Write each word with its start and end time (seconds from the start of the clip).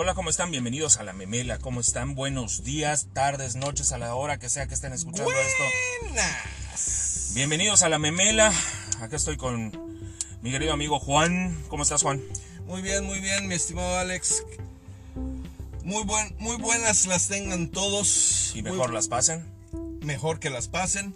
Hola, 0.00 0.14
¿cómo 0.14 0.30
están? 0.30 0.52
Bienvenidos 0.52 0.98
a 0.98 1.02
La 1.02 1.12
Memela. 1.12 1.58
¿Cómo 1.58 1.80
están? 1.80 2.14
Buenos 2.14 2.62
días, 2.62 3.08
tardes, 3.14 3.56
noches, 3.56 3.90
a 3.90 3.98
la 3.98 4.14
hora 4.14 4.38
que 4.38 4.48
sea 4.48 4.68
que 4.68 4.74
estén 4.74 4.92
escuchando 4.92 5.32
esto. 5.32 5.64
Buenas. 6.02 7.32
Bienvenidos 7.34 7.82
a 7.82 7.88
La 7.88 7.98
Memela. 7.98 8.52
Acá 9.00 9.16
estoy 9.16 9.36
con 9.36 9.72
mi 10.40 10.52
querido 10.52 10.72
amigo 10.72 11.00
Juan. 11.00 11.60
¿Cómo 11.66 11.82
estás, 11.82 12.04
Juan? 12.04 12.22
Muy 12.66 12.80
bien, 12.80 13.06
muy 13.06 13.18
bien, 13.18 13.48
mi 13.48 13.56
estimado 13.56 13.98
Alex. 13.98 14.44
Muy, 15.82 16.04
buen, 16.04 16.32
muy 16.38 16.58
buenas 16.58 17.06
las 17.06 17.26
tengan 17.26 17.68
todos. 17.70 18.52
Y 18.54 18.62
Muy- 18.62 18.70
mejor 18.70 18.92
las 18.92 19.08
pasen. 19.08 19.44
mejor 20.02 20.38
que 20.38 20.48
las 20.48 20.68
pasen. 20.68 21.12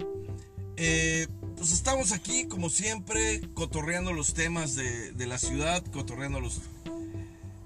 Eh, 0.76 1.28
pues 1.56 1.70
estamos 1.70 2.10
aquí, 2.10 2.48
como 2.48 2.68
siempre, 2.68 3.42
cotorreando 3.54 4.12
los 4.12 4.34
temas 4.34 4.74
de, 4.74 5.12
de 5.12 5.26
la 5.26 5.38
ciudad, 5.38 5.84
cotorreando 5.92 6.40
los. 6.40 6.62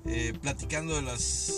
Eh, 0.09 0.33
platicando 0.41 0.95
de 0.97 1.03
las. 1.03 1.53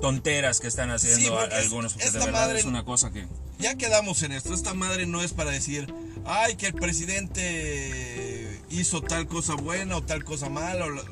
Tonteras 0.00 0.60
que 0.60 0.68
están 0.68 0.90
haciendo 0.90 1.18
Sí, 1.20 1.28
porque 1.28 1.54
algunos, 1.56 1.92
porque 1.92 2.04
de 2.06 2.10
esta 2.10 2.24
verdad 2.24 2.46
madre- 2.46 2.60
es 2.60 2.64
una 2.64 2.84
cosa 2.86 3.10
que... 3.12 3.26
Ya 3.58 3.74
quedamos 3.74 4.22
en 4.22 4.32
esto. 4.32 4.54
Esta 4.54 4.72
madre 4.72 5.04
no 5.04 5.20
es 5.20 5.34
para 5.34 5.50
decir, 5.50 5.92
ay, 6.24 6.54
que 6.56 6.68
el 6.68 6.72
presidente 6.74 8.62
hizo 8.70 9.02
tal 9.02 9.26
cosa 9.26 9.54
buena 9.56 9.96
o 9.96 10.02
tal 10.02 10.24
cosa 10.24 10.48
mala. 10.48 10.86
o 10.86 10.90
la- 10.90 11.02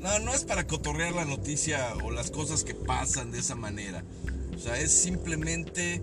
No, 0.00 0.18
no 0.18 0.34
es 0.34 0.44
para 0.44 0.66
cotorrear 0.66 1.12
la 1.14 1.24
noticia 1.24 1.94
o 2.04 2.10
las 2.10 2.30
cosas 2.30 2.62
que 2.64 2.74
pasan 2.74 3.30
de 3.30 3.38
esa 3.38 3.54
manera. 3.54 4.04
O 4.54 4.58
sea, 4.58 4.78
es 4.78 4.92
simplemente 4.92 6.02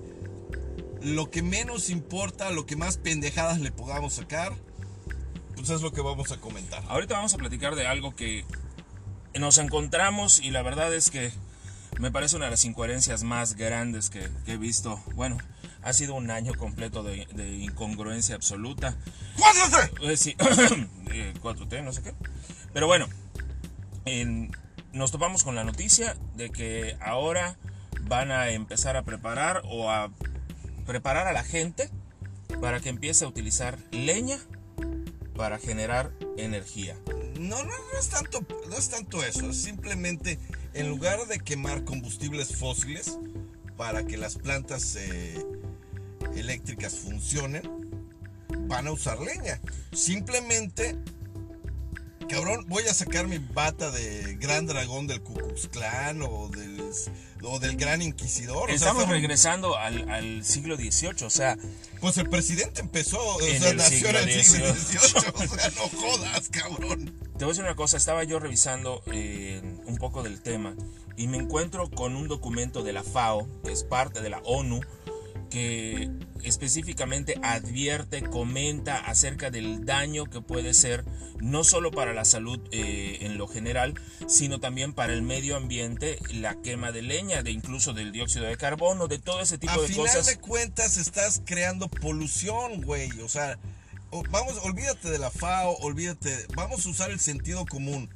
lo 1.02 1.30
que 1.30 1.44
menos 1.44 1.90
importa, 1.90 2.50
lo 2.50 2.66
que 2.66 2.76
más 2.76 2.98
pendejadas 2.98 3.60
le 3.60 3.72
podamos 3.72 4.14
sacar, 4.14 4.54
pues 5.56 5.70
es 5.70 5.82
lo 5.82 5.92
que 5.92 6.02
vamos 6.02 6.32
a 6.32 6.40
comentar. 6.40 6.84
Ahorita 6.88 7.14
vamos 7.16 7.34
a 7.34 7.38
platicar 7.38 7.76
de 7.76 7.86
algo 7.86 8.16
que 8.16 8.44
nos 9.40 9.58
encontramos 9.58 10.40
y 10.42 10.52
la 10.52 10.62
verdad 10.62 10.94
es 10.94 11.10
que 11.10 11.32
me 12.00 12.12
parece 12.12 12.36
una 12.36 12.46
de 12.46 12.52
las 12.52 12.66
incoherencias 12.66 13.24
más 13.24 13.56
grandes 13.56 14.10
que, 14.10 14.28
que 14.46 14.54
he 14.54 14.58
visto. 14.58 15.02
Bueno, 15.16 15.38
ha 15.84 15.94
sido 15.94 16.16
un 16.16 16.32
año 16.32 16.54
completo 16.56 17.04
de, 17.04 17.28
de 17.34 17.52
incongruencia 17.58 18.36
absoluta. 18.36 18.96
¡Cuádrate! 19.38 19.94
Eh, 20.02 20.18
sí, 20.18 20.36
eh, 21.12 21.34
4T, 21.42 21.84
no 21.84 21.92
sé 21.94 22.02
qué. 22.02 22.14
Pero 22.74 22.88
bueno, 22.88 23.08
en- 24.06 24.52
nos 24.92 25.12
topamos 25.12 25.44
con 25.44 25.56
la 25.56 25.64
noticia 25.64 26.16
de 26.36 26.50
que 26.52 26.98
ahora 27.02 27.58
van 28.02 28.32
a 28.32 28.50
empezar 28.50 28.98
a 28.98 29.04
preparar 29.04 29.62
o 29.66 29.90
a 29.92 30.12
preparar 30.86 31.28
a 31.28 31.34
la 31.34 31.44
gente 31.44 31.90
para 32.62 32.80
que 32.80 32.90
empiece 32.90 33.26
a 33.26 33.28
utilizar 33.28 33.78
leña 33.92 34.38
para 35.36 35.60
generar 35.60 36.12
energía. 36.38 36.98
No, 37.40 37.64
no, 37.64 37.72
no 37.72 38.00
es 38.00 38.10
tanto, 38.10 38.46
no 38.70 38.78
es 38.78 38.90
tanto 38.90 39.24
eso. 39.24 39.50
Es 39.50 39.62
simplemente 39.62 40.40
en 40.74 40.90
lugar 40.90 41.28
de 41.28 41.40
quemar 41.40 41.84
combustibles 41.84 42.56
fósiles 42.56 43.18
para 43.78 44.06
que 44.06 44.18
las 44.18 44.36
plantas 44.36 44.96
eh, 44.96 45.44
eléctricas 46.36 46.96
funcionen, 46.96 47.64
van 48.68 48.88
a 48.88 48.92
usar 48.92 49.20
leña. 49.20 49.60
Simplemente, 49.92 50.96
cabrón, 52.28 52.66
voy 52.68 52.84
a 52.84 52.94
sacar 52.94 53.28
mi 53.28 53.38
bata 53.38 53.92
de 53.92 54.36
gran 54.36 54.66
dragón 54.68 55.08
del 55.08 55.22
Ku 55.22 55.34
Klux 55.34 55.68
Klan 55.68 56.22
o 56.22 56.50
del, 56.50 56.82
o 57.44 57.60
del 57.60 57.76
gran 57.76 58.02
inquisidor. 58.02 58.64
O 58.64 58.68
sea, 58.68 58.76
Estamos 58.76 59.08
regresando 59.10 59.78
al, 59.78 60.10
al 60.10 60.44
siglo 60.46 60.76
XVIII, 60.76 61.26
o 61.26 61.30
sea, 61.30 61.58
Pues 62.02 62.18
el 62.18 62.30
presidente 62.30 62.82
empezó, 62.82 63.20
o 63.20 63.42
En 63.42 63.60
sea, 63.62 63.72
el 63.72 63.78
nació 63.78 64.10
en 64.10 64.16
el 64.18 64.44
siglo 64.44 64.74
siglo 64.76 65.02
XVIII. 65.02 65.30
O 65.46 65.56
sea, 65.56 65.70
no 65.72 65.90
jodas, 66.00 66.50
cabrón. 66.50 67.14
Te 67.38 67.46
voy 67.46 67.46
a 67.46 67.48
decir 67.50 67.64
una 67.64 67.76
cosa, 67.76 67.98
estaba 67.98 68.24
yo 68.24 68.40
revisando 68.40 69.02
eh, 69.12 69.62
un 69.86 69.98
poco 69.98 70.24
del 70.24 70.42
tema 70.42 70.76
y 71.18 71.28
me 71.28 71.38
encuentro 71.38 71.90
con 71.90 72.16
un 72.16 72.28
documento 72.28 72.84
de 72.84 72.94
la 72.94 73.04
FAO, 73.04 73.48
que 73.64 73.72
es 73.72 73.84
parte 73.84 74.22
de 74.22 74.30
la 74.30 74.40
ONU, 74.46 74.82
que 75.54 76.10
específicamente 76.42 77.36
advierte, 77.44 78.24
comenta 78.24 78.98
acerca 78.98 79.52
del 79.52 79.86
daño 79.86 80.26
que 80.26 80.42
puede 80.42 80.74
ser 80.74 81.06
no 81.42 81.64
solo 81.64 81.92
para 81.92 82.12
la 82.12 82.26
salud 82.26 82.60
eh, 82.72 83.20
en 83.22 83.38
lo 83.38 83.48
general, 83.48 83.94
sino 84.28 84.60
también 84.60 84.94
para 84.94 85.14
el 85.14 85.22
medio 85.22 85.56
ambiente, 85.56 86.18
la 86.32 86.56
quema 86.56 86.92
de 86.92 87.04
leña, 87.04 87.44
de 87.44 87.52
incluso 87.52 87.94
del 87.94 88.12
dióxido 88.12 88.46
de 88.46 88.58
carbono, 88.58 89.08
de 89.08 89.20
todo 89.20 89.42
ese 89.42 89.60
tipo 89.60 89.74
a 89.74 89.82
de 89.84 89.90
final 89.90 90.08
cosas. 90.08 90.26
de 90.26 90.40
cuentas 90.40 90.98
estás 90.98 91.44
creando 91.46 91.88
polución, 91.88 92.82
güey. 92.82 93.12
O 93.22 93.30
sea, 93.30 93.60
vamos, 94.32 94.58
olvídate 94.64 95.12
de 95.12 95.20
la 95.20 95.30
FAO, 95.30 95.78
olvídate, 95.82 96.48
vamos 96.56 96.84
a 96.84 96.90
usar 96.90 97.12
el 97.12 97.20
sentido 97.20 97.64
común. 97.68 98.10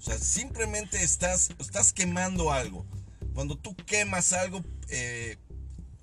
O 0.00 0.02
sea, 0.02 0.18
simplemente 0.18 1.00
estás, 1.00 1.50
estás 1.60 1.92
quemando 1.92 2.50
algo. 2.50 2.84
Cuando 3.34 3.56
tú 3.56 3.76
quemas 3.86 4.32
algo, 4.32 4.64
eh, 4.88 5.36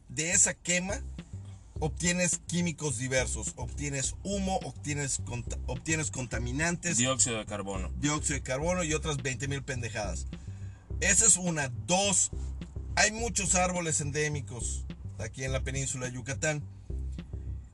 de 0.09 0.31
esa 0.31 0.53
quema 0.53 1.01
obtienes 1.79 2.41
químicos 2.47 2.97
diversos, 2.97 3.53
obtienes 3.55 4.15
humo, 4.23 4.59
obtienes, 4.63 5.21
obtienes 5.65 6.11
contaminantes, 6.11 6.97
Dióxido 6.97 7.37
de 7.37 7.45
carbono. 7.45 7.89
dióxido 7.99 8.35
de 8.35 8.43
carbono 8.43 8.83
y 8.83 8.93
otras 8.93 9.17
20 9.17 9.47
mil 9.47 9.63
pendejadas. 9.63 10.27
Esa 10.99 11.25
es 11.25 11.37
una. 11.37 11.69
Dos, 11.87 12.31
hay 12.95 13.11
muchos 13.11 13.55
árboles 13.55 14.01
endémicos 14.01 14.85
aquí 15.17 15.43
en 15.43 15.53
la 15.53 15.61
península 15.63 16.07
de 16.07 16.13
Yucatán. 16.13 16.63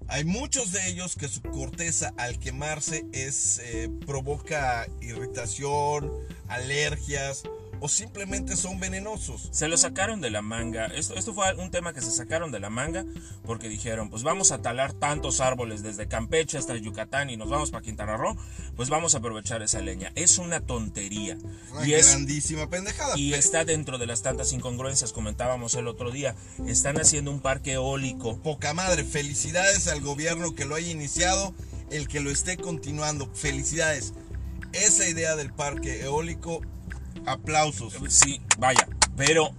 Hay 0.07 0.23
muchos 0.23 0.71
de 0.71 0.87
ellos 0.87 1.15
que 1.15 1.27
su 1.27 1.41
corteza 1.41 2.13
al 2.17 2.37
quemarse 2.37 3.05
es, 3.11 3.59
eh, 3.63 3.89
provoca 4.05 4.87
irritación, 5.01 6.11
alergias 6.47 7.41
o 7.79 7.89
simplemente 7.89 8.55
son 8.55 8.79
venenosos. 8.79 9.49
Se 9.51 9.67
lo 9.67 9.77
sacaron 9.77 10.21
de 10.21 10.29
la 10.29 10.41
manga. 10.41 10.85
Esto, 10.87 11.15
esto 11.15 11.33
fue 11.33 11.53
un 11.55 11.71
tema 11.71 11.93
que 11.93 12.01
se 12.01 12.11
sacaron 12.11 12.51
de 12.51 12.59
la 12.59 12.69
manga 12.69 13.05
porque 13.45 13.69
dijeron, 13.69 14.09
pues 14.09 14.23
vamos 14.23 14.51
a 14.51 14.61
talar 14.61 14.93
tantos 14.93 15.39
árboles 15.39 15.83
desde 15.83 16.07
Campeche 16.07 16.57
hasta 16.57 16.75
Yucatán 16.75 17.29
y 17.29 17.37
nos 17.37 17.49
vamos 17.49 17.71
para 17.71 17.83
Quintana 17.83 18.17
Roo, 18.17 18.35
pues 18.75 18.89
vamos 18.89 19.15
a 19.15 19.19
aprovechar 19.19 19.61
esa 19.61 19.81
leña. 19.81 20.11
Es 20.15 20.37
una 20.37 20.61
tontería. 20.61 21.37
Una 21.71 21.87
Y 21.87 21.93
es, 21.93 22.09
grandísima 22.09 22.69
pendejada. 22.69 23.17
y 23.17 23.33
está 23.33 23.65
dentro 23.65 23.97
de 23.97 24.07
las 24.07 24.21
tantas 24.21 24.53
incongruencias, 24.53 25.13
comentábamos 25.13 25.75
el 25.75 25.87
otro 25.87 26.11
día. 26.11 26.35
Están 26.67 26.99
haciendo 26.99 27.31
un 27.31 27.39
parque 27.39 27.73
eólico. 27.73 28.37
Poca 28.37 28.73
madre, 28.73 29.03
felicidades 29.03 29.87
al 29.87 30.01
gobierno 30.01 30.55
que 30.55 30.65
lo 30.65 30.75
haya 30.75 30.89
iniciado, 30.89 31.53
el 31.91 32.07
que 32.07 32.19
lo 32.19 32.29
esté 32.29 32.57
continuando, 32.57 33.29
felicidades. 33.33 34.13
Esa 34.73 35.07
idea 35.07 35.35
del 35.35 35.53
parque 35.53 36.01
eólico, 36.01 36.61
aplausos. 37.25 37.93
Sí, 38.09 38.41
vaya, 38.57 38.87
pero 39.15 39.51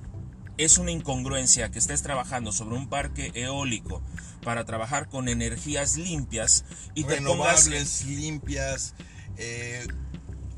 es 0.59 0.79
una 0.79 0.91
incongruencia 0.91 1.71
que 1.71 1.79
estés 1.79 2.03
trabajando 2.03 2.53
sobre 2.53 2.77
un 2.77 2.89
parque 2.89 3.31
eólico 3.35 4.03
para 4.43 4.65
trabajar 4.65 5.09
con 5.09 5.29
energías 5.29 5.97
limpias 5.97 6.65
y 6.95 7.05
te 7.05 7.17
pongas 7.17 7.67
Renovables, 7.67 8.05
limpias. 8.07 8.95
eh, 9.37 9.87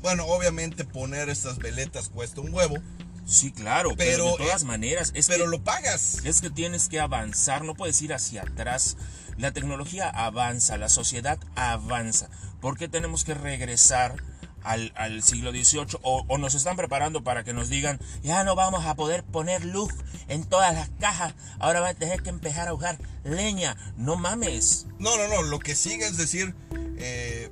bueno, 0.01 0.25
obviamente 0.27 0.85
poner 0.85 1.27
estas 1.29 1.57
veletas 1.57 2.09
cuesta 2.09 2.41
un 2.41 2.53
huevo, 2.53 2.77
Sí, 3.25 3.51
claro, 3.51 3.93
pero, 3.95 4.25
Pero, 4.25 4.31
de 4.31 4.37
todas 4.45 4.63
eh, 4.63 4.65
maneras 4.65 5.11
es 5.13 5.27
pero 5.27 5.45
que, 5.45 5.51
lo 5.51 5.63
pagas. 5.63 6.17
es 6.23 6.41
que 6.41 6.49
tienes 6.49 6.89
que 6.89 6.99
avanzar, 6.99 7.63
no 7.63 7.75
puedes 7.75 8.01
ir 8.01 8.11
hacia 8.11 8.41
atrás. 8.41 8.97
La 9.37 9.51
tecnología 9.51 10.09
avanza, 10.09 10.77
la 10.77 10.89
sociedad 10.89 11.37
avanza. 11.55 12.29
¿Por 12.59 12.75
qué 12.75 12.87
tenemos 12.87 13.23
que 13.25 13.35
regresar 13.35 14.15
al, 14.63 14.91
al 14.95 15.23
siglo 15.23 15.51
XVIII? 15.51 15.99
O, 16.01 16.25
o 16.27 16.37
nos 16.37 16.55
están 16.55 16.75
preparando 16.75 17.23
para 17.23 17.43
que 17.43 17.53
nos 17.53 17.69
digan, 17.69 17.99
ya 18.23 18.43
no 18.43 18.55
vamos 18.55 18.85
a 18.85 18.95
poder 18.95 19.23
poner 19.23 19.65
luz 19.65 19.91
en 20.27 20.43
todas 20.45 20.73
las 20.73 20.89
cajas, 20.99 21.33
ahora 21.59 21.79
va 21.81 21.89
a 21.89 21.93
tener 21.93 22.21
que 22.21 22.29
empezar 22.29 22.67
a 22.67 22.73
usar 22.73 22.97
leña. 23.23 23.75
No 23.97 24.15
mames. 24.15 24.85
No, 24.99 25.17
no, 25.17 25.27
no, 25.27 25.41
lo 25.43 25.59
que 25.59 25.75
sigue 25.75 26.05
es 26.05 26.17
decir, 26.17 26.53
eh, 26.97 27.49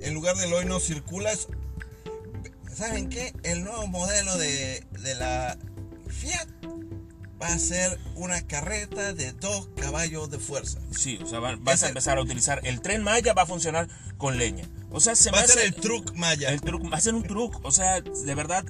en 0.00 0.14
lugar 0.14 0.36
del 0.36 0.52
hoy 0.52 0.64
no 0.64 0.80
circula, 0.80 1.32
es- 1.32 1.48
¿saben 2.74 3.08
qué? 3.08 3.34
El 3.42 3.64
nuevo 3.64 3.86
modelo 3.86 4.36
de, 4.38 4.84
de 5.00 5.14
la 5.14 5.56
Fiat 6.08 6.48
va 7.42 7.48
a 7.48 7.58
ser 7.58 7.98
una 8.14 8.46
carreta 8.46 9.12
de 9.12 9.32
dos 9.32 9.68
caballos 9.76 10.30
de 10.30 10.38
fuerza. 10.38 10.78
Sí, 10.96 11.18
o 11.22 11.26
sea, 11.26 11.40
va- 11.40 11.56
vas 11.58 11.82
a 11.82 11.88
empezar 11.88 12.18
a 12.18 12.22
utilizar 12.22 12.60
el 12.64 12.80
tren 12.80 13.02
Maya, 13.02 13.32
va 13.34 13.42
a 13.42 13.46
funcionar 13.46 13.88
con 14.16 14.38
leña. 14.38 14.68
O 14.90 15.00
sea, 15.00 15.16
se 15.16 15.30
Va 15.30 15.40
a 15.40 15.46
ser 15.46 15.64
el 15.64 15.74
truck 15.74 16.14
Maya. 16.14 16.50
El 16.50 16.60
va 16.60 16.96
a 16.96 17.00
ser 17.00 17.14
un 17.14 17.22
truco. 17.24 17.60
O 17.64 17.72
sea, 17.72 18.00
de 18.00 18.34
verdad, 18.34 18.64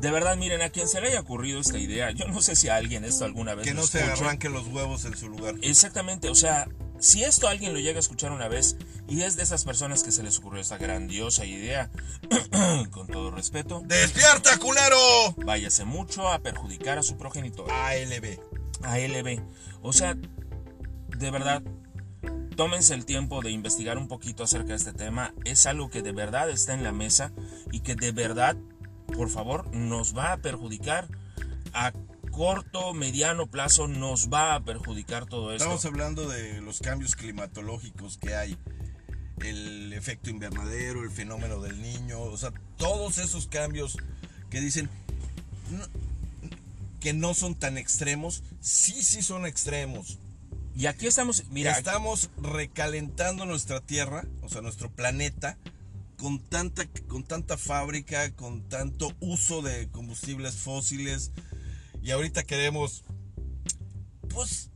de 0.00 0.10
verdad, 0.10 0.36
miren, 0.36 0.62
a 0.62 0.70
quien 0.70 0.88
se 0.88 1.00
le 1.00 1.08
haya 1.08 1.20
ocurrido 1.20 1.60
esta 1.60 1.78
idea, 1.78 2.10
yo 2.12 2.26
no 2.28 2.40
sé 2.40 2.54
si 2.56 2.68
a 2.68 2.76
alguien 2.76 3.04
esto 3.04 3.24
alguna 3.24 3.54
vez 3.54 3.66
que 3.66 3.74
no 3.74 3.82
se 3.82 4.00
escuche. 4.00 4.24
arranquen 4.24 4.52
los 4.52 4.66
huevos 4.68 5.04
en 5.04 5.16
su 5.16 5.28
lugar. 5.28 5.56
Exactamente, 5.62 6.28
o 6.28 6.34
sea, 6.34 6.68
si 7.00 7.24
esto 7.24 7.48
alguien 7.48 7.72
lo 7.72 7.80
llega 7.80 7.96
a 7.96 8.00
escuchar 8.00 8.32
una 8.32 8.48
vez 8.48 8.76
y 9.08 9.22
es 9.22 9.36
de 9.36 9.42
esas 9.42 9.64
personas 9.64 10.02
que 10.02 10.12
se 10.12 10.22
les 10.22 10.38
ocurrió 10.38 10.60
esta 10.60 10.78
grandiosa 10.78 11.44
idea, 11.44 11.90
con 12.90 13.06
todo 13.06 13.30
respeto, 13.30 13.82
¡Despierta, 13.86 14.58
culero! 14.58 15.34
váyase 15.44 15.84
mucho 15.84 16.28
a 16.28 16.40
perjudicar 16.40 16.98
a 16.98 17.02
su 17.02 17.16
progenitor. 17.16 17.70
ALB. 17.70 18.38
ALB. 18.82 19.42
O 19.82 19.92
sea, 19.92 20.14
de 20.14 21.30
verdad, 21.30 21.62
tómense 22.56 22.94
el 22.94 23.04
tiempo 23.04 23.40
de 23.42 23.50
investigar 23.50 23.98
un 23.98 24.08
poquito 24.08 24.44
acerca 24.44 24.68
de 24.68 24.76
este 24.76 24.92
tema. 24.92 25.34
Es 25.44 25.66
algo 25.66 25.90
que 25.90 26.02
de 26.02 26.12
verdad 26.12 26.50
está 26.50 26.74
en 26.74 26.82
la 26.84 26.92
mesa 26.92 27.32
y 27.72 27.80
que 27.80 27.94
de 27.94 28.12
verdad 28.12 28.56
por 29.14 29.30
favor, 29.30 29.74
nos 29.74 30.16
va 30.16 30.32
a 30.32 30.36
perjudicar 30.38 31.08
a 31.72 31.92
corto, 32.30 32.94
mediano 32.94 33.46
plazo 33.48 33.88
nos 33.88 34.28
va 34.28 34.54
a 34.54 34.60
perjudicar 34.60 35.26
todo 35.26 35.52
esto. 35.52 35.64
Estamos 35.64 35.84
hablando 35.84 36.28
de 36.28 36.60
los 36.60 36.78
cambios 36.80 37.16
climatológicos 37.16 38.18
que 38.18 38.34
hay, 38.34 38.56
el 39.40 39.92
efecto 39.92 40.30
invernadero, 40.30 41.02
el 41.02 41.10
fenómeno 41.10 41.60
del 41.60 41.80
niño, 41.82 42.20
o 42.20 42.36
sea, 42.36 42.52
todos 42.76 43.18
esos 43.18 43.48
cambios 43.48 43.96
que 44.50 44.60
dicen 44.60 44.88
que 47.00 47.12
no 47.12 47.34
son 47.34 47.54
tan 47.54 47.78
extremos, 47.78 48.42
sí, 48.60 49.02
sí 49.02 49.22
son 49.22 49.46
extremos. 49.46 50.18
Y 50.76 50.86
aquí 50.86 51.08
estamos, 51.08 51.44
mira, 51.50 51.72
estamos 51.72 52.30
recalentando 52.40 53.46
nuestra 53.46 53.80
tierra, 53.80 54.24
o 54.42 54.48
sea, 54.48 54.60
nuestro 54.62 54.90
planeta, 54.90 55.58
con 56.18 56.40
tanta, 56.40 56.84
con 57.06 57.24
tanta 57.24 57.56
fábrica, 57.56 58.34
con 58.34 58.68
tanto 58.68 59.14
uso 59.20 59.62
de 59.62 59.88
combustibles 59.90 60.56
fósiles, 60.56 61.30
y 62.02 62.10
ahorita 62.10 62.42
queremos, 62.42 63.04
pues, 64.28 64.70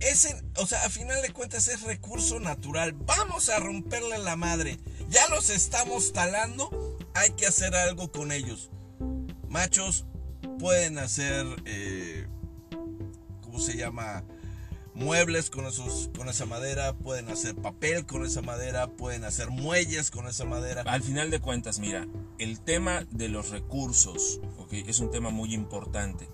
ese, 0.00 0.42
o 0.56 0.66
sea, 0.66 0.84
a 0.84 0.90
final 0.90 1.20
de 1.22 1.32
cuentas 1.32 1.66
es 1.66 1.82
recurso 1.82 2.38
natural. 2.38 2.92
Vamos 2.92 3.48
a 3.48 3.58
romperle 3.58 4.18
la 4.18 4.36
madre. 4.36 4.78
Ya 5.08 5.26
los 5.28 5.50
estamos 5.50 6.12
talando, 6.12 6.96
hay 7.14 7.32
que 7.32 7.46
hacer 7.46 7.74
algo 7.74 8.12
con 8.12 8.30
ellos. 8.30 8.70
Machos 9.48 10.06
pueden 10.60 10.98
hacer, 10.98 11.46
eh, 11.64 12.28
¿cómo 13.42 13.58
se 13.58 13.76
llama? 13.76 14.24
Muebles 14.98 15.48
con, 15.48 15.66
esos, 15.66 16.10
con 16.16 16.28
esa 16.28 16.44
madera, 16.44 16.92
pueden 16.94 17.28
hacer 17.30 17.54
papel 17.54 18.04
con 18.04 18.24
esa 18.24 18.42
madera, 18.42 18.88
pueden 18.88 19.24
hacer 19.24 19.48
muelles 19.50 20.10
con 20.10 20.26
esa 20.26 20.44
madera. 20.44 20.82
Al 20.82 21.02
final 21.02 21.30
de 21.30 21.40
cuentas, 21.40 21.78
mira, 21.78 22.06
el 22.38 22.60
tema 22.60 23.06
de 23.10 23.28
los 23.28 23.50
recursos 23.50 24.40
es 24.70 25.00
un 25.00 25.10
tema 25.10 25.30
muy 25.30 25.54
importante. 25.54 26.28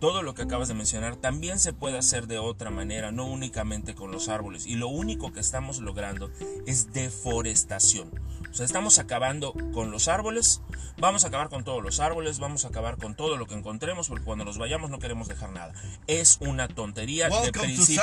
Todo 0.00 0.22
lo 0.22 0.34
que 0.34 0.42
acabas 0.42 0.68
de 0.68 0.74
mencionar 0.74 1.16
también 1.16 1.60
se 1.60 1.72
puede 1.72 1.98
hacer 1.98 2.26
de 2.26 2.38
otra 2.38 2.70
manera, 2.70 3.12
no 3.12 3.26
únicamente 3.26 3.94
con 3.94 4.10
los 4.10 4.28
árboles. 4.28 4.66
Y 4.66 4.76
lo 4.76 4.88
único 4.88 5.32
que 5.32 5.40
estamos 5.40 5.78
logrando 5.80 6.30
es 6.66 6.92
deforestación. 6.92 8.10
O 8.50 8.54
sea, 8.54 8.66
estamos 8.66 8.98
acabando 8.98 9.54
con 9.72 9.90
los 9.90 10.08
árboles, 10.08 10.60
vamos 10.98 11.24
a 11.24 11.28
acabar 11.28 11.48
con 11.48 11.62
todos 11.62 11.82
los 11.82 12.00
árboles, 12.00 12.40
vamos 12.40 12.64
a 12.64 12.68
acabar 12.68 12.96
con 12.96 13.14
todo 13.14 13.36
lo 13.36 13.46
que 13.46 13.54
encontremos, 13.54 14.08
porque 14.08 14.24
cuando 14.24 14.44
nos 14.44 14.58
vayamos 14.58 14.90
no 14.90 14.98
queremos 14.98 15.28
dejar 15.28 15.50
nada. 15.52 15.72
Es 16.06 16.38
una 16.40 16.66
tontería 16.66 17.28
de 17.28 17.52
principio. 17.52 18.02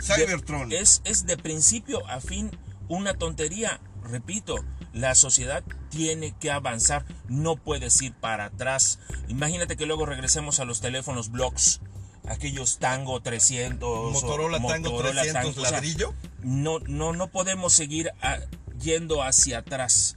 Cybertron. 0.00 0.72
es, 0.72 1.02
es 1.04 1.26
de 1.26 1.36
principio 1.36 2.06
a 2.08 2.20
fin 2.20 2.50
una 2.88 3.14
tontería. 3.14 3.80
Repito, 4.02 4.56
la 4.92 5.14
sociedad 5.14 5.64
tiene 5.90 6.34
que 6.38 6.50
avanzar, 6.50 7.04
no 7.28 7.56
puedes 7.56 8.00
ir 8.00 8.14
para 8.14 8.46
atrás. 8.46 8.98
Imagínate 9.28 9.76
que 9.76 9.84
luego 9.84 10.06
regresemos 10.06 10.60
a 10.60 10.64
los 10.64 10.80
teléfonos 10.80 11.30
blocks 11.30 11.80
aquellos 12.28 12.78
Tango 12.78 13.20
300 13.20 14.12
Motorola, 14.12 14.58
Tango 14.60 14.98
300 14.98 15.56
ladrillo. 15.58 16.14
no, 16.42 16.80
no, 16.80 17.12
no 17.12 17.28
podemos 17.28 17.72
seguir 17.72 18.10
a, 18.20 18.38
yendo 18.80 19.22
hacia 19.22 19.58
atrás. 19.58 20.16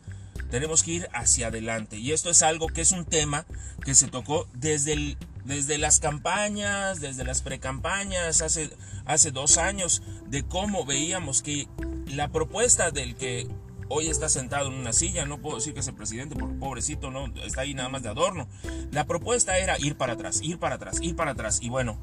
Tenemos 0.50 0.84
que 0.84 0.92
ir 0.92 1.10
hacia 1.14 1.48
adelante. 1.48 1.98
Y 1.98 2.12
esto 2.12 2.30
es 2.30 2.42
algo 2.42 2.68
que 2.68 2.82
es 2.82 2.92
un 2.92 3.06
tema 3.06 3.46
que 3.84 3.94
se 3.96 4.08
tocó 4.08 4.48
desde, 4.54 4.94
el, 4.94 5.18
desde 5.46 5.78
las 5.78 6.00
campañas, 6.00 7.02
desde 7.02 7.24
las 7.24 7.42
precampañas, 7.42 8.42
hace, 8.42 8.72
hace 9.06 9.32
dos 9.32 9.58
años, 9.58 10.02
de 10.28 10.44
cómo 10.44 10.86
veíamos 10.86 11.44
que 11.44 11.68
la 12.08 12.30
propuesta 12.30 12.92
del 12.92 13.16
que 13.16 13.48
hoy 13.90 14.08
está 14.08 14.30
sentado 14.30 14.68
en 14.68 14.76
una 14.76 14.94
silla, 14.94 15.26
no 15.26 15.40
puedo 15.40 15.58
decir 15.58 15.74
que 15.74 15.82
es 15.82 15.88
el 15.88 15.96
presidente 15.96 16.36
porque 16.36 16.56
pobrecito 16.56 17.12
no 17.12 17.28
está 17.44 17.62
ahí 17.62 17.74
nada 17.74 17.90
más 17.90 18.04
de 18.04 18.10
adorno. 18.10 18.48
La 18.92 19.06
propuesta 19.06 19.58
era 19.58 19.78
ir 19.80 19.98
para 19.98 20.14
atrás, 20.14 20.40
ir 20.42 20.60
para 20.60 20.76
atrás, 20.76 21.00
ir 21.02 21.16
para 21.16 21.32
atrás 21.32 21.60
y 21.62 21.70
bueno, 21.70 22.00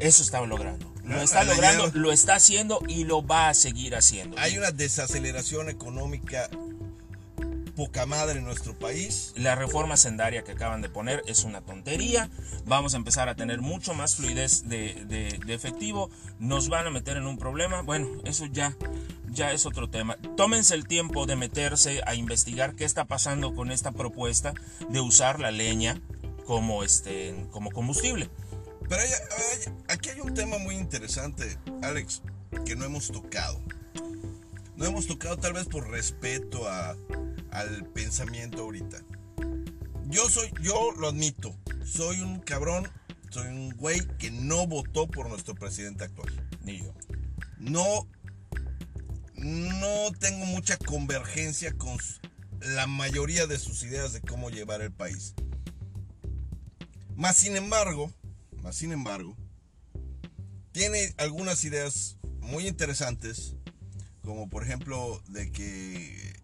eso 0.00 0.22
está 0.22 0.40
logrando. 0.44 0.90
Lo 1.04 1.20
está 1.20 1.44
logrando, 1.44 1.90
lo 1.94 2.12
está 2.12 2.36
haciendo 2.36 2.80
y 2.86 3.04
lo 3.04 3.26
va 3.26 3.48
a 3.48 3.54
seguir 3.54 3.96
haciendo. 3.96 4.38
Hay 4.38 4.56
una 4.58 4.70
desaceleración 4.70 5.68
económica 5.68 6.48
poca 7.80 8.04
madre 8.04 8.38
en 8.38 8.44
nuestro 8.44 8.78
país. 8.78 9.32
La 9.36 9.54
reforma 9.54 9.96
sendaria 9.96 10.42
que 10.42 10.52
acaban 10.52 10.82
de 10.82 10.90
poner 10.90 11.22
es 11.26 11.44
una 11.44 11.62
tontería. 11.62 12.28
Vamos 12.66 12.92
a 12.92 12.98
empezar 12.98 13.28
a 13.28 13.36
tener 13.36 13.60
mucho 13.60 13.94
más 13.94 14.16
fluidez 14.16 14.68
de, 14.68 15.06
de, 15.06 15.54
efectivo. 15.54 16.10
Nos 16.38 16.68
van 16.68 16.86
a 16.86 16.90
meter 16.90 17.16
en 17.16 17.26
un 17.26 17.38
problema. 17.38 17.82
Bueno, 17.82 18.06
eso 18.24 18.44
ya, 18.46 18.76
ya 19.30 19.52
es 19.52 19.64
otro 19.64 19.88
tema. 19.88 20.18
Tómense 20.36 20.74
el 20.74 20.86
tiempo 20.86 21.24
de 21.26 21.36
meterse 21.36 22.02
a 22.06 22.14
investigar 22.14 22.74
qué 22.74 22.84
está 22.84 23.06
pasando 23.06 23.54
con 23.54 23.70
esta 23.70 23.92
propuesta 23.92 24.52
de 24.90 25.00
usar 25.00 25.40
la 25.40 25.50
leña 25.50 26.00
como, 26.44 26.84
este, 26.84 27.46
como 27.50 27.70
combustible. 27.70 28.28
Pero 28.90 29.02
aquí 29.86 30.08
hay 30.08 30.20
un 30.20 30.34
tema 30.34 30.58
muy 30.58 30.74
interesante, 30.74 31.56
Alex, 31.80 32.22
que 32.66 32.74
no 32.74 32.84
hemos 32.84 33.06
tocado. 33.06 33.62
No 34.74 34.84
hemos 34.84 35.06
tocado 35.06 35.36
tal 35.36 35.52
vez 35.52 35.68
por 35.68 35.88
respeto 35.88 36.68
al 36.68 37.86
pensamiento 37.94 38.62
ahorita. 38.62 38.98
Yo 40.06 40.28
soy, 40.28 40.52
yo 40.60 40.90
lo 40.98 41.06
admito, 41.06 41.54
soy 41.84 42.20
un 42.20 42.40
cabrón, 42.40 42.88
soy 43.30 43.46
un 43.46 43.70
güey 43.76 44.00
que 44.18 44.32
no 44.32 44.66
votó 44.66 45.06
por 45.06 45.28
nuestro 45.28 45.54
presidente 45.54 46.02
actual. 46.02 46.50
Ni 46.64 46.80
yo. 46.80 46.92
No, 47.58 48.08
no 49.36 50.10
tengo 50.18 50.46
mucha 50.46 50.76
convergencia 50.78 51.72
con 51.74 51.96
la 52.58 52.88
mayoría 52.88 53.46
de 53.46 53.56
sus 53.60 53.84
ideas 53.84 54.12
de 54.12 54.20
cómo 54.20 54.50
llevar 54.50 54.80
el 54.82 54.90
país. 54.90 55.34
Más 57.14 57.36
sin 57.36 57.56
embargo, 57.56 58.12
sin 58.72 58.92
embargo, 58.92 59.36
tiene 60.72 61.12
algunas 61.18 61.64
ideas 61.64 62.16
muy 62.40 62.66
interesantes, 62.66 63.56
como 64.22 64.48
por 64.48 64.62
ejemplo 64.62 65.20
de 65.28 65.50
que 65.50 66.34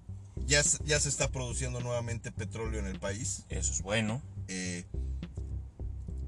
ya, 0.47 0.63
ya 0.85 1.01
se 1.01 1.09
está 1.09 1.31
produciendo 1.31 1.81
nuevamente 1.81 2.33
petróleo 2.33 2.81
en 2.81 2.87
el 2.87 2.99
país. 2.99 3.45
Eso 3.49 3.73
es 3.73 3.83
bueno. 3.83 4.23
Eh, 4.49 4.85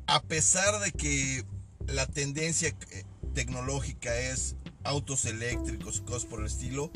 a 0.06 0.23
pesar 0.23 0.81
de 0.81 0.93
que 0.93 1.44
la 1.87 2.06
tendencia 2.06 2.69
eh, 2.69 3.05
tecnológica 3.35 4.17
es 4.17 4.56
autos 4.85 5.25
eléctricos 5.25 5.99
y 5.99 6.00
cosas 6.02 6.25
por 6.25 6.40
el 6.40 6.47
estilo, 6.47 6.90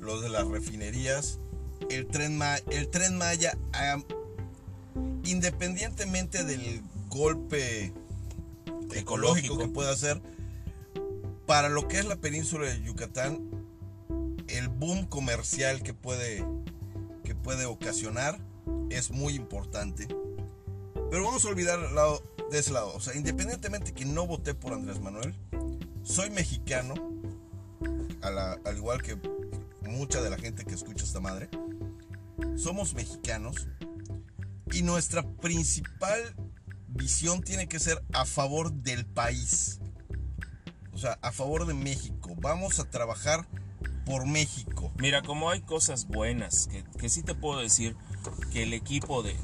los 0.00 0.22
de 0.22 0.28
las 0.28 0.46
refinerías, 0.46 1.38
el 1.90 2.06
tren, 2.06 2.40
el 2.70 2.88
tren 2.88 3.18
Maya, 3.18 3.56
independientemente 5.24 6.44
del 6.44 6.82
golpe 7.08 7.92
ecológico 8.94 9.58
que 9.58 9.68
pueda 9.68 9.90
hacer. 9.90 10.20
Para 11.46 11.68
lo 11.68 11.86
que 11.88 11.98
es 11.98 12.06
la 12.06 12.16
península 12.16 12.66
de 12.66 12.82
Yucatán, 12.82 13.66
el 14.48 14.68
boom 14.68 15.06
comercial 15.06 15.82
que 15.82 15.94
puede, 15.94 16.44
que 17.24 17.34
puede 17.34 17.66
ocasionar 17.66 18.38
es 18.90 19.10
muy 19.10 19.34
importante. 19.34 20.08
Pero 21.10 21.24
vamos 21.24 21.44
a 21.44 21.48
olvidar 21.48 21.78
el 21.78 21.94
lado, 21.94 22.22
de 22.50 22.58
ese 22.58 22.72
lado. 22.72 22.92
O 22.94 23.00
sea, 23.00 23.14
independientemente 23.14 23.92
que 23.92 24.04
no 24.04 24.26
voté 24.26 24.54
por 24.54 24.72
Andrés 24.72 25.00
Manuel, 25.00 25.34
soy 26.02 26.30
mexicano, 26.30 26.94
al 28.22 28.76
igual 28.76 29.02
que 29.02 29.16
mucha 29.82 30.20
de 30.20 30.30
la 30.30 30.36
gente 30.36 30.64
que 30.64 30.74
escucha 30.74 31.04
esta 31.04 31.20
madre. 31.20 31.48
Somos 32.56 32.94
mexicanos 32.94 33.68
y 34.72 34.82
nuestra 34.82 35.22
principal 35.22 36.20
visión 36.96 37.42
tiene 37.42 37.68
que 37.68 37.78
ser 37.78 38.02
a 38.12 38.24
favor 38.24 38.72
del 38.72 39.06
país. 39.06 39.80
O 40.92 40.98
sea, 40.98 41.18
a 41.22 41.32
favor 41.32 41.66
de 41.66 41.74
México. 41.74 42.34
Vamos 42.38 42.80
a 42.80 42.90
trabajar 42.90 43.46
por 44.06 44.26
México. 44.26 44.92
Mira, 44.98 45.22
como 45.22 45.50
hay 45.50 45.60
cosas 45.60 46.06
buenas, 46.06 46.68
que, 46.68 46.84
que 46.98 47.08
sí 47.08 47.22
te 47.22 47.34
puedo 47.34 47.60
decir 47.60 47.96
que 48.52 48.62
el 48.62 48.72
equipo 48.72 49.22
de, 49.22 49.34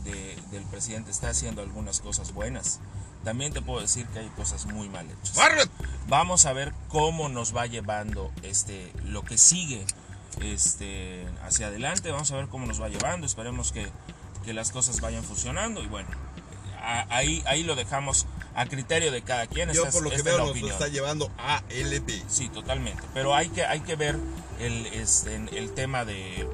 del 0.51 0.65
presidente 0.71 1.11
está 1.11 1.29
haciendo 1.29 1.63
algunas 1.63 2.01
cosas 2.01 2.33
buenas. 2.33 2.81
También 3.25 3.53
te 3.53 3.61
puedo 3.61 3.81
decir 3.81 4.07
que 4.09 4.21
hay 4.21 4.29
cosas 4.31 4.67
muy 4.67 4.89
mal 4.89 5.07
hechas. 5.11 5.37
Vamos 6.09 6.47
a 6.47 6.53
ver 6.53 6.73
cómo 6.89 7.29
nos 7.29 7.55
va 7.55 7.67
llevando 7.67 8.33
este, 8.43 8.93
lo 9.05 9.23
que 9.23 9.39
sigue 9.39 9.85
este, 10.41 11.27
hacia 11.43 11.69
adelante. 11.69 12.11
Vamos 12.11 12.31
a 12.33 12.37
ver 12.37 12.49
cómo 12.49 12.67
nos 12.67 12.81
va 12.81 12.89
llevando. 12.89 13.27
Esperemos 13.27 13.73
que, 13.73 13.89
que 14.45 14.53
las 14.55 14.73
cosas 14.73 15.01
vayan 15.01 15.23
funcionando. 15.23 15.83
Y 15.83 15.87
bueno, 15.87 16.09
ahí, 16.83 17.43
ahí 17.47 17.63
lo 17.63 17.75
dejamos 17.75 18.27
a 18.55 18.67
criterio 18.67 19.13
de 19.13 19.23
cada 19.23 19.47
quien. 19.47 19.71
Yo 19.73 19.89
por 19.91 20.03
lo 20.03 20.11
que 20.11 20.23
veo 20.23 20.39
nos 20.39 20.57
está 20.57 20.89
llevando 20.89 21.31
a 21.39 21.63
LB. 21.71 22.11
Sí, 22.29 22.49
totalmente. 22.49 23.03
Pero 23.15 23.35
hay 23.35 23.49
que, 23.49 23.65
hay 23.65 23.81
que 23.81 23.97
ver 23.97 24.19
el, 24.61 24.87
este, 24.87 25.37
el 25.37 25.73
tema 25.73 26.05
de, 26.05 26.47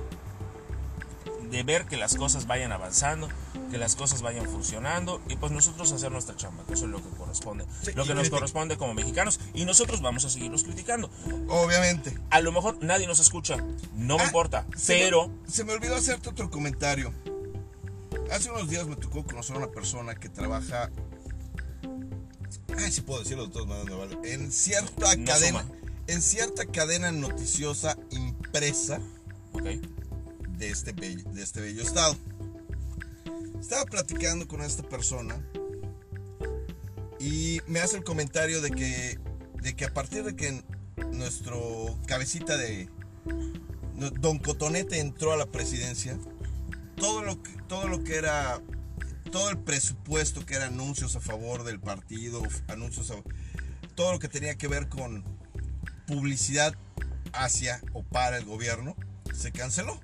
de 1.50 1.62
ver 1.62 1.86
que 1.86 1.96
las 1.96 2.14
cosas 2.14 2.46
vayan 2.46 2.72
avanzando, 2.72 3.28
que 3.70 3.78
las 3.78 3.96
cosas 3.96 4.22
vayan 4.22 4.48
funcionando 4.48 5.20
y 5.28 5.36
pues 5.36 5.52
nosotros 5.52 5.90
hacer 5.92 6.12
nuestra 6.12 6.36
chamba, 6.36 6.64
que 6.66 6.74
eso 6.74 6.84
es 6.84 6.90
lo 6.90 7.02
que 7.02 7.10
corresponde, 7.16 7.66
lo 7.94 8.04
que 8.04 8.14
nos 8.14 8.30
corresponde 8.30 8.76
como 8.76 8.94
mexicanos 8.94 9.40
y 9.54 9.64
nosotros 9.64 10.00
vamos 10.00 10.24
a 10.24 10.30
seguirlos 10.30 10.64
criticando. 10.64 11.10
Obviamente. 11.48 12.16
A 12.30 12.40
lo 12.40 12.52
mejor 12.52 12.78
nadie 12.82 13.06
nos 13.06 13.18
escucha, 13.18 13.56
no 13.94 14.16
me 14.16 14.22
ah, 14.22 14.26
importa, 14.26 14.66
pero... 14.86 15.30
se 15.46 15.64
me 15.64 15.72
olvidó 15.72 15.96
hacerte 15.96 16.28
otro 16.28 16.50
comentario 16.50 17.12
Hace 18.30 18.50
unos 18.50 18.68
días 18.68 18.86
me 18.86 18.96
tocó 18.96 19.24
conocer 19.24 19.56
a 19.56 19.58
una 19.58 19.70
persona 19.70 20.14
que 20.14 20.28
trabaja. 20.28 20.90
Ay, 22.76 22.92
sí 22.92 23.00
puedo 23.00 23.20
decirlo 23.22 23.46
de 23.46 23.52
todas 23.52 23.68
maneras, 23.68 23.88
me 23.90 23.94
vale. 24.16 24.32
En 24.34 24.52
cierta 24.52 25.16
No 25.16 25.24
cadena. 25.24 25.62
suma. 25.62 25.74
En 26.06 26.22
cierta 26.22 26.64
cadena 26.66 27.10
noticiosa 27.12 27.98
impresa 28.10 29.00
Ok. 29.52 29.64
de 30.56 30.70
este 30.70 30.92
bello, 30.92 31.28
de 31.32 31.42
este 31.42 31.60
bello 31.60 31.82
estado. 31.82 32.16
Estaba 33.60 33.84
platicando 33.84 34.46
con 34.48 34.62
esta 34.62 34.82
persona 34.84 35.36
y 37.18 37.60
me 37.66 37.80
hace 37.80 37.96
el 37.96 38.04
comentario 38.04 38.62
de 38.62 38.70
que, 38.70 39.18
de 39.60 39.74
que 39.76 39.84
a 39.84 39.92
partir 39.92 40.24
de 40.24 40.34
que 40.36 40.62
nuestro 41.12 41.98
cabecita 42.06 42.56
de 42.56 42.88
no- 43.96 44.10
Don 44.10 44.38
Cotonete 44.38 45.00
entró 45.00 45.32
a 45.32 45.36
la 45.36 45.46
presidencia, 45.46 46.16
todo 46.98 47.22
lo 47.22 47.42
que, 47.42 47.50
todo 47.68 47.88
lo 47.88 48.04
que 48.04 48.16
era, 48.16 48.60
todo 49.30 49.50
el 49.50 49.58
presupuesto 49.58 50.44
que 50.44 50.54
era 50.54 50.66
anuncios 50.66 51.16
a 51.16 51.20
favor 51.20 51.64
del 51.64 51.80
partido, 51.80 52.42
anuncios 52.68 53.10
a, 53.10 53.16
todo 53.94 54.12
lo 54.12 54.18
que 54.18 54.28
tenía 54.28 54.56
que 54.56 54.68
ver 54.68 54.88
con 54.88 55.24
publicidad 56.06 56.74
hacia 57.32 57.80
o 57.92 58.02
para 58.02 58.38
el 58.38 58.44
gobierno, 58.44 58.96
se 59.34 59.52
canceló. 59.52 60.00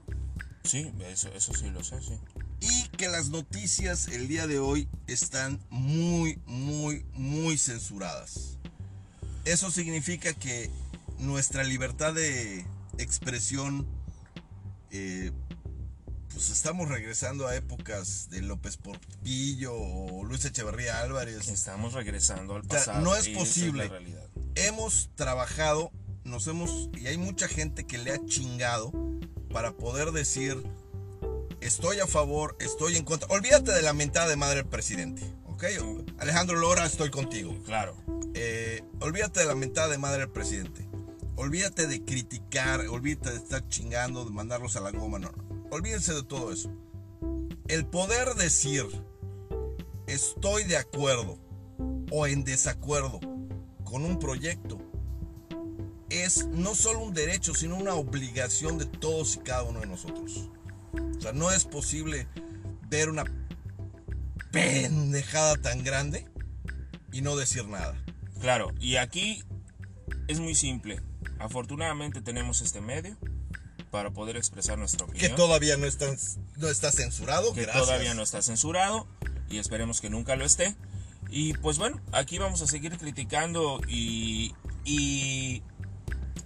Sí, 0.65 0.93
eso, 1.01 1.29
eso 1.35 1.53
sí 1.55 1.71
lo 1.71 1.85
sé, 1.85 2.01
sí. 2.01 2.19
Y 2.61 2.89
que 2.97 3.09
las 3.09 3.29
noticias 3.29 4.09
el 4.09 4.29
día 4.29 4.47
de 4.47 4.59
hoy 4.59 4.89
están 5.07 5.61
muy, 5.69 6.41
muy, 6.47 7.05
muy 7.13 7.59
censuradas. 7.59 8.59
Eso 9.45 9.71
significa 9.71 10.33
que 10.33 10.71
nuestra 11.19 11.65
libertad 11.65 12.15
de 12.15 12.65
expresión, 12.99 13.87
eh, 14.91 15.33
pues 16.35 16.51
estamos 16.51 16.89
regresando 16.89 17.47
a 17.47 17.55
épocas 17.55 18.29
de 18.29 18.43
López 18.43 18.77
Portillo 18.77 19.73
o 19.73 20.25
Luis 20.25 20.45
Echeverría 20.45 21.01
Álvarez. 21.01 21.49
Estamos 21.49 21.93
regresando 21.93 22.57
al 22.57 22.63
sea, 22.63 22.71
pasado. 22.71 23.01
no 23.03 23.15
es 23.15 23.29
posible. 23.29 23.85
la 23.85 23.91
realidad. 23.91 24.29
Hemos 24.57 25.11
trabajado, 25.15 25.93
nos 26.25 26.47
hemos, 26.49 26.91
y 26.99 27.07
hay 27.07 27.19
mucha 27.19 27.47
gente 27.47 27.87
que 27.87 27.99
le 27.99 28.11
ha 28.11 28.25
chingado 28.27 28.93
para 29.53 29.77
poder 29.77 30.11
decir, 30.11 30.61
estoy 31.61 32.01
a 32.01 32.07
favor, 32.09 32.57
estoy 32.59 32.97
en 32.97 33.05
contra. 33.05 33.29
Olvídate 33.29 33.73
de 33.73 33.83
la 33.83 33.93
mentada 33.93 34.29
de 34.29 34.37
madre 34.37 34.57
del 34.57 34.67
presidente, 34.67 35.23
¿ok? 35.47 35.65
Alejandro 36.19 36.57
Lora, 36.57 36.85
estoy 36.85 37.11
contigo. 37.11 37.57
Claro. 37.65 37.97
Eh, 38.35 38.83
olvídate 39.01 39.41
de 39.41 39.47
la 39.47 39.55
mentada 39.55 39.89
de 39.89 39.99
madre 39.99 40.21
del 40.21 40.31
presidente. 40.31 40.85
Olvídate 41.37 41.87
de 41.87 42.05
criticar, 42.05 42.81
olvídate 42.89 43.31
de 43.31 43.37
estar 43.37 43.69
chingando, 43.69 44.25
de 44.25 44.33
mandarlos 44.33 44.75
a 44.75 44.81
la 44.81 44.91
goma, 44.91 45.21
no. 45.21 45.33
Olvídense 45.71 46.15
de 46.15 46.23
todo 46.23 46.53
eso. 46.53 46.71
El 47.69 47.87
poder 47.87 48.35
decir, 48.35 48.85
estoy 50.07 50.65
de 50.65 50.77
acuerdo 50.77 51.39
o 52.11 52.27
en 52.27 52.45
desacuerdo 52.45 53.21
con 53.85 54.05
un 54.05 54.19
proyecto 54.19 54.79
es 56.11 56.47
no 56.49 56.75
solo 56.75 57.01
un 57.01 57.15
derecho, 57.15 57.55
sino 57.55 57.77
una 57.77 57.95
obligación 57.95 58.79
de 58.79 58.87
todos 58.87 59.37
y 59.37 59.39
cada 59.41 59.63
uno 59.65 59.81
de 59.81 59.87
nosotros. 59.87 60.51
O 61.17 61.21
sea, 61.21 61.33
no 61.33 61.51
es 61.51 61.65
posible 61.65 62.29
ver 62.89 63.09
una 63.09 63.25
pendejada 64.53 65.57
tan 65.57 65.83
grande 65.83 66.27
y 67.13 67.23
no 67.23 67.37
decir 67.37 67.67
nada. 67.67 67.97
Claro, 68.41 68.73
y 68.79 68.97
aquí 68.97 69.43
es 70.29 70.39
muy 70.39 70.55
simple. 70.55 71.01
Afortunadamente 71.39 72.21
tenemos 72.21 72.63
este 72.63 72.81
medio 72.81 73.17
para 73.95 74.11
poder 74.11 74.37
expresar 74.37 74.77
nuestra 74.77 75.07
Que 75.07 75.13
opinión. 75.13 75.37
todavía 75.37 75.77
no 75.77 75.87
está, 75.87 76.07
no 76.57 76.69
está 76.69 76.91
censurado. 76.91 77.55
que 77.55 77.63
gracias. 77.63 77.85
todavía 77.85 78.13
no 78.15 78.25
está 78.25 78.43
censurado 78.43 79.07
y 79.49 79.59
esperemos 79.59 80.01
que 80.01 80.11
nunca 80.11 80.35
lo 80.35 80.45
esté. 80.45 80.75
Y 81.31 81.53
pues 81.59 81.79
bueno, 81.79 82.01
aquí 82.11 82.39
vamos 82.39 82.61
a 82.61 82.67
seguir 82.67 82.99
criticando 82.99 83.81
y, 83.87 84.53
y 84.85 85.63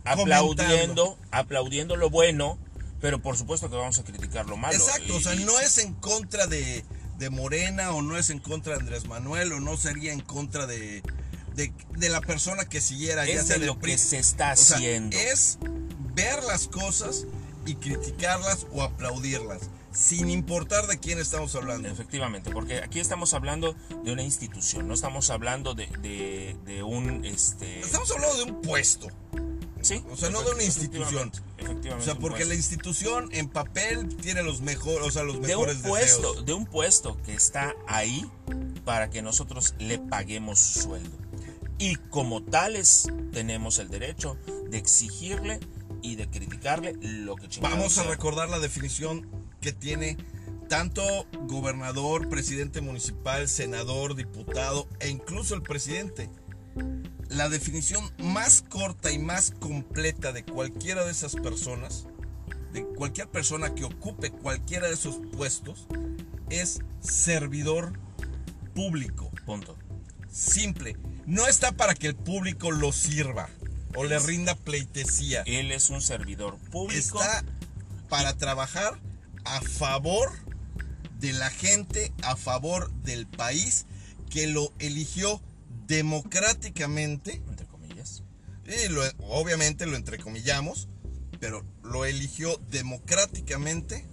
aplaudiendo, 0.05 1.19
aplaudiendo 1.31 1.97
lo 1.97 2.11
bueno, 2.11 2.59
pero 3.00 3.23
por 3.23 3.38
supuesto 3.38 3.71
que 3.71 3.76
vamos 3.76 3.99
a 3.99 4.05
criticar 4.05 4.45
lo 4.45 4.59
malo. 4.59 4.75
Exacto, 4.75 5.17
o 5.17 5.21
sea, 5.21 5.35
Y- 5.35 5.45
no 5.45 5.59
es 5.59 5.78
en 5.78 5.95
contra 5.95 6.47
de, 6.47 6.85
de 7.17 7.31
Morena 7.31 7.93
o 7.93 8.02
no 8.02 8.19
es 8.19 8.28
en 8.28 8.40
contra 8.40 8.75
de 8.75 8.81
Andrés 8.81 9.07
Manuel 9.07 9.55
o 9.55 9.61
no 9.61 9.78
sería 9.78 10.12
en 10.12 10.21
contra 10.21 10.67
de, 10.67 11.02
de, 11.59 11.73
de 11.99 12.09
la 12.09 12.21
persona 12.23 12.65
que 12.65 12.81
siguiera. 12.81 13.27
ya 13.27 13.35
es 13.35 13.47
sea 13.47 13.59
de 13.59 13.67
lo 13.67 13.79
que 13.79 13.99
se 13.99 14.19
está 14.19 14.53
O 14.53 14.57
sea, 14.57 14.77
haciendo. 14.79 15.17
es 15.17 15.59
ver 16.15 16.43
las 16.45 16.69
cosas 16.69 17.27
y 17.67 17.75
criticarlas 17.75 18.67
o 18.73 18.83
aplaudirlas, 18.83 19.61
sin 19.93 20.31
importar 20.31 20.87
de 20.87 20.99
quién 20.99 21.19
estamos 21.19 21.55
hablando. 21.55 21.88
Efectivamente, 21.88 22.50
porque 22.50 22.79
aquí 22.79 22.99
estamos 23.00 23.35
hablando 23.35 23.75
de 24.05 24.12
una 24.12 24.23
institución, 24.23 24.88
no 24.88 24.95
estamos 24.95 25.29
hablando 25.31 25.75
de, 25.75 25.87
de, 26.00 26.57
de 26.65 26.83
un 26.83 27.25
este 27.27 27.81
Estamos 27.81 28.11
hablando 28.11 28.37
de 28.37 28.43
un 28.53 28.62
puesto. 28.62 29.09
sí, 29.83 30.03
o 30.11 30.17
sea, 30.17 30.31
no 30.31 30.43
de 30.43 30.50
una 30.53 30.62
institución. 30.62 31.31
Efectivamente, 31.59 31.93
O 31.95 32.00
sea, 32.05 32.15
porque 32.15 32.45
la 32.47 32.55
institución 32.55 33.29
en 33.33 33.49
papel 33.49 34.09
tiene 34.17 34.43
los 34.43 34.61
mejores, 34.62 35.07
o 35.07 35.11
sea, 35.11 35.25
los 35.25 35.35
de 35.35 35.41
un 35.41 35.47
mejores 35.47 35.77
puesto, 35.79 36.29
deseos. 36.29 36.47
de 36.47 36.53
un 36.55 36.65
puesto 36.67 37.17
que 37.25 37.35
está 37.35 37.75
ahí 37.87 38.31
para 38.85 39.11
que 39.11 39.21
nosotros 39.23 39.75
le 39.79 39.99
paguemos 39.99 40.59
su 40.59 40.81
sueldo. 40.83 41.11
Y 41.79 41.97
como 41.97 42.43
tales 42.43 43.09
tenemos 43.33 43.79
el 43.79 43.89
derecho 43.89 44.37
de 44.69 44.79
exigirle 44.79 45.61
y 46.03 46.17
de 46.17 46.29
criticarle 46.29 46.95
lo 47.01 47.37
que 47.37 47.49
chingados 47.49 47.77
Vamos 47.77 47.99
a 47.99 48.03
sea. 48.03 48.11
recordar 48.11 48.49
la 48.49 48.59
definición 48.59 49.29
que 49.61 49.73
tiene 49.73 50.17
tanto 50.69 51.03
gobernador, 51.47 52.29
presidente 52.29 52.81
municipal, 52.81 53.49
senador, 53.49 54.15
diputado 54.15 54.89
e 55.01 55.09
incluso 55.09 55.55
el 55.55 55.63
presidente. 55.63 56.31
La 57.29 57.49
definición 57.49 58.11
más 58.19 58.63
corta 58.63 59.11
y 59.11 59.19
más 59.19 59.53
completa 59.53 60.33
de 60.33 60.45
cualquiera 60.45 61.05
de 61.05 61.11
esas 61.13 61.35
personas, 61.35 62.07
de 62.73 62.85
cualquier 62.85 63.29
persona 63.29 63.75
que 63.75 63.85
ocupe 63.85 64.31
cualquiera 64.31 64.89
de 64.89 64.95
esos 64.95 65.21
puestos, 65.37 65.87
es 66.51 66.81
servidor 67.01 67.99
público. 68.75 69.31
Punto. 69.47 69.77
Simple. 70.31 70.97
No 71.29 71.47
está 71.47 71.73
para 71.73 71.95
que 71.95 72.07
el 72.07 72.17
público 72.17 72.71
lo 72.71 72.91
sirva 72.91 73.51
o 73.95 74.05
le 74.05 74.19
rinda 74.19 74.55
pleitesía. 74.55 75.43
Él 75.45 75.73
es 75.73 75.91
un 75.91 76.01
servidor 76.01 76.57
público. 76.71 77.21
está 77.21 77.45
para 78.09 78.35
trabajar 78.39 78.99
a 79.45 79.61
favor 79.61 80.33
de 81.21 81.35
la 81.35 81.51
gente, 81.51 82.13
a 82.23 82.35
favor 82.35 82.91
del 83.03 83.27
país 83.27 83.85
que 84.31 84.47
lo 84.47 84.73
eligió 84.79 85.43
democráticamente. 85.87 87.43
entre 87.47 87.67
comillas. 87.67 88.23
Y 88.65 88.89
lo- 88.89 89.03
obviamente 89.29 89.85
lo 89.85 89.97
entrecomillamos, 89.97 90.89
pero 91.41 91.63
lo 91.83 92.07
eligió 92.07 92.57
democráticamente 92.71 94.07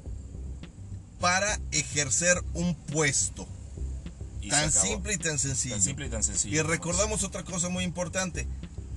para 1.21 1.61
ejercer 1.71 2.43
un 2.53 2.75
puesto. 2.75 3.47
Y 4.45 4.49
tan 4.49 4.71
se 4.71 4.79
acabó. 4.79 4.93
simple 4.93 5.13
y 5.13 5.17
tan 5.17 5.39
sencillo. 5.39 5.75
Tan 5.75 5.83
simple 5.83 6.05
y 6.05 6.09
tan 6.09 6.23
sencillo. 6.23 6.59
Y 6.59 6.61
recordamos 6.61 7.23
otra 7.23 7.43
cosa 7.43 7.69
muy 7.69 7.83
importante. 7.83 8.47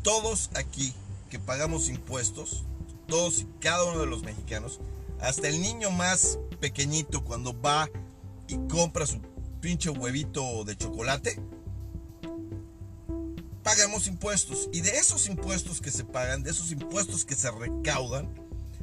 Todos 0.02 0.50
aquí 0.54 0.92
que 1.30 1.38
pagamos 1.38 1.88
impuestos, 1.88 2.64
todos 3.06 3.40
y 3.40 3.46
cada 3.58 3.84
uno 3.84 4.00
de 4.00 4.06
los 4.06 4.22
mexicanos, 4.22 4.78
hasta 5.20 5.48
el 5.48 5.62
niño 5.62 5.90
más 5.90 6.38
pequeñito 6.60 7.24
cuando 7.24 7.58
va 7.58 7.88
y 8.46 8.58
compra 8.68 9.06
su 9.06 9.22
pinche 9.62 9.88
huevito 9.88 10.64
de 10.64 10.76
chocolate, 10.76 11.40
pagamos 13.62 14.06
impuestos. 14.06 14.68
Y 14.70 14.82
de 14.82 14.98
esos 14.98 15.28
impuestos 15.28 15.80
que 15.80 15.90
se 15.90 16.04
pagan, 16.04 16.42
de 16.42 16.50
esos 16.50 16.72
impuestos 16.72 17.24
que 17.24 17.34
se 17.34 17.50
recaudan, 17.50 18.28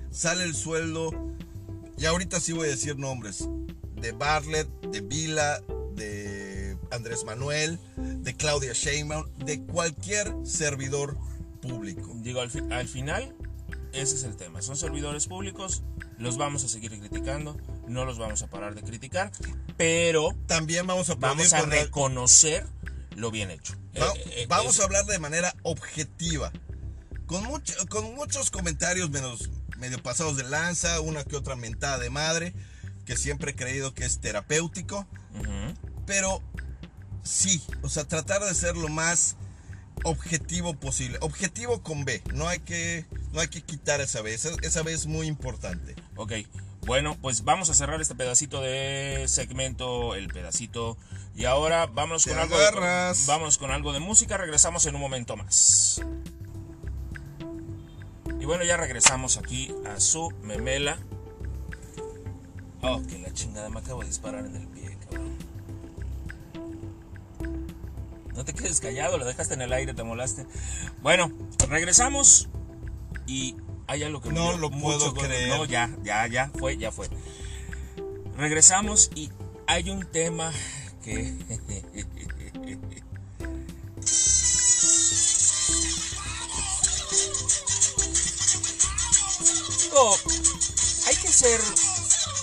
sale 0.10 0.44
el 0.44 0.56
sueldo, 0.56 1.12
y 1.96 2.06
ahorita 2.06 2.40
sí 2.40 2.54
voy 2.54 2.68
a 2.68 2.72
decir 2.72 2.98
nombres, 2.98 3.48
de 4.02 4.12
Bartlett, 4.14 4.68
de 4.90 5.02
Vila, 5.02 5.62
de 5.96 6.55
Andrés 6.92 7.24
Manuel, 7.26 7.80
de 7.98 8.36
Claudia 8.36 8.74
Sheinbaum, 8.74 9.26
de 9.38 9.62
cualquier 9.64 10.34
servidor 10.46 11.18
público. 11.62 12.12
Digo, 12.18 12.42
al, 12.42 12.50
fi- 12.52 12.64
al 12.72 12.88
final, 12.88 13.36
ese 13.94 14.16
es 14.16 14.24
el 14.24 14.36
tema. 14.36 14.62
Son 14.62 14.76
servidores 14.78 15.28
públicos, 15.28 15.84
los 16.18 16.38
vamos 16.38 16.64
a 16.64 16.68
seguir 16.70 16.92
criticando, 17.00 17.58
no 17.88 18.06
los 18.06 18.18
vamos 18.18 18.42
a 18.42 18.48
parar 18.48 18.76
de 18.76 18.84
criticar, 18.84 19.32
pero 19.78 20.36
También 20.48 20.86
vamos 20.88 21.10
a 21.10 21.16
vamos 21.16 21.54
a 21.54 21.62
reconocer 21.66 22.66
lo 23.16 23.32
bien 23.32 23.52
hecho. 23.52 23.76
Va- 24.00 24.12
Eh, 24.16 24.24
eh, 24.44 24.46
vamos 24.50 24.80
a 24.80 24.84
hablar 24.84 25.06
de 25.06 25.20
manera 25.20 25.56
objetiva. 25.64 26.52
Con, 27.26 27.44
mucho- 27.46 27.74
con 27.90 28.14
muchos 28.16 28.52
comentarios 28.52 29.10
menos, 29.10 29.50
medio 29.78 30.02
pasados 30.04 30.36
de 30.38 30.44
lanza, 30.44 31.00
una 31.02 31.24
que 31.24 31.36
otra 31.36 31.56
mentada 31.56 31.98
de 31.98 32.10
madre, 32.10 32.54
que 33.06 33.16
siempre 33.18 33.52
he 33.52 33.56
creído 33.56 33.94
que 33.94 34.06
es 34.06 34.20
terapéutico. 34.20 35.08
Pero 36.06 36.42
sí, 37.26 37.62
o 37.82 37.90
sea, 37.90 38.08
tratar 38.08 38.42
de 38.44 38.54
ser 38.54 38.78
lo 38.78 38.88
más 38.88 39.36
objetivo 40.04 40.74
posible. 40.76 41.18
Objetivo 41.22 41.82
con 41.82 42.06
B, 42.06 42.22
no 42.34 42.48
hay 42.48 42.60
que, 42.60 43.06
no 43.34 43.42
hay 43.42 43.48
que 43.48 43.62
quitar 43.62 44.00
esa 44.00 44.22
B, 44.22 44.34
esa, 44.34 44.50
esa 44.62 44.84
B 44.84 44.94
es 44.94 45.08
muy 45.08 45.28
importante. 45.28 45.96
Ok, 46.16 46.34
Bueno, 46.86 47.18
pues 47.20 47.44
vamos 47.44 47.70
a 47.70 47.74
cerrar 47.74 48.00
este 48.00 48.14
pedacito 48.14 48.62
de 48.62 49.26
segmento, 49.28 50.16
el 50.16 50.28
pedacito. 50.28 50.98
Y 51.36 51.46
ahora 51.46 51.88
Te 51.88 51.94
con 51.94 52.40
algo, 52.40 52.58
de, 52.58 53.58
con 53.60 53.72
algo 53.72 53.92
de 53.92 54.00
música. 54.00 54.38
Regresamos 54.38 54.86
en 54.86 54.96
un 54.96 55.02
momento 55.02 55.36
más. 55.36 56.02
Y 58.40 58.46
bueno, 58.46 58.64
ya 58.64 58.78
regresamos 58.78 59.38
aquí 59.38 59.74
a 59.92 60.00
su 60.00 60.32
memela. 60.44 61.00
Oh, 62.82 63.02
que 63.02 63.18
la 63.18 63.34
chingada 63.34 63.70
me 63.70 63.80
acabo 63.80 64.02
de 64.02 64.08
disparar 64.08 64.46
en 64.46 64.56
el 64.56 64.68
pie, 64.68 64.96
cabrón. 65.10 65.36
No 68.36 68.44
te 68.44 68.54
quedes 68.54 68.82
callado, 68.82 69.18
lo 69.18 69.26
dejaste 69.26 69.54
en 69.54 69.62
el 69.62 69.72
aire, 69.72 69.94
te 69.94 70.04
molaste. 70.04 70.46
Bueno, 71.02 71.32
regresamos 71.70 72.50
y 73.28 73.56
hay 73.88 74.04
algo 74.04 74.22
que 74.22 74.30
No 74.30 74.58
lo 74.58 74.70
puedo 74.70 75.14
creer. 75.14 75.50
No, 75.50 75.66
ya, 75.66 75.90
ya, 76.04 76.28
ya 76.28 76.52
fue, 76.60 76.78
ya 76.78 76.92
fue. 76.92 77.08
Regresamos 78.36 79.10
y 79.16 79.32
hay 79.68 79.90
un 79.90 80.06
tema 80.06 80.52
que 81.04 81.14
Digo, 89.82 90.18
hay 91.08 91.16
que 91.16 91.28
ser 91.30 91.62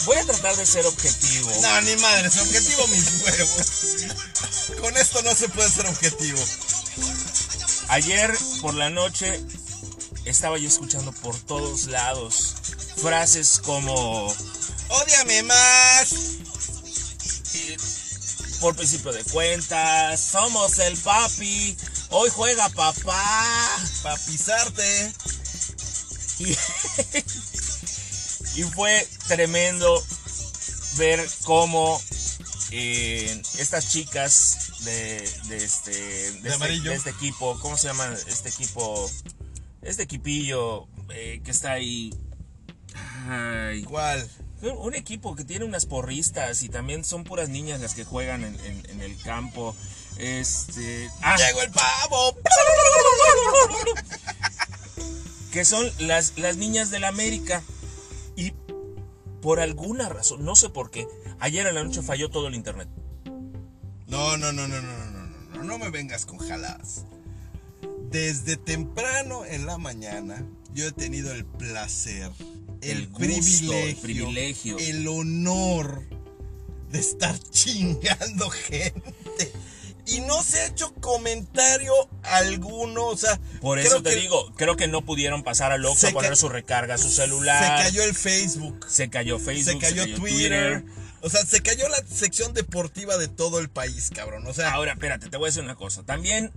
voy 0.07 0.17
a 0.17 0.25
tratar 0.25 0.57
de 0.57 0.67
ser 0.67 0.87
objetivo. 0.87 1.51
No, 1.61 1.81
ni 1.83 1.97
madre, 1.97 2.29
es 2.29 2.39
objetivo 2.39 2.87
mis 2.89 3.23
huevos. 3.23 4.32
Con 4.81 4.97
esto 4.97 5.23
no 5.23 5.35
se 5.35 5.49
puede 5.49 5.71
ser 5.71 5.87
objetivo. 5.87 6.43
Ayer 7.88 8.33
por 8.61 8.75
la 8.75 8.91
noche 8.91 9.41
estaba 10.25 10.59
yo 10.59 10.69
escuchando 10.69 11.12
por 11.12 11.38
todos 11.41 11.87
lados 11.87 12.55
frases 12.97 13.61
como 13.64 14.33
Ódiame 14.88 15.43
más. 15.45 16.14
por 18.61 18.76
principio 18.76 19.12
de 19.12 19.25
cuentas, 19.25 20.21
somos 20.21 20.79
el 20.79 20.97
papi, 20.99 21.76
hoy 22.11 22.31
juega 22.31 22.69
papá. 22.69 23.81
Para 24.02 24.17
pisarte. 24.19 25.12
Y, 26.38 26.57
y 28.61 28.62
fue 28.64 29.09
tremendo 29.29 30.05
ver 30.97 31.26
cómo 31.45 32.00
eh, 32.71 33.43
estas 33.59 33.88
chicas 33.88 34.62
de, 34.85 35.29
de 35.49 35.57
este, 35.65 35.91
de, 36.43 36.49
este, 36.51 36.81
de 36.81 36.95
este 36.95 37.11
equipo, 37.11 37.59
¿cómo 37.61 37.77
se 37.77 37.89
llama 37.89 38.09
este 38.27 38.49
equipo? 38.49 39.11
Este 39.83 40.05
equipillo 40.05 40.87
eh, 41.11 41.41
que 41.45 41.51
está 41.51 41.73
ahí. 41.73 42.15
Ay, 43.29 43.83
¿Cuál? 43.85 44.29
un 44.62 44.95
equipo 44.95 45.35
que 45.35 45.45
tiene 45.45 45.65
unas 45.65 45.87
porristas 45.87 46.62
y 46.62 46.69
también 46.69 47.05
son 47.05 47.25
puras 47.25 47.49
niñas 47.49 47.81
las 47.81 47.95
que 47.95 48.05
juegan 48.05 48.45
en, 48.45 48.55
en- 48.65 48.91
en 48.91 49.01
el 49.03 49.17
campo. 49.23 49.75
Este. 50.19 51.11
ah, 51.23 51.37
Llegó 51.37 51.62
el 51.62 51.71
pavo. 51.73 52.37
que 55.53 55.65
son 55.65 55.91
las, 55.99 56.39
las 56.39 56.57
niñas 56.57 56.91
del 56.91 57.05
América. 57.05 57.62
Y 58.37 58.53
por 59.41 59.61
alguna 59.61 60.09
razón, 60.09 60.45
no 60.45 60.55
sé 60.55 60.69
por 60.69 60.91
qué, 60.91 61.07
ayer 61.41 61.67
en 61.67 61.75
la 61.75 61.85
noche 61.85 62.03
falló 62.03 62.31
todo 62.31 62.49
el 62.49 62.55
internet. 62.55 62.89
No, 64.12 64.37
no, 64.37 64.52
no, 64.52 64.69
no, 64.69 64.81
no, 64.81 64.83
no, 64.83 65.11
no, 65.11 65.26
no, 65.26 65.57
no, 65.57 65.64
no 65.64 65.78
me 65.78 65.88
vengas 65.90 66.26
con 66.26 66.38
jaladas. 66.38 67.04
Desde 68.11 68.59
temprano 68.59 69.47
en 69.47 69.64
la 69.64 69.78
mañana, 69.78 70.45
yo 70.75 70.87
he 70.87 70.92
tenido 70.92 71.33
el 71.33 71.47
placer, 71.47 72.31
el, 72.83 72.90
El 72.90 73.07
gusto, 73.09 73.21
privilegio, 73.23 73.89
el 73.89 73.97
privilegio. 73.97 74.78
el 74.78 75.08
honor 75.08 76.02
de 76.91 76.99
estar 76.99 77.39
chingando 77.50 78.50
gente. 78.50 79.52
Y 80.04 80.21
no 80.21 80.43
se 80.43 80.60
ha 80.60 80.67
hecho 80.67 80.93
comentario 80.95 81.93
alguno, 82.25 83.06
o 83.06 83.17
sea, 83.17 83.41
Por 83.63 83.78
creo 83.78 83.93
eso 83.95 84.02
te 84.02 84.10
que 84.10 84.17
digo, 84.17 84.52
creo 84.56 84.76
que 84.76 84.89
no 84.89 85.02
pudieron 85.06 85.43
pasar 85.43 85.73
al 85.73 85.87
Se 85.97 86.08
a 86.08 86.13
poner 86.13 86.37
su 86.37 86.50
recarga, 86.50 86.99
su 86.99 87.08
se 87.08 87.23
celular. 87.23 87.82
cayó 87.84 88.02
el 88.02 88.15
Facebook. 88.15 88.84
se 88.91 89.08
cayó 89.08 89.39
Facebook, 89.39 89.80
se 89.82 89.95
cayó, 89.95 90.15
Twitter. 90.17 90.84
O 91.23 91.30
sea, 91.30 91.45
se 91.47 91.63
cayó 91.63 91.89
la 91.89 91.99
sección 92.06 92.52
deportiva 92.52 93.17
de 93.17 93.28
todo 93.28 93.58
el 93.61 93.69
país, 93.71 94.11
cabrón. 94.15 94.47
O 94.47 94.52
sea, 94.54 94.73
Ahora, 94.75 94.93
espérate, 94.93 95.28
te 95.30 95.37
voy 95.37 95.47
a 95.47 95.50
decir 95.50 95.63
una 95.63 95.76
cosa. 95.76 96.02
También 96.02 96.52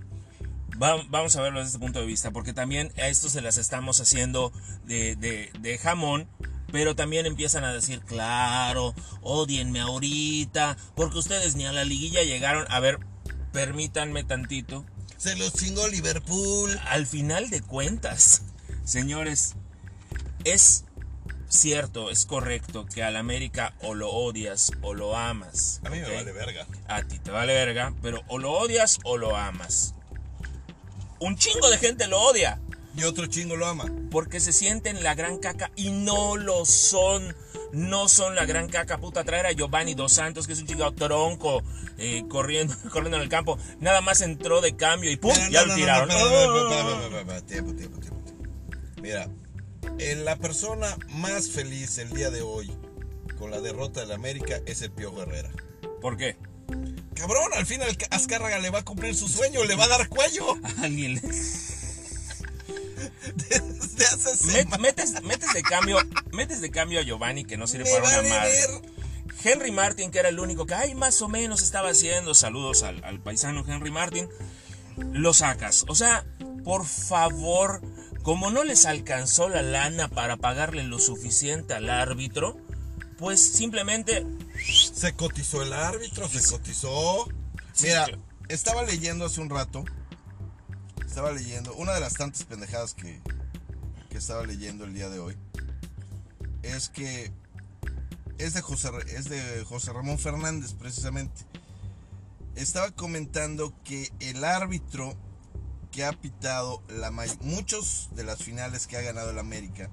va- 0.81 1.03
vamos 1.09 1.35
a 1.35 1.41
verlo 1.41 1.59
desde 1.59 1.69
este 1.73 1.79
punto 1.79 1.99
de 1.99 2.05
vista, 2.05 2.31
porque 2.31 2.51
también 2.53 2.91
a 2.97 3.07
esto 3.07 3.29
se 3.29 3.41
las 3.41 3.57
estamos 3.57 3.99
haciendo 4.01 4.51
de, 4.85 5.15
de- 5.15 5.51
de 5.59 5.77
jamón, 5.77 6.27
pero 6.71 6.95
también 6.95 7.25
empiezan 7.25 7.63
a 7.63 7.71
decir, 7.73 8.01
claro, 8.01 8.93
odienme 9.21 9.79
ahorita, 9.81 10.77
porque 10.95 11.19
ustedes 11.19 11.55
ni 11.55 11.65
a 11.65 11.71
la 11.71 11.85
liguilla 11.85 12.23
llegaron. 12.23 12.65
A 12.69 12.79
ver, 12.79 12.99
permítanme 13.53 14.23
tantito. 14.23 14.83
se 15.17 15.35
los 15.35 15.53
chingó 15.53 15.87
Liverpool. 15.87 16.77
Al 16.89 17.05
final 17.07 17.49
de 17.49 17.61
cuentas, 17.61 18.41
señores, 18.83 19.53
es 20.43 20.83
cierto, 21.49 22.09
es 22.09 22.25
correcto 22.25 22.85
que 22.85 23.03
al 23.03 23.15
América 23.15 23.73
o 23.81 23.93
lo 23.93 24.09
odias 24.11 24.71
o 24.81 24.93
lo 24.93 25.15
amas. 25.15 25.81
A 25.85 25.89
mí 25.89 25.99
me 25.99 26.09
vale 26.13 26.31
verga. 26.31 26.67
A 26.87 27.03
ti 27.03 27.19
te 27.19 27.31
vale 27.31 27.53
verga, 27.53 27.93
pero 28.01 28.21
o 28.27 28.37
lo 28.37 28.51
odias 28.51 28.99
o 29.03 29.17
lo 29.17 29.35
amas. 29.35 29.93
Un 31.19 31.37
chingo 31.37 31.69
de 31.69 31.77
gente 31.77 32.07
lo 32.07 32.19
odia 32.21 32.59
Y 32.97 33.03
otro 33.03 33.25
chingo 33.27 33.55
lo 33.55 33.65
ama. 33.67 33.85
porque 34.11 34.39
se 34.41 34.51
sienten 34.51 35.01
la 35.01 35.15
gran 35.15 35.37
caca 35.37 35.71
y 35.75 35.91
no 35.91 36.35
lo 36.37 36.65
son. 36.65 37.35
No 37.71 38.07
son 38.07 38.35
la 38.35 38.45
gran 38.45 38.69
caca, 38.69 38.97
puta. 38.99 39.23
Traer 39.23 39.47
a 39.47 39.51
Giovanni 39.51 39.95
Dos 39.95 40.13
Santos, 40.13 40.47
que 40.47 40.53
es 40.53 40.59
un 40.59 40.67
chingado 40.67 40.93
tronco, 40.93 41.61
eh, 41.97 42.23
corriendo, 42.29 42.73
corriendo 42.91 43.17
en 43.17 43.23
el 43.23 43.29
campo. 43.29 43.57
Nada 43.79 44.01
más 44.01 44.21
entró 44.21 44.61
de 44.61 44.75
cambio 44.75 45.11
y 45.11 45.17
¡pum! 45.17 45.33
Ya 45.51 45.61
no, 45.61 45.67
lo 45.67 45.75
tiraron. 45.75 46.09
tiempo, 47.45 47.73
tiempo, 47.73 47.99
tiempo. 47.99 48.21
Mira, 49.01 49.29
la 50.25 50.35
persona 50.37 50.97
más 51.09 51.49
feliz 51.49 51.97
el 51.97 52.09
día 52.09 52.29
de 52.29 52.41
hoy 52.41 52.71
con 53.37 53.51
la 53.51 53.61
derrota 53.61 53.99
del 54.01 54.11
América 54.11 54.59
es 54.65 54.81
el 54.81 54.91
Piojo 54.91 55.21
Herrera. 55.21 55.51
¿Por 56.01 56.17
qué? 56.17 56.37
Cabrón, 57.13 57.51
al 57.53 57.65
final 57.65 57.95
Azcárraga 58.09 58.59
le 58.59 58.69
va 58.69 58.79
a 58.79 58.83
cumplir 58.85 59.15
su 59.15 59.27
sueño, 59.27 59.63
le 59.63 59.75
va 59.75 59.85
a 59.85 59.89
dar 59.89 60.09
cuello. 60.09 60.45
Alguien. 60.81 61.21
Desde 63.49 64.05
hace 64.05 64.35
semanas. 64.37 64.79
metes, 64.79 65.21
metes 65.23 65.53
de 65.53 65.61
cambio, 65.63 65.97
metes 66.31 66.61
de 66.61 66.71
cambio 66.71 66.99
a 66.99 67.03
Giovanni 67.03 67.45
que 67.45 67.57
no 67.57 67.67
sirve 67.67 67.85
Me 67.85 67.91
para 67.91 68.03
una 68.07 68.15
vale 68.17 68.29
madre. 68.29 68.51
ver. 68.51 68.69
Henry 69.43 69.71
Martin, 69.71 70.11
que 70.11 70.19
era 70.19 70.29
el 70.29 70.39
único 70.39 70.65
que 70.65 70.73
ay, 70.73 70.95
más 70.95 71.21
o 71.21 71.27
menos 71.27 71.61
estaba 71.61 71.89
haciendo, 71.89 72.33
saludos 72.33 72.83
al, 72.83 73.03
al 73.03 73.19
paisano 73.21 73.63
Henry 73.67 73.91
Martin, 73.91 74.27
lo 75.11 75.33
sacas. 75.33 75.85
O 75.87 75.95
sea, 75.95 76.25
por 76.63 76.85
favor, 76.85 77.81
como 78.25 78.49
no 78.49 78.63
les 78.63 78.87
alcanzó 78.87 79.49
la 79.49 79.61
lana 79.61 80.07
para 80.07 80.35
pagarle 80.37 80.83
lo 80.83 80.97
suficiente 80.97 81.75
al 81.75 81.91
árbitro, 81.91 82.57
pues 83.19 83.53
simplemente 83.53 84.25
Se 84.95 85.13
cotizó 85.13 85.61
el 85.61 85.71
árbitro, 85.71 86.27
se 86.27 86.41
cotizó. 86.49 87.27
Sí, 87.71 87.85
Mira, 87.85 88.05
claro. 88.05 88.23
estaba 88.49 88.81
leyendo 88.81 89.25
hace 89.25 89.41
un 89.41 89.51
rato. 89.51 89.85
Estaba 91.05 91.31
leyendo. 91.31 91.75
Una 91.75 91.93
de 91.93 91.99
las 91.99 92.15
tantas 92.15 92.43
pendejadas 92.45 92.95
que, 92.95 93.21
que 94.09 94.17
estaba 94.17 94.43
leyendo 94.43 94.85
el 94.85 94.95
día 94.95 95.07
de 95.09 95.19
hoy. 95.19 95.37
Es 96.63 96.89
que. 96.89 97.31
Es 98.39 98.55
de 98.55 98.61
José, 98.61 98.89
es 99.15 99.29
de 99.29 99.63
José 99.65 99.93
Ramón 99.93 100.17
Fernández, 100.17 100.73
precisamente. 100.73 101.45
Estaba 102.55 102.89
comentando 102.89 103.71
que 103.83 104.11
el 104.19 104.43
árbitro 104.43 105.15
que 105.95 106.03
ha 106.03 106.11
pitado 106.11 106.83
la 106.89 107.09
muchos 107.39 108.09
de 108.11 108.25
las 108.25 108.39
finales 108.43 108.85
que 108.85 108.97
ha 108.97 109.01
ganado 109.01 109.29
el 109.29 109.39
América 109.39 109.89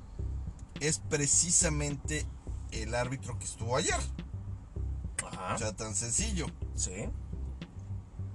es 0.80 0.98
precisamente 0.98 2.26
el 2.72 2.96
árbitro 2.96 3.38
que 3.38 3.44
estuvo 3.44 3.76
ayer. 3.76 4.00
ajá, 5.24 5.54
O 5.54 5.58
sea, 5.58 5.72
tan 5.76 5.94
sencillo. 5.94 6.46
sí, 6.74 7.08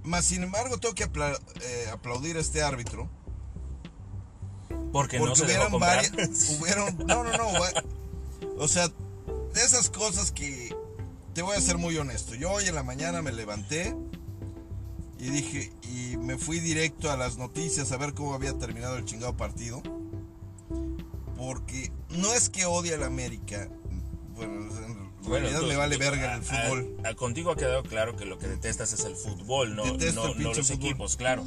Más 0.02 0.24
sin 0.24 0.44
embargo, 0.44 0.78
tengo 0.78 0.94
que 0.94 1.04
apla- 1.04 1.38
eh, 1.60 1.88
aplaudir 1.92 2.38
a 2.38 2.40
este 2.40 2.62
árbitro. 2.62 3.10
porque 4.92 5.18
no 5.18 5.26
Porque 5.26 5.40
se 5.40 5.46
dejó 5.46 5.76
hubieron 5.76 5.80
varias. 5.80 6.48
Hubieron. 6.58 6.96
No, 7.06 7.22
no, 7.22 7.32
no. 7.36 7.48
O 8.56 8.66
sea, 8.68 8.88
de 8.88 9.60
esas 9.62 9.90
cosas 9.90 10.32
que. 10.32 10.74
Te 11.34 11.42
voy 11.42 11.54
a 11.56 11.60
ser 11.60 11.76
muy 11.76 11.96
honesto. 11.98 12.34
Yo 12.34 12.50
hoy 12.50 12.64
en 12.66 12.74
la 12.74 12.82
mañana 12.82 13.20
me 13.20 13.30
levanté. 13.32 13.94
Y 15.18 15.30
dije. 15.30 15.72
Y 15.82 16.16
me 16.16 16.38
fui 16.38 16.60
directo 16.60 17.10
a 17.10 17.16
las 17.16 17.38
noticias 17.38 17.90
a 17.92 17.96
ver 17.96 18.14
cómo 18.14 18.34
había 18.34 18.56
terminado 18.58 18.96
el 18.96 19.04
chingado 19.04 19.36
partido. 19.36 19.82
Porque 21.36 21.90
no 22.10 22.32
es 22.34 22.48
que 22.48 22.66
odie 22.66 22.94
al 22.94 23.02
América. 23.04 23.68
Bueno, 24.34 24.54
en 24.54 24.68
Bueno, 25.22 25.38
realidad 25.46 25.60
tú- 25.60 25.66
me 25.66 25.76
vale 25.76 25.96
tú- 25.96 26.00
verga 26.00 26.32
a- 26.32 26.36
el 26.36 26.42
fútbol. 26.42 26.96
a- 27.04 27.08
a- 27.10 27.14
contigo 27.14 27.50
ha 27.50 27.56
quedado 27.56 27.82
claro 27.82 28.16
que 28.16 28.24
lo 28.24 28.38
que 28.38 28.46
detestas 28.48 28.92
es 28.92 29.04
el 29.04 29.16
fútbol, 29.16 29.74
no, 29.76 29.84
Detesto 29.84 30.20
no, 30.22 30.26
el 30.28 30.32
pinche 30.34 30.42
no 30.50 30.54
los 30.56 30.66
fútbol. 30.68 30.84
equipos, 30.86 31.16
claro. 31.16 31.44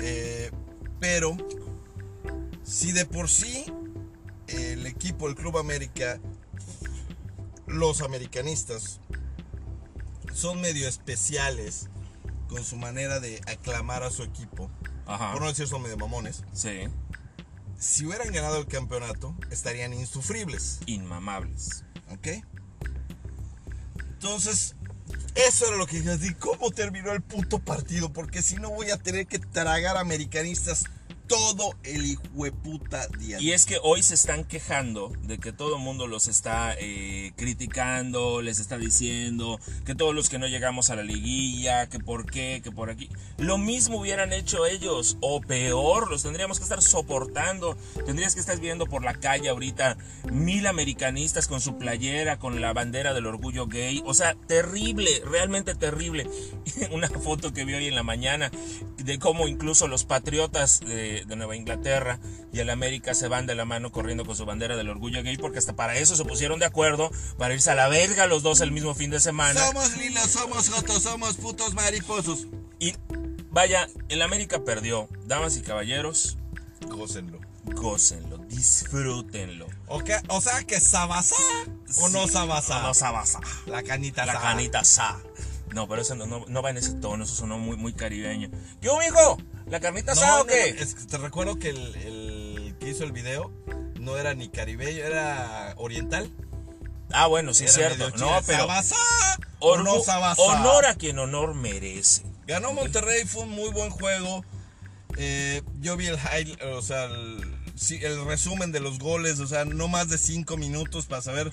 Eh, 0.00 0.50
pero 0.98 1.36
si 2.62 2.92
de 2.92 3.04
por 3.06 3.28
sí 3.28 3.66
el 4.48 4.86
equipo, 4.86 5.28
el 5.28 5.34
Club 5.34 5.58
América, 5.58 6.20
los 7.66 8.00
americanistas, 8.02 9.00
son 10.32 10.60
medio 10.60 10.88
especiales 10.88 11.88
con 12.48 12.64
su 12.64 12.76
manera 12.76 13.20
de 13.20 13.40
aclamar 13.46 14.02
a 14.02 14.10
su 14.10 14.22
equipo. 14.22 14.70
Ajá. 15.06 15.32
Por 15.32 15.42
no 15.42 15.48
decir 15.48 15.66
son 15.66 15.82
medio 15.82 15.96
mamones. 15.96 16.44
Sí. 16.52 16.88
Si 17.78 18.06
hubieran 18.06 18.32
ganado 18.32 18.58
el 18.58 18.66
campeonato, 18.66 19.34
estarían 19.50 19.92
insufribles. 19.92 20.80
Inmamables. 20.86 21.84
¿Ok? 22.10 22.28
Entonces, 23.98 24.76
eso 25.34 25.66
era 25.66 25.76
lo 25.76 25.86
que 25.86 26.00
dije. 26.00 26.16
¿Y 26.26 26.34
cómo 26.34 26.70
terminó 26.70 27.12
el 27.12 27.22
puto 27.22 27.58
partido? 27.58 28.12
Porque 28.12 28.42
si 28.42 28.56
no 28.56 28.70
voy 28.70 28.90
a 28.90 28.98
tener 28.98 29.26
que 29.26 29.38
tragar 29.38 29.96
americanistas 29.96 30.84
todo 31.32 31.74
el 31.84 32.04
hijueputa 32.04 33.06
día. 33.18 33.40
Y 33.40 33.52
es 33.52 33.64
que 33.64 33.78
hoy 33.82 34.02
se 34.02 34.12
están 34.12 34.44
quejando 34.44 35.10
de 35.22 35.38
que 35.38 35.50
todo 35.50 35.76
el 35.76 35.82
mundo 35.82 36.06
los 36.06 36.28
está 36.28 36.76
eh, 36.78 37.32
criticando, 37.36 38.42
les 38.42 38.58
está 38.58 38.76
diciendo 38.76 39.58
que 39.86 39.94
todos 39.94 40.14
los 40.14 40.28
que 40.28 40.38
no 40.38 40.46
llegamos 40.46 40.90
a 40.90 40.96
la 40.96 41.02
liguilla, 41.02 41.88
que 41.88 41.98
por 41.98 42.30
qué, 42.30 42.60
que 42.62 42.70
por 42.70 42.90
aquí. 42.90 43.08
Lo 43.38 43.56
mismo 43.56 43.98
hubieran 44.00 44.34
hecho 44.34 44.66
ellos, 44.66 45.16
o 45.22 45.40
peor, 45.40 46.10
los 46.10 46.22
tendríamos 46.22 46.58
que 46.58 46.64
estar 46.64 46.82
soportando. 46.82 47.78
Tendrías 48.04 48.34
que 48.34 48.40
estar 48.40 48.60
viendo 48.60 48.84
por 48.84 49.02
la 49.02 49.14
calle 49.14 49.48
ahorita 49.48 49.96
mil 50.30 50.66
americanistas 50.66 51.48
con 51.48 51.62
su 51.62 51.78
playera, 51.78 52.38
con 52.38 52.60
la 52.60 52.74
bandera 52.74 53.14
del 53.14 53.24
orgullo 53.24 53.68
gay. 53.68 54.02
O 54.04 54.12
sea, 54.12 54.34
terrible, 54.34 55.22
realmente 55.24 55.74
terrible. 55.74 56.28
Una 56.90 57.08
foto 57.08 57.54
que 57.54 57.64
vi 57.64 57.72
hoy 57.72 57.86
en 57.86 57.94
la 57.94 58.02
mañana 58.02 58.50
de 58.98 59.18
cómo 59.18 59.48
incluso 59.48 59.88
los 59.88 60.04
patriotas 60.04 60.80
de, 60.80 61.21
de 61.26 61.36
Nueva 61.36 61.56
Inglaterra 61.56 62.18
y 62.52 62.58
el 62.60 62.70
América 62.70 63.14
se 63.14 63.28
van 63.28 63.46
de 63.46 63.54
la 63.54 63.64
mano 63.64 63.92
corriendo 63.92 64.24
con 64.24 64.36
su 64.36 64.44
bandera 64.44 64.76
del 64.76 64.88
orgullo 64.88 65.22
gay 65.22 65.36
porque 65.36 65.58
hasta 65.58 65.74
para 65.74 65.96
eso 65.96 66.16
se 66.16 66.24
pusieron 66.24 66.58
de 66.60 66.66
acuerdo 66.66 67.10
para 67.38 67.54
irse 67.54 67.70
a 67.70 67.74
la 67.74 67.88
verga 67.88 68.26
los 68.26 68.42
dos 68.42 68.60
el 68.60 68.72
mismo 68.72 68.94
fin 68.94 69.10
de 69.10 69.20
semana. 69.20 69.64
Somos 69.66 69.96
lilas, 69.96 70.30
somos 70.30 70.68
jotos, 70.68 71.02
somos 71.02 71.34
putos 71.36 71.74
mariposos. 71.74 72.46
Y 72.78 72.94
vaya, 73.50 73.88
el 74.08 74.22
América 74.22 74.64
perdió. 74.64 75.08
Damas 75.26 75.56
y 75.56 75.62
caballeros, 75.62 76.36
Gócenlo. 76.88 77.38
gócenlo, 77.64 78.38
disfrútenlo. 78.48 79.66
O, 79.86 80.00
que- 80.00 80.18
o 80.28 80.40
sea 80.40 80.62
que 80.64 80.80
sabasá 80.80 81.36
o 81.98 82.08
no 82.08 82.26
Sí, 82.26 82.32
sabasá. 82.32 82.78
o 82.78 82.82
no 82.82 82.94
sabasa. 82.94 83.40
La 83.66 83.82
canita 83.82 84.26
La 84.26 84.34
sa. 84.34 84.40
canita 84.40 84.84
sa. 84.84 85.20
No, 85.74 85.88
pero 85.88 86.02
eso 86.02 86.14
no, 86.14 86.26
no, 86.26 86.44
no 86.46 86.62
va 86.62 86.70
en 86.70 86.76
ese 86.76 86.94
tono, 86.94 87.24
eso 87.24 87.34
sonó 87.34 87.58
muy, 87.58 87.76
muy 87.76 87.92
caribeño. 87.92 88.50
¿Qué 88.80 88.88
hubo, 88.88 88.98
mijo? 88.98 89.38
¿La 89.66 89.80
carnita 89.80 90.14
sa 90.14 90.36
no, 90.36 90.42
o 90.42 90.46
qué? 90.46 90.68
es 90.68 90.94
que 90.94 91.04
te 91.04 91.18
recuerdo 91.18 91.58
que 91.58 91.70
el, 91.70 91.94
el 91.96 92.76
que 92.78 92.90
hizo 92.90 93.04
el 93.04 93.12
video 93.12 93.50
no 93.98 94.16
era 94.18 94.34
ni 94.34 94.48
caribeño, 94.48 95.02
era 95.02 95.74
oriental. 95.78 96.30
Ah, 97.10 97.26
bueno, 97.26 97.54
sí, 97.54 97.64
Era 97.64 97.72
cierto. 97.72 98.10
No, 98.18 98.40
pero. 98.46 98.60
¿Sabasá 98.60 98.96
o 99.62 99.78
no 99.78 99.94
honor 100.36 100.86
a 100.86 100.94
quien 100.94 101.18
honor 101.18 101.54
merece. 101.54 102.22
Ganó 102.46 102.72
Monterrey, 102.72 103.24
fue 103.24 103.44
un 103.44 103.50
muy 103.50 103.70
buen 103.70 103.90
juego. 103.90 104.44
Eh, 105.16 105.62
yo 105.80 105.96
vi 105.96 106.06
el 106.06 106.18
high, 106.18 106.58
o 106.74 106.82
sea, 106.82 107.04
el, 107.04 107.44
el 108.00 108.24
resumen 108.24 108.72
de 108.72 108.80
los 108.80 108.98
goles, 108.98 109.38
o 109.38 109.46
sea, 109.46 109.64
no 109.64 109.88
más 109.88 110.08
de 110.08 110.18
5 110.18 110.56
minutos 110.56 111.06
para 111.06 111.22
saber, 111.22 111.52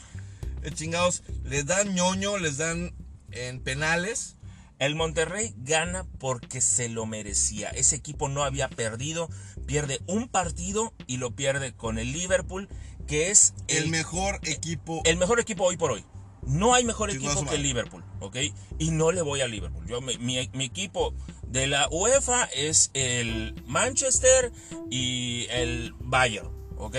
eh, 0.63 0.71
chingados, 0.73 1.23
les 1.43 1.65
dan 1.65 1.93
ñoño, 1.93 2.37
les 2.37 2.57
dan 2.57 2.93
en 3.31 3.61
penales. 3.61 4.35
El 4.79 4.95
Monterrey 4.95 5.53
gana 5.57 6.05
porque 6.19 6.61
se 6.61 6.87
lo 6.87 7.05
merecía. 7.05 7.69
Ese 7.69 7.97
equipo 7.97 8.29
no 8.29 8.43
había 8.43 8.69
perdido. 8.69 9.29
Pierde 9.65 9.99
un 10.07 10.29
partido 10.29 10.93
y 11.05 11.17
lo 11.17 11.35
pierde 11.35 11.73
con 11.75 11.99
el 11.99 12.13
Liverpool, 12.13 12.69
que 13.05 13.29
es 13.29 13.53
El, 13.67 13.89
mejor 13.89 14.39
equipo. 14.43 15.01
el 15.03 15.17
mejor 15.17 15.39
equipo 15.41 15.65
hoy 15.65 15.75
por 15.75 15.91
hoy. 15.91 16.05
No 16.43 16.73
hay 16.73 16.85
mejor 16.85 17.09
equipo 17.09 17.45
que 17.45 17.55
el. 17.55 17.63
Liverpool, 17.63 18.03
¿ok? 18.21 18.37
Y 18.79 18.91
no 18.91 19.11
le 19.11 19.21
voy 19.21 19.41
al 19.41 19.51
Liverpool. 19.51 19.85
Yo, 19.85 19.99
mi, 20.01 20.17
mi- 20.17 20.49
mi 20.53 20.63
equipo 20.63 21.13
de 21.45 21.67
la 21.67 21.89
UEFA 21.89 22.45
es 22.45 22.89
el 22.93 23.61
Manchester 23.67 24.51
y 24.89 25.45
el 25.49 25.93
Bayern, 25.99 26.49
¿ok? 26.77 26.95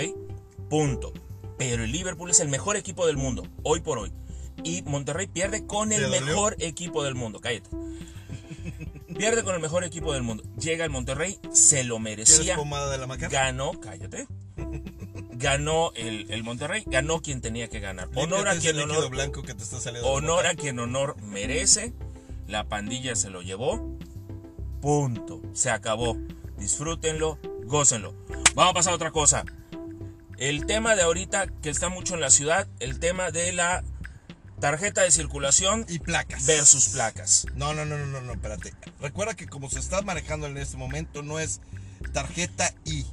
Punto. 0.69 1.13
Pero 1.59 1.85
el 1.85 1.93
Liverpool 1.93 2.31
es 2.31 2.41
el 2.41 2.49
mejor 2.49 2.77
equipo 2.77 3.07
del 3.07 3.17
mundo, 3.17 3.43
hoy 3.65 3.81
por 3.81 3.99
hoy. 3.99 4.13
Y 4.65 4.83
Monterrey 4.83 5.27
pierde 5.27 5.67
con 5.67 5.89
¿Te 5.91 5.97
el 5.97 6.09
mejor 6.09 6.57
equipo 6.59 7.03
del 7.03 7.15
mundo. 7.15 7.41
Cállate. 7.41 7.69
Pierde 9.17 9.43
con 9.43 9.55
el 9.55 9.61
mejor 9.61 9.85
equipo 9.85 10.13
del 10.13 10.23
mundo. 10.23 10.43
Llega 10.59 10.85
el 10.85 10.91
Monterrey, 10.91 11.39
se 11.53 11.85
lo 11.85 11.97
¿Quieres 11.97 12.29
merecía. 12.29 12.57
pomada 12.57 12.91
de 12.91 12.99
la 12.99 13.07
maca? 13.07 13.29
Ganó, 13.29 13.73
cállate. 13.81 14.27
Ganó 15.33 15.93
el, 15.95 16.31
el 16.31 16.43
Monterrey, 16.43 16.85
ganó 16.87 17.21
quien 17.21 17.41
tenía 17.41 17.69
que 17.69 17.81
ganar. 17.81 18.09
Honor 18.15 18.49
a 18.49 18.57
quien 18.57 18.79
honor, 18.79 19.11
blanco 19.11 19.43
que 19.43 19.55
te 19.55 19.63
está 19.63 19.81
saliendo. 19.81 20.09
honor 20.11 20.47
a 20.47 20.55
quien 20.55 20.79
honor 20.79 21.17
merece. 21.23 21.93
La 22.47 22.65
pandilla 22.69 23.15
se 23.15 23.31
lo 23.31 23.43
llevó. 23.43 23.97
Punto. 24.81 25.41
Se 25.53 25.71
acabó. 25.71 26.17
Disfrútenlo, 26.59 27.39
gócenlo. 27.65 28.15
Vamos 28.55 28.71
a 28.73 28.75
pasar 28.75 28.93
a 28.93 28.97
otra 28.97 29.11
cosa. 29.11 29.45
El 30.37 30.67
tema 30.67 30.95
de 30.97 31.03
ahorita 31.03 31.47
que 31.63 31.71
está 31.71 31.89
mucho 31.91 32.15
en 32.15 32.21
la 32.21 32.31
ciudad, 32.31 32.67
el 32.81 32.99
tema 32.99 33.31
de 33.31 33.53
la 33.53 33.85
tarjeta 34.61 35.03
de 35.03 35.11
circulación 35.11 35.85
Y 35.89 35.99
placas. 35.99 36.47
versus 36.47 36.89
placas. 36.91 37.47
No, 37.55 37.75
no, 37.75 37.85
no, 37.85 37.99
no, 37.99 38.07
no, 38.07 38.21
no, 38.21 38.33
espérate. 38.33 38.73
Recuerda 39.01 39.35
que 39.35 39.47
como 39.47 39.69
se 39.71 39.79
está 39.79 40.03
manejando 40.03 40.47
en 40.47 40.57
este 40.59 40.77
momento, 40.77 41.23
no 41.23 41.39
es 41.41 41.61
tarjeta 42.13 42.73
I 42.85 43.07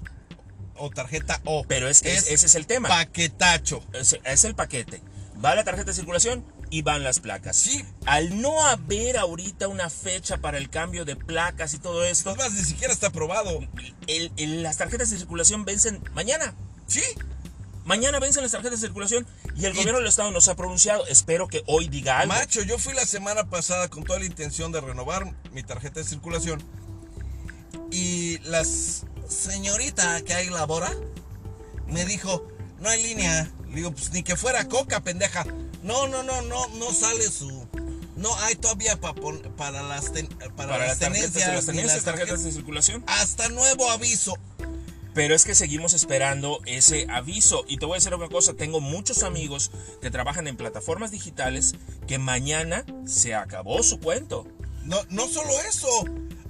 o 0.76 0.90
tarjeta 0.90 1.42
O. 1.46 1.66
Pero 1.68 1.88
es 1.90 2.02
que 2.02 2.14
ese 2.16 2.34
es 2.34 2.56
el 2.56 2.68
tema. 2.68 2.90
Paquetacho. 2.90 3.84
Es, 3.94 4.18
es 4.24 4.44
el 4.44 4.56
paquete. 4.56 5.02
Va 5.44 5.56
la 5.56 5.64
tarjeta 5.64 5.92
de 5.92 5.94
circulación 5.96 6.44
y 6.70 6.82
van 6.82 7.04
las 7.04 7.20
placas. 7.20 7.56
Sí. 7.56 7.86
Al 8.06 8.42
no 8.42 8.66
haber 8.66 9.18
ahorita 9.18 9.68
una 9.68 9.90
fecha 9.90 10.38
para 10.38 10.58
el 10.58 10.70
cambio 10.70 11.06
de 11.06 11.16
placas 11.16 11.74
y 11.74 11.80
todo 11.80 12.04
esto, 12.04 12.32
Es 12.32 12.38
más, 12.38 12.52
ni 12.54 12.64
siquiera 12.64 12.92
está 12.94 13.08
aprobado. 13.08 13.60
el- 14.08 14.32
el- 14.38 14.64
las 14.64 14.78
tarjetas 14.78 15.10
de 15.10 15.18
circulación 15.18 15.64
vencen 15.66 16.04
mañana. 16.14 16.54
Sí. 16.88 17.04
Mañana 17.88 18.20
vencen 18.20 18.44
las 18.44 18.52
tarjetas 18.52 18.82
de 18.82 18.88
circulación 18.88 19.26
y 19.56 19.64
el 19.66 19.74
Y- 19.74 19.78
gobierno 19.78 20.00
del 20.00 20.08
estado 20.10 20.30
nos 20.32 20.48
ha 20.50 20.56
pronunciado. 20.56 21.08
Espero 21.08 21.48
que 21.48 21.64
hoy 21.68 21.88
diga 21.88 22.20
algo. 22.20 22.34
Macho, 22.34 22.62
yo 22.62 22.78
fui 22.78 22.94
la 22.94 23.06
semana 23.06 23.50
pasada 23.50 23.88
con 23.88 24.04
toda 24.04 24.20
la 24.20 24.26
intención 24.26 24.72
de 24.74 24.82
renovar 24.82 25.34
mi 25.54 25.64
tarjeta 25.64 26.02
de 26.02 26.06
circulación. 26.06 26.62
Y 27.90 28.40
las 28.40 29.04
señorita 29.30 30.22
que 30.22 30.34
ahí 30.34 30.50
labora 30.50 30.92
me 31.88 32.04
dijo, 32.06 32.46
no 32.82 32.90
hay 32.90 33.02
línea. 33.04 33.50
Le 33.70 33.76
digo, 33.78 33.92
pues 33.92 34.12
ni 34.12 34.22
que 34.22 34.36
fuera 34.36 34.68
coca, 34.68 35.02
pendeja. 35.02 35.46
No, 35.82 36.08
no, 36.08 36.24
no, 36.24 36.42
no, 36.42 36.68
no 36.76 36.94
sale 36.94 37.30
su. 37.32 37.68
No 38.18 38.36
hay 38.40 38.56
todavía 38.56 39.00
pa 39.00 39.14
pon- 39.14 39.42
para 39.56 39.82
las 39.84 40.12
ten- 40.12 40.28
para, 40.28 40.56
para 40.56 40.78
las 40.80 40.88
las 40.90 41.00
tarjetas, 41.00 41.32
tenencias. 41.32 41.54
las 41.56 41.66
ni 41.68 41.72
tenencias, 41.74 41.96
las 41.96 42.04
tarjetas 42.04 42.44
de 42.44 42.52
circulación. 42.52 43.04
Hasta 43.08 43.48
nuevo 43.50 43.90
aviso. 43.92 44.34
Pero 45.18 45.34
es 45.36 45.44
que 45.46 45.56
seguimos 45.56 45.94
esperando 45.94 46.62
ese 46.68 47.08
aviso. 47.10 47.66
Y 47.68 47.78
te 47.78 47.86
voy 47.88 47.96
a 47.96 47.98
decir 47.98 48.14
una 48.14 48.30
cosa, 48.30 48.54
tengo 48.54 48.80
muchos 48.80 49.24
amigos 49.24 49.72
que 50.00 50.12
trabajan 50.12 50.48
en 50.48 50.56
plataformas 50.58 51.10
digitales 51.12 51.74
que 52.08 52.20
mañana 52.20 52.86
se 53.08 53.34
acabó 53.34 53.82
su 53.82 54.00
cuento. 54.00 54.48
No, 54.84 54.98
no 55.10 55.28
solo 55.28 55.50
eso. 55.68 55.90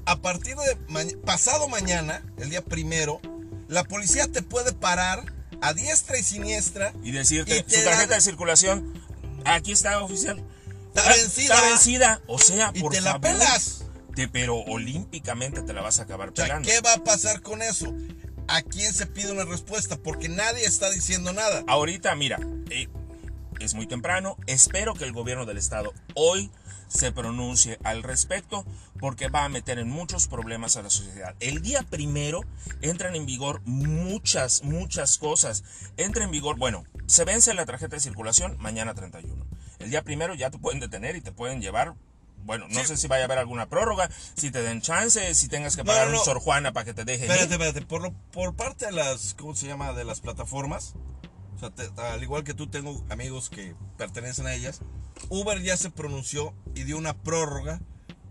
A 0.05 0.17
partir 0.21 0.55
de 0.57 0.75
ma- 0.89 1.01
pasado 1.25 1.67
mañana, 1.69 2.23
el 2.37 2.49
día 2.49 2.61
primero, 2.63 3.21
la 3.69 3.83
policía 3.85 4.27
te 4.31 4.41
puede 4.41 4.73
parar 4.73 5.33
a 5.61 5.73
diestra 5.73 6.19
y 6.19 6.23
siniestra. 6.23 6.93
y 7.03 7.11
decirte 7.11 7.65
Y 7.67 7.73
su 7.73 7.83
tarjeta 7.85 8.07
dan- 8.07 8.09
de 8.19 8.21
circulación 8.21 8.93
aquí 9.45 9.71
está 9.71 10.03
oficial 10.03 10.43
Está 10.89 11.09
Ah, 11.09 11.13
vencida. 11.15 11.55
está 11.55 11.69
vencida 11.69 12.21
o 12.27 12.37
sea 12.37 12.71
Y 12.75 12.81
por 12.81 12.91
te 12.91 12.99
la 13.01 13.19
pelas. 13.19 13.85
te- 14.13 14.27
pero 14.27 14.57
olímpicamente 14.57 15.61
te 15.61 15.71
la 15.73 15.81
vas 15.81 15.99
a 15.99 16.03
acabar 16.03 16.29
O 16.29 16.35
sea, 16.35 16.45
pelando 16.45 16.67
¿qué 16.69 16.79
va 16.81 16.93
a 16.93 17.03
pasar 17.03 17.41
con 17.41 17.61
eso? 17.61 17.93
¿A 18.47 18.61
quién 18.61 18.93
se 18.93 19.05
pide 19.05 19.31
una 19.31 19.45
respuesta? 19.45 19.97
Porque 19.97 20.29
nadie 20.29 20.65
está 20.65 20.89
diciendo 20.89 21.33
nada. 21.33 21.63
ahorita 21.67 22.15
mira 22.15 22.39
eh, 22.69 22.87
es 23.59 23.73
muy 23.73 23.87
temprano 23.87 24.37
espero 24.45 24.93
que 24.93 25.03
el 25.03 25.11
gobierno 25.11 25.45
del 25.45 25.57
estado 25.57 25.93
hoy 26.15 26.49
se 26.87 27.11
pronuncie 27.11 27.77
al 27.83 28.03
respecto 28.03 28.65
porque 28.99 29.27
va 29.27 29.43
a 29.43 29.49
meter 29.49 29.79
en 29.79 29.89
muchos 29.89 30.27
problemas 30.27 30.77
a 30.77 30.81
la 30.81 30.89
sociedad. 30.89 31.35
El 31.39 31.61
día 31.61 31.83
primero 31.83 32.41
entran 32.81 33.15
en 33.15 33.25
vigor 33.25 33.61
muchas, 33.65 34.63
muchas 34.63 35.17
cosas. 35.17 35.63
Entra 35.97 36.23
en 36.23 36.31
vigor, 36.31 36.57
bueno, 36.57 36.85
se 37.05 37.25
vence 37.25 37.53
la 37.53 37.65
tarjeta 37.65 37.97
de 37.97 38.01
circulación 38.01 38.55
mañana 38.59 38.93
31. 38.93 39.45
El 39.79 39.89
día 39.89 40.03
primero 40.03 40.33
ya 40.33 40.49
te 40.49 40.57
pueden 40.57 40.79
detener 40.79 41.15
y 41.15 41.21
te 41.21 41.31
pueden 41.31 41.61
llevar. 41.61 41.95
Bueno, 42.47 42.65
no 42.69 42.79
Sí. 42.79 42.87
sé 42.87 42.97
si 42.97 43.07
vaya 43.07 43.23
a 43.23 43.25
haber 43.25 43.37
alguna 43.37 43.69
prórroga, 43.69 44.09
si 44.35 44.49
te 44.49 44.63
den 44.63 44.81
chance, 44.81 45.35
si 45.35 45.47
tengas 45.47 45.75
que 45.75 45.83
pagar 45.85 46.07
no. 46.07 46.17
un 46.17 46.25
Sor 46.25 46.39
Juana 46.39 46.73
para 46.73 46.85
que 46.85 46.93
te 46.95 47.05
dejen. 47.05 47.29
Espérate, 47.29 47.53
ir. 47.55 47.61
espérate. 47.61 47.85
Por, 47.85 48.01
lo- 48.01 48.13
por 48.31 48.55
parte 48.55 48.87
de 48.87 48.93
las, 48.93 49.35
¿cómo 49.35 49.53
se 49.55 49.67
llama? 49.67 49.93
De 49.93 50.03
las 50.05 50.21
plataformas. 50.21 50.93
O 51.55 51.59
sea, 51.59 51.69
te- 51.69 51.89
al 52.01 52.23
igual 52.23 52.43
que 52.43 52.53
tú, 52.55 52.67
tengo 52.67 53.03
amigos 53.09 53.49
que 53.51 53.75
pertenecen 53.97 54.47
a 54.47 54.53
ellas. 54.55 54.79
Uber 55.29 55.61
ya 55.61 55.75
se 55.77 55.89
pronunció 55.91 56.53
y 56.73 56.83
dio 56.83 56.97
una 56.97 57.15
prórroga 57.17 57.81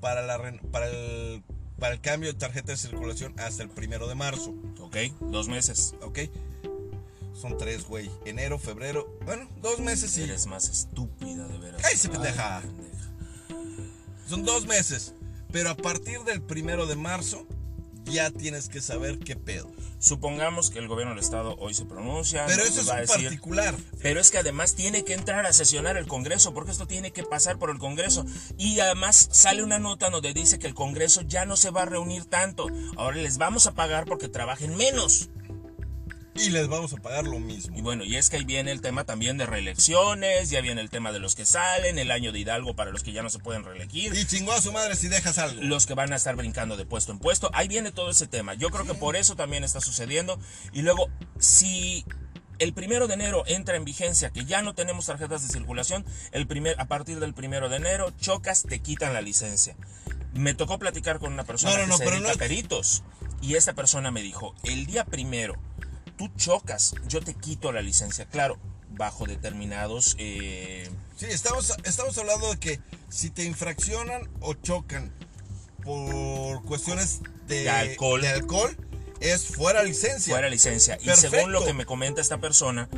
para, 0.00 0.22
la, 0.22 0.38
para, 0.72 0.86
el, 0.88 1.42
para 1.78 1.92
el 1.94 2.00
cambio 2.00 2.32
de 2.32 2.38
tarjeta 2.38 2.72
de 2.72 2.78
circulación 2.78 3.38
hasta 3.38 3.62
el 3.62 3.68
primero 3.68 4.08
de 4.08 4.14
marzo. 4.14 4.54
Ok, 4.80 4.96
dos 5.20 5.48
meses. 5.48 5.94
¿Ok? 6.02 6.20
Son 7.34 7.58
tres, 7.58 7.84
güey. 7.84 8.10
Enero, 8.24 8.58
febrero. 8.58 9.18
Bueno, 9.26 9.46
dos 9.60 9.80
meses 9.80 10.16
y. 10.16 10.22
Eres 10.22 10.46
más 10.46 10.68
estúpida 10.70 11.46
de 11.48 11.58
veras. 11.58 11.82
Cállese, 11.82 12.06
Ay, 12.08 12.12
pendeja. 12.14 12.62
Son 14.28 14.44
dos 14.44 14.66
meses. 14.66 15.14
Pero 15.52 15.70
a 15.70 15.76
partir 15.76 16.20
del 16.24 16.42
primero 16.42 16.86
de 16.86 16.96
marzo, 16.96 17.46
ya 18.04 18.30
tienes 18.30 18.68
que 18.68 18.80
saber 18.80 19.18
qué 19.18 19.36
pedo. 19.36 19.70
Supongamos 19.98 20.70
que 20.70 20.78
el 20.78 20.86
gobierno 20.88 21.14
del 21.14 21.24
estado 21.24 21.56
hoy 21.58 21.72
se 21.74 21.84
pronuncia. 21.86 22.44
Pero 22.46 22.62
eso 22.62 22.80
es 22.82 22.88
un 22.88 22.96
decir- 22.96 23.24
particular. 23.24 23.74
Pero 24.02 24.20
es 24.20 24.30
que 24.30 24.38
además 24.38 24.74
tiene 24.74 25.04
que 25.04 25.14
entrar 25.14 25.46
a 25.46 25.52
sesionar 25.52 25.96
el 25.96 26.06
Congreso, 26.06 26.52
porque 26.52 26.70
esto 26.70 26.86
tiene 26.86 27.12
que 27.12 27.22
pasar 27.24 27.58
por 27.58 27.70
el 27.70 27.78
Congreso. 27.78 28.24
Y 28.58 28.78
además 28.80 29.28
sale 29.32 29.62
una 29.62 29.78
nota 29.78 30.10
donde 30.10 30.34
dice 30.34 30.58
que 30.58 30.66
el 30.66 30.74
Congreso 30.74 31.22
ya 31.22 31.46
no 31.46 31.56
se 31.56 31.70
va 31.70 31.82
a 31.82 31.86
reunir 31.86 32.24
tanto. 32.26 32.66
Ahora 32.96 33.16
les 33.16 33.38
vamos 33.38 33.66
a 33.66 33.74
pagar 33.74 34.04
porque 34.04 34.28
trabajen 34.28 34.76
menos. 34.76 35.28
Y 36.38 36.50
les 36.50 36.68
vamos 36.68 36.92
a 36.92 36.96
pagar 36.98 37.24
lo 37.24 37.38
mismo. 37.38 37.76
Y 37.76 37.80
bueno, 37.82 38.04
y 38.04 38.16
es 38.16 38.28
que 38.30 38.36
ahí 38.36 38.44
viene 38.44 38.70
el 38.72 38.80
tema 38.80 39.04
también 39.04 39.38
de 39.38 39.46
reelecciones, 39.46 40.50
ya 40.50 40.60
viene 40.60 40.80
el 40.80 40.90
tema 40.90 41.12
de 41.12 41.18
los 41.18 41.34
que 41.34 41.44
salen, 41.46 41.98
el 41.98 42.10
año 42.10 42.32
de 42.32 42.38
Hidalgo 42.40 42.74
para 42.76 42.90
los 42.90 43.02
que 43.02 43.12
ya 43.12 43.22
no 43.22 43.30
se 43.30 43.38
pueden 43.38 43.64
reelegir. 43.64 44.14
Y 44.14 44.26
chingó 44.26 44.52
a 44.52 44.60
su 44.60 44.72
madre 44.72 44.96
si 44.96 45.08
dejas 45.08 45.38
algo. 45.38 45.60
los 45.62 45.86
que 45.86 45.94
van 45.94 46.12
a 46.12 46.16
estar 46.16 46.36
brincando 46.36 46.76
de 46.76 46.84
puesto 46.86 47.12
en 47.12 47.18
puesto. 47.18 47.50
Ahí 47.54 47.68
viene 47.68 47.90
todo 47.92 48.10
ese 48.10 48.26
tema. 48.26 48.54
Yo 48.54 48.70
creo 48.70 48.84
que 48.84 48.94
por 48.94 49.16
eso 49.16 49.34
también 49.36 49.64
está 49.64 49.80
sucediendo. 49.80 50.38
Y 50.72 50.82
luego, 50.82 51.08
si 51.38 52.04
el 52.58 52.72
primero 52.72 53.06
de 53.06 53.14
enero 53.14 53.42
entra 53.46 53.76
en 53.76 53.84
vigencia, 53.84 54.30
que 54.30 54.44
ya 54.44 54.62
no 54.62 54.74
tenemos 54.74 55.06
tarjetas 55.06 55.42
de 55.46 55.52
circulación, 55.52 56.04
el 56.32 56.46
primer, 56.46 56.78
a 56.80 56.86
partir 56.86 57.18
del 57.20 57.34
primero 57.34 57.68
de 57.68 57.76
enero, 57.76 58.12
chocas, 58.20 58.62
te 58.62 58.80
quitan 58.80 59.12
la 59.14 59.20
licencia. 59.20 59.76
Me 60.34 60.54
tocó 60.54 60.78
platicar 60.78 61.18
con 61.18 61.32
una 61.32 61.44
persona 61.44 61.72
No, 61.72 61.78
no, 61.78 61.84
que 61.84 61.88
no, 61.90 61.96
se 61.98 62.04
pero 62.04 62.16
dedica 62.16 62.28
no- 62.28 62.34
a 62.34 62.38
peritos. 62.38 63.02
Y 63.42 63.54
esta 63.54 63.74
persona 63.74 64.10
me 64.10 64.22
dijo, 64.22 64.54
el 64.64 64.86
día 64.86 65.04
primero, 65.04 65.54
tú 66.16 66.28
chocas, 66.36 66.94
yo 67.08 67.20
te 67.20 67.34
quito 67.34 67.72
la 67.72 67.82
licencia. 67.82 68.26
Claro, 68.26 68.58
bajo 68.90 69.26
determinados... 69.26 70.16
eh, 70.18 70.88
Sí, 71.16 71.24
estamos, 71.30 71.72
estamos 71.84 72.18
hablando 72.18 72.50
de 72.50 72.58
que 72.58 72.80
si 73.08 73.30
te 73.30 73.44
infraccionan 73.44 74.28
o 74.40 74.52
chocan 74.52 75.10
por 75.82 76.62
cuestiones 76.64 77.20
de, 77.46 77.62
De 77.62 77.70
alcohol. 77.70 78.20
de 78.20 78.28
alcohol, 78.28 78.76
es 79.20 79.46
fuera 79.46 79.82
licencia. 79.82 80.34
fuera 80.34 80.50
licencia. 80.50 80.98
Y 81.00 81.08
según 81.16 81.52
lo 81.52 81.64
que 81.64 81.72
me 81.72 81.86
comenta 81.86 82.20
esta 82.20 82.38
persona, 82.38 82.88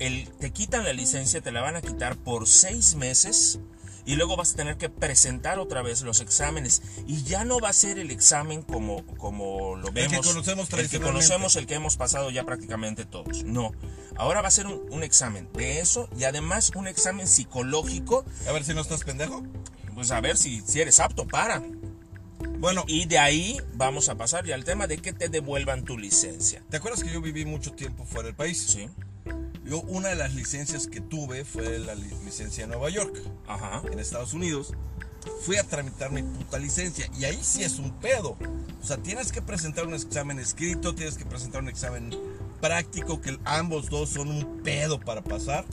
el, 0.00 0.28
te 0.40 0.50
quitan 0.50 0.84
la 0.84 0.92
licencia, 0.92 1.40
te 1.40 1.52
la 1.52 1.60
van 1.60 1.76
a 1.76 1.80
quitar 1.82 2.16
por 2.16 2.48
seis 2.48 2.94
meses 2.96 3.60
y 4.08 4.16
luego 4.16 4.36
vas 4.36 4.54
a 4.54 4.56
tener 4.56 4.78
que 4.78 4.88
presentar 4.88 5.58
otra 5.58 5.82
vez 5.82 6.00
los 6.00 6.20
exámenes. 6.20 6.80
Y 7.06 7.24
ya 7.24 7.44
no 7.44 7.60
va 7.60 7.68
a 7.68 7.72
ser 7.74 7.98
el 7.98 8.10
examen 8.10 8.62
como, 8.62 9.04
como 9.18 9.76
lo 9.76 9.88
que 9.88 10.08
vemos. 10.08 10.26
conocemos 10.26 10.72
El 10.72 10.88
que 10.88 10.98
conocemos, 10.98 11.56
el 11.56 11.66
que 11.66 11.74
hemos 11.74 11.98
pasado 11.98 12.30
ya 12.30 12.44
prácticamente 12.44 13.04
todos. 13.04 13.44
No. 13.44 13.72
Ahora 14.16 14.40
va 14.40 14.48
a 14.48 14.50
ser 14.50 14.66
un, 14.66 14.80
un 14.90 15.02
examen 15.02 15.50
de 15.52 15.80
eso 15.80 16.08
y 16.18 16.24
además 16.24 16.72
un 16.74 16.88
examen 16.88 17.28
psicológico. 17.28 18.24
A 18.48 18.52
ver 18.52 18.64
si 18.64 18.72
no 18.72 18.80
estás 18.80 19.04
pendejo. 19.04 19.42
Pues 19.94 20.10
a 20.10 20.22
ver 20.22 20.38
si, 20.38 20.62
si 20.62 20.80
eres 20.80 21.00
apto 21.00 21.26
para. 21.26 21.62
Bueno, 22.60 22.84
Y 22.86 23.04
de 23.04 23.18
ahí 23.18 23.60
vamos 23.74 24.08
a 24.08 24.16
pasar 24.16 24.46
ya 24.46 24.54
al 24.54 24.64
tema 24.64 24.86
de 24.86 24.96
que 24.96 25.12
te 25.12 25.28
devuelvan 25.28 25.84
tu 25.84 25.98
licencia. 25.98 26.62
¿te 26.70 26.78
acuerdas 26.78 27.04
que 27.04 27.12
yo 27.12 27.20
viví 27.20 27.44
mucho 27.44 27.72
tiempo 27.72 28.06
fuera 28.06 28.28
del 28.28 28.36
país? 28.36 28.58
Sí. 28.58 28.88
Yo 29.64 29.80
una 29.82 30.08
de 30.08 30.14
las 30.16 30.34
licencias 30.34 30.86
que 30.86 31.00
tuve 31.00 31.44
fue 31.44 31.78
la 31.78 31.94
li- 31.94 32.10
licencia 32.24 32.64
de 32.64 32.68
Nueva 32.68 32.90
York, 32.90 33.20
Ajá. 33.46 33.82
en 33.90 33.98
Estados 33.98 34.32
Unidos. 34.34 34.72
Fui 35.42 35.56
a 35.56 35.64
tramitar 35.64 36.10
mi 36.10 36.22
puta 36.22 36.58
licencia 36.58 37.06
y 37.18 37.24
ahí 37.24 37.38
sí 37.42 37.62
es 37.62 37.78
un 37.78 37.90
pedo. 37.98 38.36
O 38.80 38.86
sea, 38.86 38.96
tienes 38.98 39.30
que 39.30 39.42
presentar 39.42 39.86
un 39.86 39.94
examen 39.94 40.38
escrito, 40.38 40.94
tienes 40.94 41.16
que 41.18 41.26
presentar 41.26 41.62
un 41.62 41.68
examen 41.68 42.10
práctico, 42.62 43.20
que 43.20 43.38
ambos 43.44 43.90
dos 43.90 44.10
son 44.10 44.28
un 44.30 44.62
pedo 44.62 44.98
para 44.98 45.22
pasar. 45.22 45.64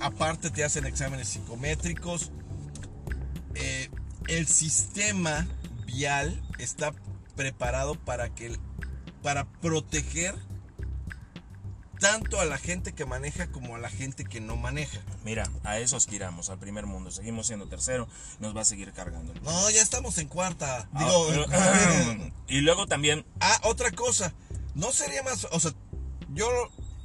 Aparte 0.00 0.50
te 0.50 0.64
hacen 0.64 0.84
exámenes 0.84 1.28
psicométricos. 1.28 2.30
Eh, 3.54 3.88
el 4.28 4.46
sistema 4.48 5.46
vial 5.86 6.42
está 6.58 6.92
preparado 7.36 7.94
para 7.94 8.34
que 8.34 8.56
para 9.22 9.44
proteger 9.44 10.34
tanto 12.02 12.40
a 12.40 12.44
la 12.44 12.58
gente 12.58 12.92
que 12.94 13.06
maneja 13.06 13.46
como 13.52 13.76
a 13.76 13.78
la 13.78 13.88
gente 13.88 14.24
que 14.24 14.40
no 14.40 14.56
maneja. 14.56 15.00
Mira, 15.24 15.48
a 15.62 15.78
eso 15.78 15.96
aspiramos, 15.96 16.50
al 16.50 16.58
primer 16.58 16.84
mundo. 16.84 17.12
Seguimos 17.12 17.46
siendo 17.46 17.68
tercero, 17.68 18.08
nos 18.40 18.56
va 18.56 18.62
a 18.62 18.64
seguir 18.64 18.92
cargando. 18.92 19.32
No, 19.44 19.70
ya 19.70 19.80
estamos 19.80 20.18
en 20.18 20.26
cuarta. 20.26 20.88
Ah, 20.92 20.98
Digo, 20.98 21.46
pero- 21.48 22.32
y 22.48 22.60
luego 22.60 22.88
también, 22.88 23.24
ah, 23.38 23.56
otra 23.62 23.92
cosa. 23.92 24.34
No 24.74 24.90
sería 24.90 25.22
más, 25.22 25.46
o 25.52 25.60
sea, 25.60 25.72
yo 26.34 26.48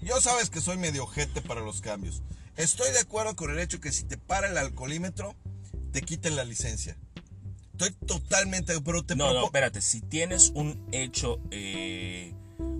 yo 0.02 0.20
sabes 0.20 0.50
que 0.50 0.62
soy 0.62 0.78
medio 0.78 1.04
ojete 1.04 1.44
para 1.44 1.62
los 1.62 1.80
cambios. 1.82 2.24
Estoy 2.56 2.92
de 2.92 3.00
acuerdo 3.00 3.36
con 3.36 3.52
el 3.52 3.60
hecho 3.60 3.80
que 3.80 3.92
si 3.92 4.04
te 4.04 4.18
para 4.18 4.48
el 4.50 4.58
alcoholímetro, 4.58 5.36
te 5.92 6.02
quiten 6.02 6.36
la 6.36 6.44
licencia. 6.44 6.98
Estoy 7.74 7.92
totalmente, 8.08 8.82
pero 8.82 9.06
te 9.06 9.16
no, 9.16 9.32
no, 9.32 9.46
espérate, 9.46 9.80
si 9.80 10.02
tienes 10.02 10.50
un 10.56 10.88
hecho, 10.92 11.40
eh, 11.52 12.34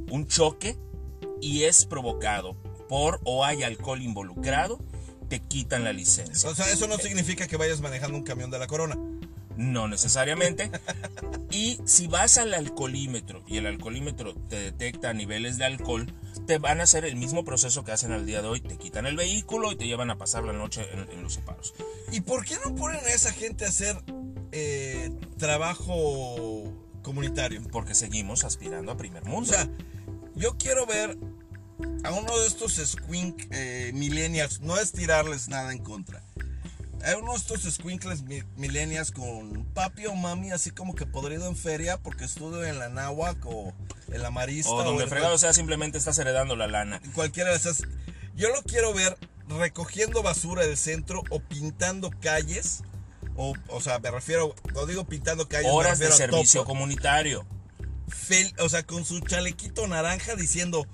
un 0.10 0.26
choque 0.26 0.80
y 1.42 1.64
es 1.64 1.86
provocado 1.86 2.56
por 2.90 3.20
o 3.24 3.44
hay 3.46 3.64
alcohol 3.64 4.02
involucrado, 4.02 4.80
te 5.30 5.40
quitan 5.40 5.84
la 5.84 5.94
licencia. 5.94 6.50
O 6.50 6.56
sea, 6.56 6.72
eso 6.72 6.88
no 6.88 6.98
significa 6.98 7.48
que 7.48 7.58
vayas 7.58 7.82
manejando 7.82 8.18
un 8.18 8.24
camión 8.24 8.50
de 8.52 8.60
la 8.60 8.68
corona. 8.68 8.98
No 9.58 9.88
necesariamente. 9.88 10.70
Y 11.50 11.80
si 11.86 12.06
vas 12.08 12.38
al 12.38 12.54
alcoholímetro 12.54 13.44
y 13.48 13.58
el 13.58 13.66
alcoholímetro 13.66 14.36
te 14.36 14.56
detecta 14.60 15.14
niveles 15.14 15.58
de 15.58 15.66
alcohol, 15.66 16.14
te 16.46 16.60
van 16.60 16.80
a 16.80 16.84
hacer 16.84 17.06
el 17.06 17.16
mismo 17.16 17.44
proceso 17.44 17.84
que 17.84 17.92
hacen 17.92 18.12
al 18.12 18.28
día 18.28 18.44
de 18.44 18.48
hoy. 18.50 18.62
Te 18.62 18.78
quitan 18.78 19.08
el 19.08 19.16
vehículo 19.18 19.72
y 19.72 19.76
te 19.76 19.88
llevan 19.88 20.12
a 20.12 20.18
pasar 20.20 20.44
la 20.44 20.54
noche 20.54 20.86
en, 20.94 21.10
en 21.12 21.24
los 21.24 21.34
separos. 21.34 21.74
¿Y 22.12 22.22
por 22.22 22.46
qué 22.46 22.56
no 22.64 22.76
ponen 22.76 23.00
a 23.04 23.10
esa 23.10 23.34
gente 23.34 23.66
a 23.66 23.70
hacer 23.70 23.98
eh, 24.52 25.10
trabajo 25.38 26.72
comunitario? 27.02 27.62
Porque 27.72 27.96
seguimos 27.96 28.44
aspirando 28.44 28.92
a 28.92 28.98
primer 28.98 29.24
O 29.24 29.28
mundo. 29.28 29.52
sea, 29.52 29.68
yo 30.38 30.58
quiero 30.58 30.86
ver 30.86 31.18
a 32.04 32.12
uno 32.12 32.38
de 32.40 32.48
estos 32.48 32.74
squink 32.76 33.48
eh, 33.52 33.92
millennials, 33.94 34.62
no 34.62 34.78
es 34.80 34.92
tirarles 34.92 35.48
nada 35.50 35.72
en 35.72 35.80
contra. 35.80 36.24
A 37.06 37.16
uno 37.16 37.34
de 37.34 37.38
estos 37.38 37.62
squinkles 37.62 38.24
mi- 38.24 38.42
millennials 38.56 39.12
con 39.12 39.66
papi 39.76 40.08
o 40.08 40.16
mami 40.16 40.52
así 40.52 40.72
como 40.72 40.96
que 40.96 41.06
podrido 41.06 41.48
en 41.48 41.56
feria 41.56 41.98
porque 41.98 42.26
estudio 42.26 42.66
en 42.66 42.80
la 42.80 42.90
náhuac 42.90 43.38
o 43.46 43.72
en 44.12 44.22
la 44.24 44.32
marista 44.32 44.72
o 44.72 44.84
donde 44.84 45.04
en 45.04 45.10
fregado 45.10 45.38
sea, 45.38 45.54
simplemente 45.54 46.00
estás 46.00 46.18
heredando 46.18 46.56
la 46.56 46.68
lana. 46.68 47.00
cual- 47.00 47.14
cualquiera 47.14 47.52
de 47.52 47.58
esas. 47.58 47.84
Yo 48.36 48.50
lo 48.50 48.64
quiero 48.64 48.94
ver 48.96 49.16
recogiendo 49.48 50.24
basura 50.24 50.66
del 50.66 50.76
centro 50.78 51.22
o 51.30 51.40
pintando 51.40 52.10
calles. 52.20 52.82
O, 53.36 53.54
o 53.70 53.80
sea, 53.82 54.00
me 54.00 54.10
refiero, 54.10 54.56
cuando 54.64 54.88
digo 54.88 55.06
pintando 55.06 55.48
calles, 55.48 55.68
me 55.68 55.72
Horas 55.78 56.00
de 56.00 56.12
servicio 56.12 56.62
topo. 56.62 56.74
comunitario. 56.74 57.46
Fel- 58.08 58.54
o 58.60 58.70
sea, 58.70 58.84
con 58.84 59.06
su 59.06 59.20
chalequito 59.20 59.88
naranja 59.88 60.36
diciendo, 60.36 60.88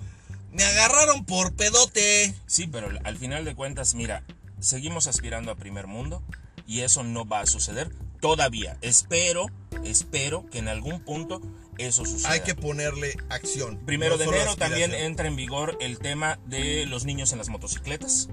me 0.52 0.64
agarraron 0.64 1.24
por 1.24 1.54
pedote. 1.54 2.34
Sí, 2.46 2.66
pero 2.66 2.88
al 3.04 3.16
final 3.16 3.44
de 3.44 3.54
cuentas, 3.54 3.94
mira, 3.94 4.24
seguimos 4.60 5.06
aspirando 5.06 5.50
a 5.50 5.56
primer 5.56 5.86
mundo 5.86 6.22
y 6.66 6.80
eso 6.80 7.02
no 7.04 7.24
va 7.26 7.40
a 7.40 7.46
suceder 7.46 7.90
todavía. 8.20 8.78
Espero, 8.80 9.46
espero 9.84 10.48
que 10.50 10.58
en 10.58 10.68
algún 10.68 11.00
punto 11.00 11.40
eso 11.78 12.04
suceda. 12.04 12.30
Hay 12.30 12.40
que 12.40 12.54
ponerle 12.54 13.16
acción. 13.28 13.78
Primero 13.84 14.12
no 14.12 14.18
de 14.18 14.24
enero 14.24 14.56
también 14.56 14.94
entra 14.94 15.26
en 15.26 15.36
vigor 15.36 15.76
el 15.80 15.98
tema 15.98 16.38
de 16.46 16.86
los 16.86 17.04
niños 17.04 17.32
en 17.32 17.38
las 17.38 17.48
motocicletas. 17.48 18.28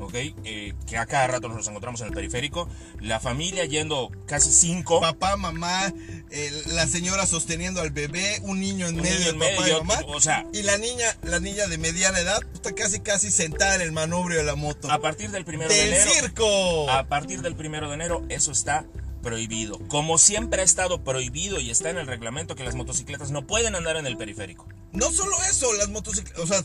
¿Ok? 0.00 0.14
Eh, 0.14 0.74
que 0.86 0.96
a 0.96 1.06
cada 1.06 1.26
rato 1.26 1.48
nos 1.48 1.56
los 1.58 1.66
encontramos 1.68 2.00
en 2.00 2.08
el 2.08 2.12
periférico. 2.12 2.68
La 3.00 3.20
familia 3.20 3.64
yendo 3.64 4.10
casi 4.26 4.50
cinco. 4.52 5.00
Papá, 5.00 5.36
mamá, 5.36 5.92
eh, 6.30 6.62
la 6.66 6.86
señora 6.86 7.26
sosteniendo 7.26 7.80
al 7.80 7.90
bebé, 7.90 8.40
un 8.42 8.60
niño 8.60 8.86
en 8.88 8.96
Un 8.96 9.02
medio 9.02 9.18
niño 9.18 9.24
de 9.24 9.30
en 9.30 9.38
papá 9.38 9.62
medio, 9.62 9.76
y 9.76 9.80
mamá. 9.84 10.00
o 10.08 10.20
sea- 10.20 10.46
y 10.52 10.62
la 10.62 10.78
niña, 10.78 11.16
la 11.22 11.40
niña 11.40 11.66
de 11.66 11.78
mediana 11.78 12.18
edad, 12.20 12.40
está 12.54 12.72
casi 12.74 13.00
casi 13.00 13.30
sentada 13.30 13.74
en 13.76 13.80
el 13.82 13.92
manubrio 13.92 14.38
de 14.38 14.44
la 14.44 14.54
moto. 14.56 14.90
A 14.90 14.98
partir 15.00 15.30
del 15.30 15.44
primero 15.44 15.70
de 15.70 15.76
¡Del 15.76 15.94
enero. 15.94 16.10
circo! 16.12 16.90
A 16.90 17.06
partir 17.08 17.40
del 17.42 17.54
primero 17.54 17.88
de 17.88 17.94
enero, 17.94 18.24
eso 18.28 18.50
está 18.52 18.84
prohibido. 19.22 19.78
Como 19.88 20.16
siempre 20.16 20.62
ha 20.62 20.64
estado 20.64 21.02
prohibido 21.02 21.58
y 21.60 21.70
está 21.70 21.90
en 21.90 21.98
el 21.98 22.06
reglamento 22.06 22.54
que 22.54 22.62
las 22.64 22.76
motocicletas 22.76 23.30
no 23.32 23.46
pueden 23.46 23.74
andar 23.74 23.96
en 23.96 24.06
el 24.06 24.16
periférico. 24.16 24.66
No 24.92 25.10
solo 25.10 25.36
eso, 25.50 25.72
las 25.74 25.88
motocicletas, 25.88 26.38
o 26.40 26.46
sea, 26.46 26.62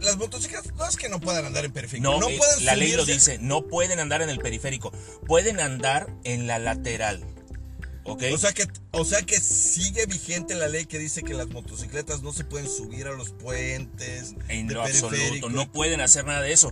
las 0.00 0.16
motocicletas 0.16 0.72
no 0.74 0.88
es 0.88 0.96
que 0.96 1.08
no 1.08 1.20
puedan 1.20 1.44
andar 1.44 1.64
en 1.64 1.72
periférico, 1.72 2.10
No, 2.10 2.20
no, 2.20 2.28
eh, 2.28 2.36
pueden 2.38 2.64
la 2.64 2.76
ley 2.76 2.92
lo 2.92 3.04
dice, 3.04 3.38
no 3.38 3.66
pueden 3.66 3.98
andar 3.98 4.22
en 4.22 4.30
el 4.30 4.38
periférico, 4.38 4.92
pueden 5.26 5.60
andar 5.60 6.12
en 6.24 6.46
la 6.46 6.58
lateral. 6.58 7.24
¿Ok? 8.06 8.22
O 8.32 8.38
sea 8.38 8.52
que, 8.52 8.66
o 8.90 9.04
sea 9.04 9.22
que 9.22 9.40
sigue 9.40 10.04
vigente 10.04 10.54
la 10.54 10.68
ley 10.68 10.84
que 10.84 10.98
dice 10.98 11.22
que 11.22 11.32
las 11.32 11.48
motocicletas 11.48 12.22
no 12.22 12.34
se 12.34 12.44
pueden 12.44 12.68
subir 12.68 13.06
a 13.06 13.12
los 13.12 13.30
puentes. 13.30 14.34
En 14.48 14.72
lo 14.72 14.82
absoluto, 14.82 15.48
no 15.48 15.72
pueden 15.72 16.02
hacer 16.02 16.26
nada 16.26 16.42
de 16.42 16.52
eso. 16.52 16.70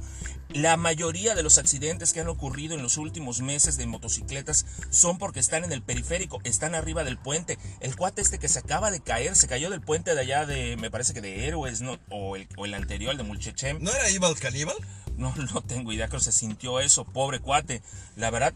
La 0.54 0.76
mayoría 0.76 1.34
de 1.34 1.42
los 1.42 1.56
accidentes 1.56 2.12
que 2.12 2.20
han 2.20 2.28
ocurrido 2.28 2.74
en 2.74 2.82
los 2.82 2.98
últimos 2.98 3.40
meses 3.40 3.78
de 3.78 3.86
motocicletas 3.86 4.66
son 4.90 5.16
porque 5.16 5.40
están 5.40 5.64
en 5.64 5.72
el 5.72 5.82
periférico, 5.82 6.40
están 6.44 6.74
arriba 6.74 7.04
del 7.04 7.16
puente. 7.16 7.58
El 7.80 7.96
cuate 7.96 8.20
este 8.20 8.38
que 8.38 8.48
se 8.48 8.58
acaba 8.58 8.90
de 8.90 9.00
caer, 9.00 9.34
se 9.34 9.48
cayó 9.48 9.70
del 9.70 9.80
puente 9.80 10.14
de 10.14 10.20
allá 10.20 10.44
de, 10.44 10.76
me 10.76 10.90
parece 10.90 11.14
que 11.14 11.22
de 11.22 11.46
Héroes, 11.46 11.80
¿no? 11.80 11.98
o, 12.10 12.36
el, 12.36 12.46
o 12.58 12.66
el 12.66 12.74
anterior, 12.74 13.12
el 13.12 13.18
de 13.18 13.24
Mulchechem. 13.24 13.78
¿No 13.82 13.90
era 13.92 14.10
Ival 14.10 14.38
Caníbal? 14.38 14.76
No, 15.16 15.34
no 15.54 15.62
tengo 15.62 15.90
idea, 15.90 16.08
creo 16.08 16.20
que 16.20 16.26
se 16.26 16.32
sintió 16.32 16.80
eso, 16.80 17.06
pobre 17.06 17.40
cuate. 17.40 17.82
La 18.16 18.30
verdad, 18.30 18.52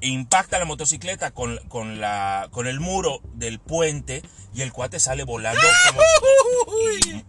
impacta 0.00 0.58
la 0.58 0.64
motocicleta 0.64 1.30
con, 1.32 1.58
con, 1.68 2.00
la, 2.00 2.48
con 2.50 2.66
el 2.66 2.80
muro 2.80 3.20
del 3.34 3.58
puente 3.58 4.22
y 4.54 4.62
el 4.62 4.72
cuate 4.72 4.98
sale 4.98 5.24
volando 5.24 5.60
como... 5.88 6.00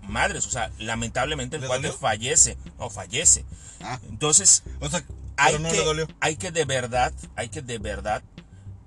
madres, 0.07 0.45
o 0.45 0.49
sea, 0.49 0.71
lamentablemente 0.79 1.57
el 1.57 1.63
¿Le 1.63 1.67
cuate 1.67 1.87
dolió? 1.87 1.99
fallece. 1.99 2.57
No, 2.79 2.89
fallece. 2.89 3.45
Ah. 3.81 3.99
Entonces, 4.09 4.63
O 4.79 4.89
sea, 4.89 5.03
hay 5.37 5.59
no 5.59 5.69
que, 5.69 6.07
hay 6.19 6.35
que 6.35 6.51
de 6.51 6.65
verdad, 6.65 7.13
hay 7.35 7.49
que 7.49 7.61
de 7.61 7.77
verdad, 7.79 8.21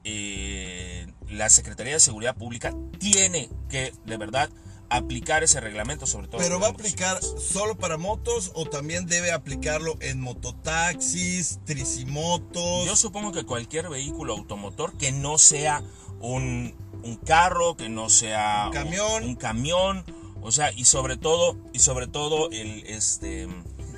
eh, 0.05 1.07
la 1.29 1.49
Secretaría 1.49 1.94
de 1.94 2.01
Seguridad 2.01 2.37
Pública 2.37 2.73
tiene 2.99 3.49
que 3.68 3.92
de 4.05 4.16
verdad 4.16 4.51
aplicar 4.90 5.42
ese 5.42 5.61
reglamento 5.61 6.07
sobre 6.07 6.29
todo. 6.29 6.40
Pero 6.40 6.61
va 6.61 6.66
a 6.68 6.70
las 6.70 6.79
aplicar 6.81 7.14
motocicletas. 7.14 7.53
solo 7.53 7.77
para 7.77 7.97
motos 7.97 8.53
o 8.55 8.66
también 8.66 9.07
debe 9.07 9.33
aplicarlo 9.33 9.97
en 10.01 10.20
mototaxis, 10.20 11.59
tricimotos. 11.64 12.87
Yo 12.87 12.97
supongo 12.97 13.33
que 13.33 13.44
cualquier 13.44 13.88
vehículo 13.88 14.35
automotor 14.35 14.97
que 14.97 15.12
no 15.12 15.38
sea 15.38 15.83
un, 16.20 16.75
un 17.03 17.16
carro, 17.16 17.77
que 17.77 17.88
no 17.88 18.09
sea 18.09 18.64
Un 18.66 18.73
camión. 18.73 19.25
un, 19.25 19.35
camión, 19.37 20.05
o 20.42 20.53
sea, 20.53 20.73
y 20.73 20.85
sobre 20.85 21.16
todo, 21.16 21.57
y 21.73 21.79
sobre 21.81 22.07
todo 22.07 22.51
el 22.51 22.85
este 22.87 23.49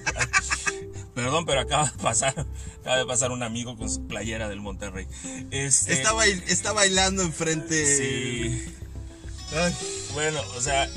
Perdón, 1.15 1.47
pero 1.47 1.61
acaba 1.63 1.91
de 1.91 1.99
pasar, 2.03 2.47
acaba 2.81 2.99
de 2.99 3.07
pasar 3.07 3.31
un 3.31 3.43
amigo 3.43 3.77
con 3.77 3.89
su 3.91 4.07
playera 4.07 4.49
del 4.49 4.61
Monterrey. 4.61 5.07
Este, 5.51 5.95
Está, 5.95 6.13
bail- 6.13 6.43
está 6.47 6.73
bailando 6.73 7.23
enfrente. 7.23 7.97
sí. 7.97 8.73
Ay, 9.55 9.77
Bueno, 10.15 10.41
o 10.57 10.61
sea, 10.61 10.89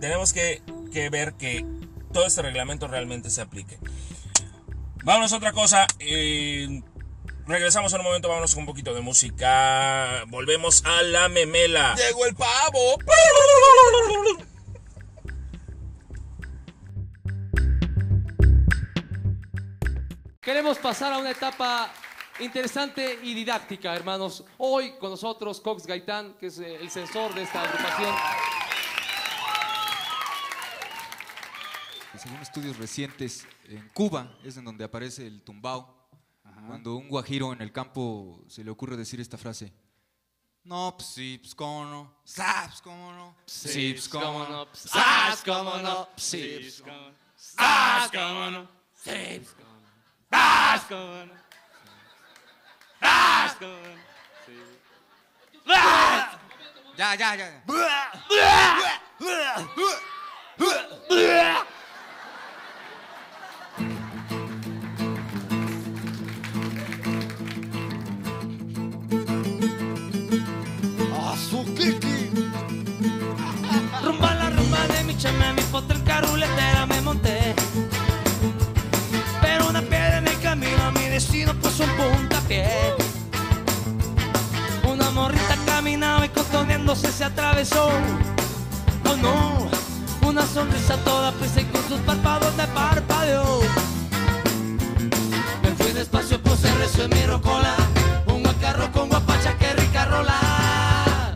tenemos 0.00 0.32
que, 0.32 0.62
que 0.92 1.08
ver 1.10 1.34
que 1.34 1.64
todo 2.12 2.26
este 2.26 2.42
reglamento 2.42 2.86
realmente 2.88 3.30
se 3.30 3.40
aplique. 3.40 3.78
Vámonos 5.04 5.32
a 5.32 5.36
otra 5.36 5.52
cosa. 5.52 5.86
eh, 5.98 6.82
regresamos 7.46 7.92
en 7.92 8.00
un 8.00 8.06
momento, 8.06 8.28
vámonos 8.28 8.54
con 8.54 8.62
un 8.62 8.66
poquito 8.66 8.94
de 8.94 9.00
música. 9.00 10.24
Volvemos 10.28 10.84
a 10.86 11.02
la 11.02 11.28
memela. 11.28 11.94
llegó 11.94 12.26
el 12.26 12.34
pavo. 12.34 12.98
Queremos 20.40 20.78
pasar 20.78 21.12
a 21.12 21.18
una 21.18 21.30
etapa 21.30 21.90
interesante 22.40 23.18
y 23.22 23.34
didáctica, 23.34 23.94
hermanos. 23.94 24.44
Hoy 24.58 24.92
con 24.98 25.10
nosotros 25.10 25.60
Cox 25.60 25.86
Gaitán, 25.86 26.34
que 26.34 26.46
es 26.46 26.58
eh, 26.58 26.76
el 26.76 26.90
censor 26.90 27.34
de 27.34 27.42
esta 27.42 27.62
agrupación. 27.62 28.14
según 32.16 32.40
estudios 32.40 32.78
recientes, 32.78 33.46
en 33.68 33.86
Cuba 33.90 34.38
es 34.42 34.56
en 34.56 34.64
donde 34.64 34.84
aparece 34.84 35.26
el 35.26 35.42
tumbao. 35.42 35.94
Cuando 36.66 36.96
un 36.96 37.08
guajiro 37.08 37.52
en 37.52 37.60
el 37.60 37.70
campo 37.70 38.42
se 38.48 38.64
le 38.64 38.70
ocurre 38.70 38.96
decir 38.96 39.20
esta 39.20 39.36
frase. 39.36 39.72
No, 40.62 40.94
pues 40.96 41.10
sí, 41.10 41.38
pues 41.38 41.54
cómo 41.54 41.84
no. 41.84 42.14
Sa, 42.24 42.64
pues 42.68 42.80
cómo 42.80 43.12
no. 43.12 43.36
Sí, 43.44 43.92
pues 43.92 44.08
cómo 44.08 44.46
no. 44.48 44.66
¡Sas, 44.72 45.42
cómo 45.42 45.76
no! 45.76 46.08
Sí, 46.16 46.58
pues, 46.62 46.80
cómo 46.80 46.94
no. 46.94 47.14
¡Sas, 47.36 48.10
cómo 48.10 48.50
no! 48.50 48.68
Sí, 48.94 49.40
pues, 49.42 49.50
cómo 49.50 49.74
no. 49.74 49.88
¡Sas, 50.30 50.84
cómo 50.88 51.26
no! 51.26 51.43
¡Sas, 53.44 53.56
cómo 53.58 53.74
no! 55.66 55.74
Ya, 56.96 57.14
ya, 57.14 57.34
ya. 57.36 57.62
Rumba 74.02 74.34
la 74.34 74.50
rumba 74.50 74.86
de 74.86 75.04
mi 75.04 75.16
chame, 75.18 75.52
mi 75.52 75.62
potra 75.64 75.96
en 75.96 76.04
caruletera 76.04 76.86
me 76.86 77.00
monté. 77.02 77.54
Pero 79.42 79.68
una 79.68 79.82
piedra 79.82 80.18
en 80.18 80.28
el 80.28 80.40
camino 80.40 80.82
a 80.82 80.90
mi 80.92 81.08
destino 81.08 81.52
puso 81.54 81.84
un 81.84 81.90
puntapié. 81.96 83.03
Contoneándose 86.54 87.10
se 87.10 87.24
atravesó. 87.24 87.88
Oh 89.06 89.16
no, 89.16 89.68
una 90.28 90.46
sonrisa 90.46 90.96
toda 90.98 91.32
prisa 91.32 91.60
y 91.60 91.64
con 91.64 91.82
sus 91.88 91.98
párpados 92.00 92.56
de 92.56 92.64
parpadeo. 92.68 93.60
Me 95.62 95.70
fui 95.72 95.92
despacio, 95.92 96.40
puse 96.40 96.72
rezo 96.76 97.02
en 97.02 97.10
mi 97.10 97.26
rocola. 97.26 97.74
Un 98.26 98.44
guacarro 98.44 98.90
con 98.92 99.08
guapacha, 99.08 99.58
que 99.58 99.72
rica 99.74 100.04
rola. 100.04 101.34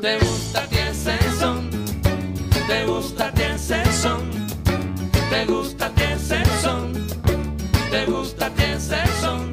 Te 0.00 0.18
gusta 0.20 0.64
ese 0.70 1.18
son, 1.40 1.70
te 2.68 2.86
gusta 2.86 3.30
ese 3.30 3.84
son, 3.92 4.30
te 5.30 5.44
gusta 5.46 5.90
ese 5.96 6.44
son, 6.62 6.92
te 7.90 8.06
gusta 8.06 8.52
ese 8.58 9.02
son. 9.20 9.43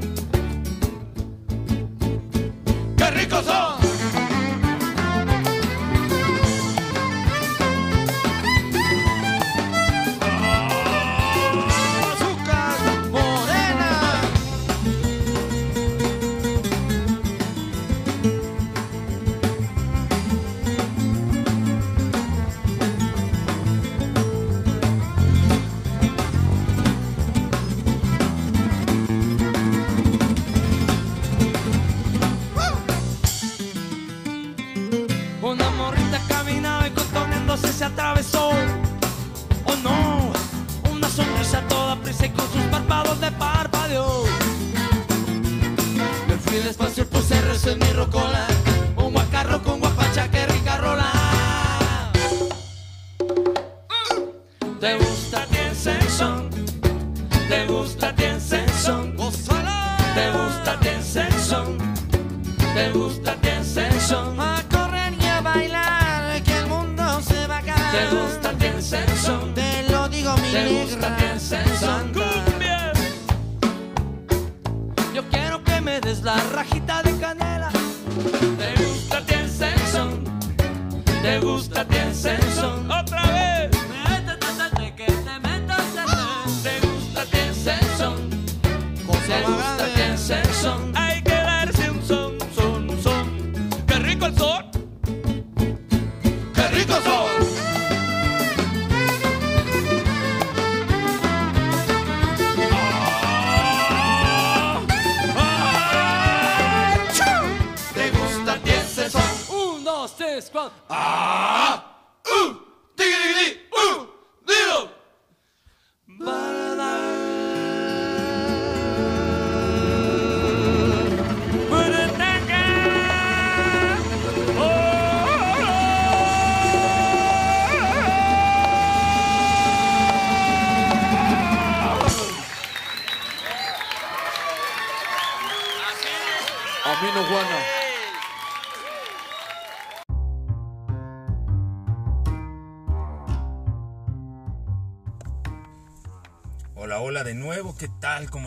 Va 68.12 68.41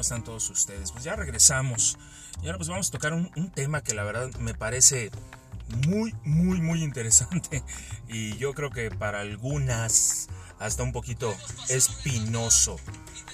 están 0.05 0.23
todos 0.23 0.49
ustedes? 0.51 0.93
Pues 0.93 1.05
ya 1.05 1.17
regresamos. 1.17 1.99
Y 2.43 2.47
ahora 2.47 2.59
pues 2.59 2.69
vamos 2.69 2.89
a 2.89 2.91
tocar 2.93 3.13
un, 3.13 3.31
un 3.37 3.51
tema 3.51 3.83
que 3.83 3.95
la 3.95 4.05
verdad 4.05 4.31
me 4.39 4.55
parece 4.55 5.11
muy, 5.87 6.15
muy, 6.25 6.61
muy 6.61 6.83
interesante. 6.83 7.63
Y 8.07 8.37
yo 8.37 8.53
creo 8.53 8.71
que 8.71 8.91
para 8.91 9.21
algunas 9.21 10.29
hasta 10.61 10.83
un 10.83 10.93
poquito 10.93 11.35
espinoso. 11.69 12.77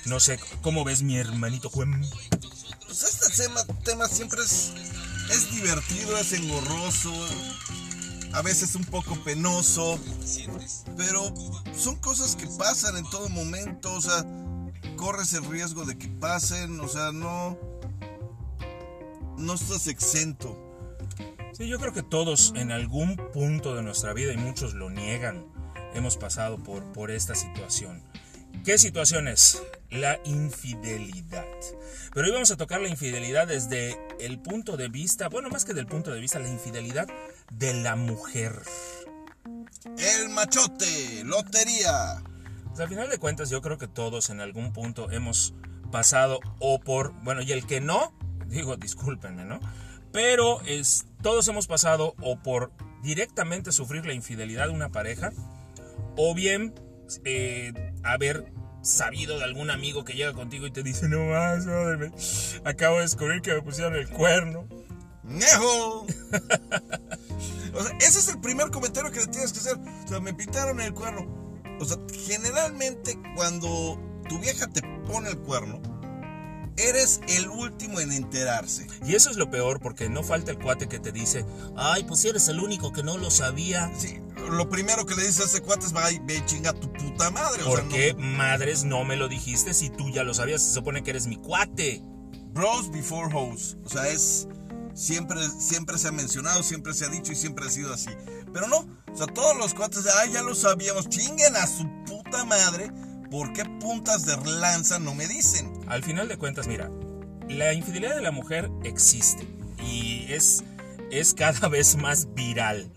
No 0.07 0.21
sé, 0.21 0.39
¿cómo 0.62 0.85
ves 0.85 1.03
mi 1.03 1.18
hermanito 1.18 1.68
Juan? 1.68 2.01
Pues 2.87 3.03
este 3.03 3.43
tema, 3.43 3.64
tema 3.85 4.09
siempre 4.09 4.41
es, 4.43 4.73
es 5.31 5.51
divertido, 5.51 6.16
es 6.16 6.33
engorroso, 6.33 7.12
a 8.33 8.43
veces 8.43 8.75
un 8.75 8.85
poco 8.85 9.23
penoso, 9.23 9.99
pero 10.97 11.35
son 11.77 11.97
cosas 11.97 12.37
que 12.37 12.47
pasan 12.47 12.97
en 12.97 13.05
todo 13.11 13.29
momento, 13.29 13.93
o 13.93 14.01
sea, 14.01 14.25
corres 15.01 15.32
el 15.32 15.46
riesgo 15.46 15.86
de 15.86 15.96
que 15.96 16.09
pasen, 16.09 16.78
o 16.78 16.86
sea, 16.86 17.11
no, 17.11 17.59
no 19.38 19.55
estás 19.55 19.86
exento. 19.86 20.55
Sí, 21.55 21.66
yo 21.68 21.78
creo 21.78 21.94
que 21.94 22.03
todos 22.03 22.53
en 22.55 22.70
algún 22.70 23.16
punto 23.32 23.74
de 23.74 23.82
nuestra 23.82 24.12
vida, 24.12 24.34
y 24.34 24.36
muchos 24.36 24.74
lo 24.74 24.90
niegan, 24.90 25.46
hemos 25.94 26.18
pasado 26.18 26.59
por, 26.59 26.92
por 26.92 27.11
esta 27.11 27.34
situación. 27.34 28.03
¿Qué 28.62 28.76
situación 28.76 29.26
es? 29.26 29.62
La 29.88 30.20
infidelidad. 30.26 31.46
Pero 32.12 32.26
hoy 32.26 32.32
vamos 32.34 32.51
a 32.51 32.59
tocar 32.59 32.82
la 32.82 32.90
infidelidad 32.90 33.48
desde 33.48 33.98
el 34.20 34.38
punto 34.38 34.76
de 34.76 34.90
vista, 34.90 35.30
bueno, 35.30 35.48
más 35.48 35.64
que 35.64 35.72
del 35.72 35.86
punto 35.86 36.12
de 36.12 36.20
vista, 36.20 36.38
la 36.40 36.51
infidelidad 36.51 37.09
de 37.51 37.72
la 37.72 37.96
mujer. 37.96 38.53
El 39.96 40.28
machote, 40.28 41.24
lotería. 41.24 42.22
Pues 42.71 42.81
al 42.81 42.89
final 42.89 43.09
de 43.11 43.18
cuentas, 43.18 43.51
yo 43.51 43.61
creo 43.62 43.79
que 43.79 43.89
todos 43.89 44.31
en 44.31 44.41
algún 44.41 44.73
punto 44.73 45.11
hemos 45.11 45.55
pasado 45.93 46.41
o 46.59 46.81
por, 46.81 47.12
bueno, 47.23 47.43
y 47.43 47.53
el 47.53 47.66
que 47.66 47.81
no, 47.81 48.12
digo, 48.47 48.77
discúlpenme, 48.77 49.45
¿no? 49.45 49.61
Pero 50.12 50.61
es, 50.62 51.07
todos 51.23 51.47
hemos 51.49 51.66
pasado 51.66 52.14
o 52.23 52.39
por 52.39 52.73
directamente 53.03 53.73
sufrir 53.73 54.07
la 54.07 54.12
infidelidad 54.14 54.66
de 54.66 54.73
una 54.73 54.91
pareja, 54.91 55.33
o 56.16 56.35
bien 56.35 56.75
eh, 57.25 57.73
haber 58.03 58.53
sabido 58.83 59.39
de 59.39 59.45
algún 59.45 59.71
amigo 59.71 60.05
que 60.05 60.14
llega 60.14 60.33
contigo 60.33 60.66
y 60.66 60.71
te 60.71 60.83
dice, 60.83 61.09
no 61.09 61.25
más, 61.27 61.66
brother, 61.66 61.99
me- 61.99 62.12
acabo 62.71 62.97
de 62.97 63.03
descubrir 63.03 63.43
que 63.43 63.53
me 63.55 63.62
pusieron 63.62 63.95
el 63.97 64.09
cuerno. 64.11 64.66
¡Nejo! 65.23 66.07
o 67.75 67.83
sea, 67.83 67.97
ese 68.01 68.18
es 68.18 68.29
el 68.29 68.41
primer 68.41 68.71
comentario 68.71 69.11
que 69.11 69.21
le 69.21 69.27
tienes 69.29 69.53
que 69.53 69.59
hacer. 69.61 69.77
O 70.05 70.09
sea, 70.09 70.21
me 70.21 70.35
pintaron 70.35 70.81
el 70.81 70.93
cuerno. 70.95 71.49
O 71.81 71.85
sea, 71.85 71.97
generalmente 72.26 73.18
cuando 73.35 73.99
tu 74.28 74.39
vieja 74.39 74.68
te 74.68 74.83
pone 75.07 75.31
el 75.31 75.39
cuerno, 75.39 75.81
eres 76.76 77.20
el 77.28 77.49
último 77.49 78.01
en 78.01 78.12
enterarse. 78.12 78.87
Y 79.05 79.14
eso 79.14 79.31
es 79.31 79.37
lo 79.37 79.51
peor 79.51 79.81
porque 79.81 80.09
no 80.09 80.22
falta 80.22 80.51
el 80.51 80.59
cuate 80.59 80.89
que 80.89 80.99
te 80.99 81.12
dice, 81.12 81.45
ay, 81.76 82.05
pues 82.05 82.20
si 82.20 82.28
eres 82.28 82.49
el 82.49 82.61
único 82.61 82.93
que 82.93 83.03
no 83.03 83.18
lo 83.18 83.31
sabía. 83.31 83.91
Sí, 83.99 84.18
lo 84.51 84.68
primero 84.68 85.05
que 85.07 85.14
le 85.14 85.22
dices 85.26 85.41
a 85.41 85.45
ese 85.45 85.61
cuate 85.62 85.87
es, 85.87 85.93
"Ay, 85.95 86.20
ve 86.24 86.43
chinga 86.47 86.72
tu 86.72 86.93
puta 86.93 87.31
madre. 87.31 87.62
O 87.64 87.74
sea, 87.76 87.85
¿Por 87.85 87.89
qué 87.89 88.14
madres 88.14 88.85
no 88.85 89.05
me 89.05 89.16
lo 89.16 89.28
dijiste 89.28 89.74
si 89.74 89.91
tú 89.91 90.11
ya 90.11 90.22
lo 90.24 90.33
sabías? 90.35 90.62
Se 90.62 90.72
supone 90.72 91.03
que 91.03 91.11
eres 91.11 91.26
mi 91.26 91.37
cuate. 91.37 92.03
no- 92.03 92.11
bros 92.53 92.91
before 92.91 93.33
hoes. 93.35 93.76
O 93.85 93.89
sea, 93.89 94.09
es... 94.09 94.49
Siempre, 94.93 95.39
siempre 95.61 95.97
se 95.99 96.09
ha 96.09 96.12
mencionado, 96.12 96.62
siempre 96.64 96.93
se 96.95 97.05
ha 97.05 97.09
dicho 97.09 97.31
y 97.33 97.37
siempre 97.37 97.64
ha 97.64 97.70
sido 97.70 97.95
así. 97.95 98.11
Pero 98.53 98.66
no, 98.68 98.78
o 99.12 99.16
sea, 99.16 99.26
todos 99.26 99.57
los 99.57 99.74
cuates, 99.74 100.05
ay, 100.20 100.32
ya 100.32 100.42
lo 100.42 100.55
sabíamos, 100.55 101.09
chinguen 101.09 101.57
a 101.57 101.66
su 101.66 101.86
puta 102.05 102.44
madre. 102.44 102.90
¿Por 103.30 103.53
qué 103.53 103.64
puntas 103.80 104.26
de 104.26 104.36
lanza 104.44 104.98
no 104.98 105.14
me 105.14 105.28
dicen? 105.28 105.72
Al 105.86 106.03
final 106.03 106.26
de 106.28 106.36
cuentas, 106.36 106.66
mira, 106.66 106.90
la 107.48 107.72
infidelidad 107.72 108.16
de 108.16 108.22
la 108.22 108.32
mujer 108.32 108.70
existe 108.82 109.46
y 109.84 110.26
es, 110.32 110.64
es 111.12 111.34
cada 111.34 111.68
vez 111.68 111.96
más 111.96 112.32
viral. 112.34 112.90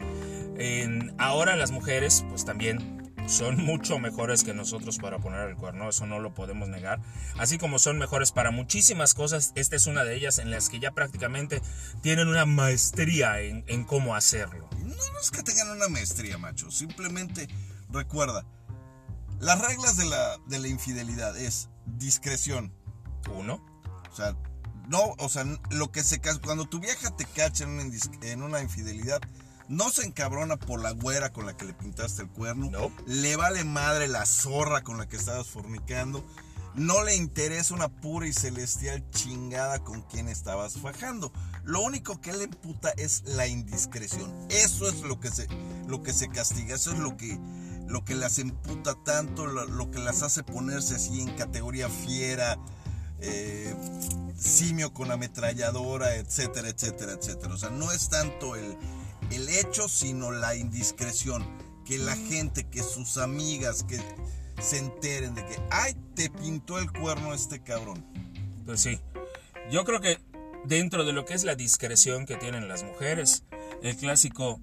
En- 0.58 1.14
ahora 1.20 1.56
las 1.56 1.72
mujeres, 1.72 2.26
pues 2.30 2.46
también 2.46 3.03
son 3.28 3.64
mucho 3.64 4.00
mejores 4.00 4.44
que 4.44 4.54
nosotros 4.54 4.98
para 4.98 5.20
poner 5.20 5.50
el 5.50 5.56
cuerno, 5.56 5.90
eso 5.90 6.06
no 6.06 6.20
lo 6.20 6.34
podemos 6.34 6.70
negar. 6.70 7.00
Así 7.38 7.58
como 7.58 7.80
son 7.80 7.98
mejores 7.98 8.32
para 8.32 8.52
muchísimas 8.52 9.14
cosas, 9.14 9.52
esta 9.56 9.76
es 9.76 9.88
una 9.88 10.04
de 10.04 10.16
ellas 10.16 10.40
en 10.40 10.52
las 10.52 10.70
que 10.70 10.80
ya 10.80 10.92
prácticamente 10.92 11.62
tienen 12.02 12.28
una 12.28 12.46
maestría 12.46 13.40
en, 13.42 13.64
en 13.68 13.84
cómo 13.86 14.16
hacerlo. 14.16 14.70
No, 14.84 15.20
es 15.22 15.32
que 15.32 15.44
tengan 15.44 15.70
una 15.70 15.88
maestría, 15.88 16.38
macho. 16.38 16.72
Simplemente 16.72 17.48
recuerda, 17.90 18.46
las 19.40 19.60
reglas 19.60 19.98
de 19.98 20.06
la, 20.06 20.38
de 20.48 20.60
la 20.60 20.68
infidelidad 20.68 21.38
es 21.38 21.70
discreción. 21.86 22.74
Uno, 23.34 23.64
O 24.12 24.16
sea, 24.16 24.36
no, 24.88 25.16
o 25.18 25.30
sea, 25.30 25.46
lo 25.72 25.92
que 25.92 26.04
se 26.04 26.22
cuando 26.42 26.66
tu 26.66 26.80
vieja 26.80 27.16
te 27.16 27.26
cacha 27.26 27.64
en 27.64 27.70
una, 27.70 27.84
en 28.22 28.44
una 28.44 28.62
infidelidad, 28.62 29.22
no 29.68 29.90
se 29.90 30.06
encabrona 30.06 30.58
por 30.58 30.82
la 30.82 30.92
güera 30.92 31.32
con 31.32 31.46
la 31.46 31.56
que 31.56 31.66
le 31.66 31.74
pintaste 31.74 32.24
el 32.24 32.30
cuerno. 32.30 32.70
No. 32.70 32.92
Le 33.06 33.36
vale 33.36 33.64
madre 33.64 34.08
la 34.08 34.26
zorra 34.26 34.84
con 34.84 34.98
la 34.98 35.08
que 35.08 35.18
estabas 35.18 35.48
fornicando. 35.48 36.24
No 36.76 37.04
le 37.04 37.16
interesa 37.16 37.76
una 37.76 37.88
pura 37.88 38.28
y 38.28 38.34
celestial 38.34 39.08
chingada 39.12 39.80
con 39.84 40.02
quien 40.02 40.28
estabas 40.28 40.78
fajando. 40.78 41.32
Lo 41.64 41.82
único 41.82 42.20
que 42.20 42.34
le 42.34 42.46
imputa 42.46 42.90
es 42.98 43.24
la 43.26 43.48
indiscreción. 43.48 44.34
Eso 44.50 44.90
es 44.90 45.02
lo 45.02 45.20
que 45.20 45.30
se, 45.30 45.48
lo 45.88 46.02
que 46.02 46.14
se 46.14 46.30
castiga. 46.30 46.76
Eso 46.76 46.92
es 46.92 47.00
lo 47.00 47.16
que, 47.16 47.38
lo 47.88 48.04
que 48.04 48.16
las 48.16 48.40
emputa 48.40 48.96
tanto, 49.06 49.46
lo, 49.46 49.66
lo 49.66 49.92
que 49.92 50.00
las 50.00 50.24
hace 50.24 50.44
ponerse 50.44 50.96
así 50.96 51.22
en 51.22 51.36
categoría 51.38 51.90
fiera, 51.90 52.58
eh, 53.20 53.76
simio 54.36 54.94
con 54.94 55.12
ametralladora, 55.12 56.16
etcétera, 56.16 56.70
etcétera, 56.70 57.14
etcétera. 57.14 57.54
O 57.54 57.58
sea, 57.58 57.70
no 57.70 57.92
es 57.92 58.10
tanto 58.10 58.56
el, 58.56 58.76
el 59.36 59.50
hecho, 59.50 59.88
sino 59.88 60.32
la 60.32 60.56
indiscreción. 60.56 61.46
Que 61.86 61.98
la 61.98 62.16
gente, 62.16 62.64
que 62.70 62.82
sus 62.82 63.18
amigas, 63.18 63.84
que 63.84 64.00
se 64.62 64.78
enteren 64.78 65.36
de 65.36 65.46
que, 65.46 65.60
ay, 65.70 65.96
te 66.16 66.30
pintó 66.30 66.80
el 66.80 66.92
cuerno 66.92 67.34
este 67.34 67.62
cabrón. 67.62 68.06
Pues 68.66 68.82
sí. 68.82 69.00
Yo 69.70 69.84
creo 69.84 70.00
que 70.00 70.20
dentro 70.66 71.04
de 71.04 71.14
lo 71.14 71.26
que 71.26 71.34
es 71.34 71.44
la 71.44 71.56
discreción 71.56 72.26
que 72.26 72.36
tienen 72.36 72.68
las 72.68 72.84
mujeres, 72.84 73.44
el 73.82 73.98
clásico 73.98 74.62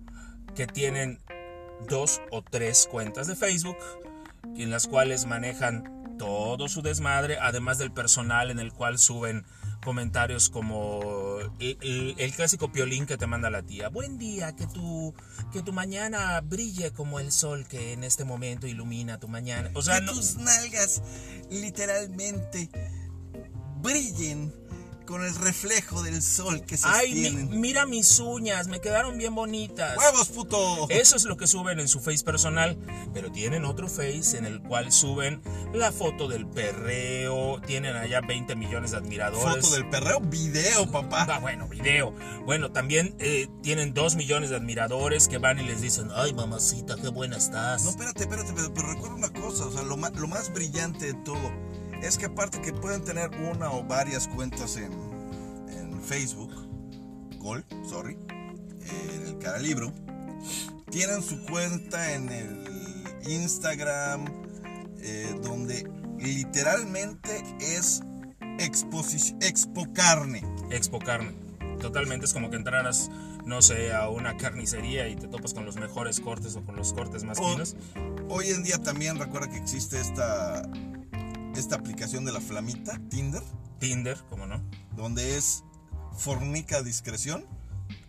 que 0.55 0.67
tienen 0.67 1.21
dos 1.89 2.21
o 2.31 2.43
tres 2.43 2.89
cuentas 2.91 3.27
de 3.27 3.37
Facebook, 3.37 3.77
en 4.57 4.71
las 4.71 4.87
cuales 4.87 5.27
manejan 5.27 6.17
todo 6.19 6.69
su 6.69 6.83
desmadre, 6.83 7.39
además 7.39 7.79
del 7.79 7.93
personal 7.93 8.51
en 8.51 8.59
el 8.59 8.73
cual 8.73 8.99
suben 8.99 9.45
comentarios 9.85 10.51
como 10.51 11.39
el, 11.59 11.77
el- 11.81 12.15
el 12.19 12.33
clásico 12.35 12.71
piolín 12.71 13.07
que 13.07 13.17
te 13.17 13.27
manda 13.27 13.51
la 13.51 13.63
tía. 13.63 13.89
Buen 13.89 14.19
día, 14.19 14.55
que 14.55 14.67
tu, 14.67 15.15
que 15.53 15.63
tu 15.63 15.73
mañana 15.73 16.41
brille 16.41 16.93
como 16.93 17.19
el 17.21 17.33
sol 17.33 17.67
que 17.67 17.93
en 17.93 18.05
este 18.05 18.25
momento 18.25 18.67
ilumina 18.67 19.19
tu 19.19 19.29
mañana. 19.29 19.71
O 19.75 19.83
sea, 19.83 20.01
que 20.01 20.07
no, 20.07 20.13
tus 20.13 20.37
nalgas 20.37 21.03
literalmente 21.51 22.69
brillen 23.83 24.53
con 25.11 25.25
el 25.25 25.35
reflejo 25.35 26.03
del 26.05 26.23
sol 26.23 26.63
que 26.65 26.77
ay, 26.85 27.13
mi- 27.13 27.25
sostienen. 27.25 27.61
mira 27.61 27.85
mis 27.85 28.21
uñas, 28.21 28.69
me 28.69 28.81
quedaron 28.81 29.19
bien 29.19 29.35
bonitas. 29.35 29.99
¡Huevos, 29.99 30.29
puto! 30.29 30.89
Eso 30.89 31.17
es 31.17 31.25
lo 31.25 31.37
que 31.37 31.49
suben 31.49 31.81
en 31.81 31.89
su 31.89 31.99
face 32.01 32.23
personal, 32.23 32.79
pero 33.13 33.33
tienen 33.33 33.65
otro 33.65 33.89
face 33.89 34.39
en 34.39 34.45
el 34.47 34.63
cual 34.63 34.93
suben 34.93 35.43
la 35.75 35.91
foto 35.91 36.29
del 36.29 36.47
perreo, 36.47 37.61
tienen 37.67 37.97
allá 37.97 38.21
20 38.21 38.55
millones 38.55 38.93
de 38.93 38.99
admiradores. 38.99 39.65
Foto 39.65 39.75
del 39.75 39.89
perreo, 39.91 40.21
video, 40.21 40.89
papá. 40.91 41.27
Ah, 41.29 41.39
bueno, 41.41 41.69
video. 41.69 42.15
Bueno, 42.45 42.71
también 42.71 43.17
eh, 43.19 43.49
tienen 43.63 43.93
2 43.93 44.15
millones 44.15 44.51
de 44.51 44.57
admiradores 44.57 45.27
que 45.27 45.39
van 45.39 45.59
y 45.59 45.65
les 45.65 45.81
dicen, 45.81 46.09
ay 46.15 46.33
mamacita, 46.35 46.95
qué 46.97 47.09
buena 47.09 47.37
estás. 47.37 47.83
No, 47.83 47.91
espérate, 47.91 48.23
espérate, 48.23 48.53
pero, 48.55 48.73
pero 48.73 48.93
recuerda 48.93 49.17
una 49.17 49.33
cosa, 49.33 49.67
o 49.67 49.73
sea, 49.73 49.83
lo 49.83 49.97
lo 50.01 50.27
más 50.29 50.53
brillante 50.53 51.07
de 51.07 51.15
todo 51.25 51.70
es 52.03 52.19
que 52.19 52.27
aparte 52.27 52.61
que 52.61 52.73
pueden 52.73 53.03
tener 53.05 53.31
una 53.53 53.71
o 53.73 53.83
varias 53.85 54.27
cuentas 54.29 54.77
en, 54.77 54.93
en 55.77 56.01
Facebook, 56.03 56.51
Gol, 57.39 57.65
sorry, 57.89 58.17
en 59.15 59.27
el 59.27 59.39
cara 59.39 59.59
libro, 59.59 59.93
tienen 60.91 61.23
su 61.23 61.45
cuenta 61.47 62.13
en 62.15 62.29
el 62.31 62.65
Instagram, 63.29 64.25
eh, 64.99 65.35
donde 65.43 65.89
literalmente 66.19 67.43
es 67.61 68.03
expo 68.59 69.87
carne. 69.95 70.43
Expo 70.71 70.99
Carne. 70.99 71.33
Totalmente 71.81 72.27
es 72.27 72.35
como 72.35 72.51
que 72.51 72.57
entraras, 72.57 73.11
no 73.47 73.63
sé, 73.63 73.93
a 73.93 74.09
una 74.11 74.37
carnicería 74.37 75.09
y 75.09 75.17
te 75.17 75.29
topas 75.29 75.55
con 75.55 75.65
los 75.65 75.77
mejores 75.77 76.21
cortes 76.21 76.55
o 76.57 76.63
con 76.63 76.77
los 76.77 76.93
cortes 76.93 77.25
más 77.25 77.39
O- 77.39 77.51
finos. 77.53 77.75
hoy 78.29 78.49
en 78.51 78.63
día 78.63 78.77
también 78.79 79.19
recuerda 79.19 79.49
que 79.49 79.57
existe 79.57 79.99
esta, 79.99 80.63
esta 81.61 81.77
aplicación 81.77 82.25
de 82.25 82.33
la 82.33 82.41
flamita, 82.41 82.99
Tinder, 83.11 83.43
Tinder, 83.79 84.17
como 84.31 84.47
no. 84.47 84.63
donde 84.97 85.37
es 85.37 85.63
fornica 86.17 86.83
discreción. 86.83 87.45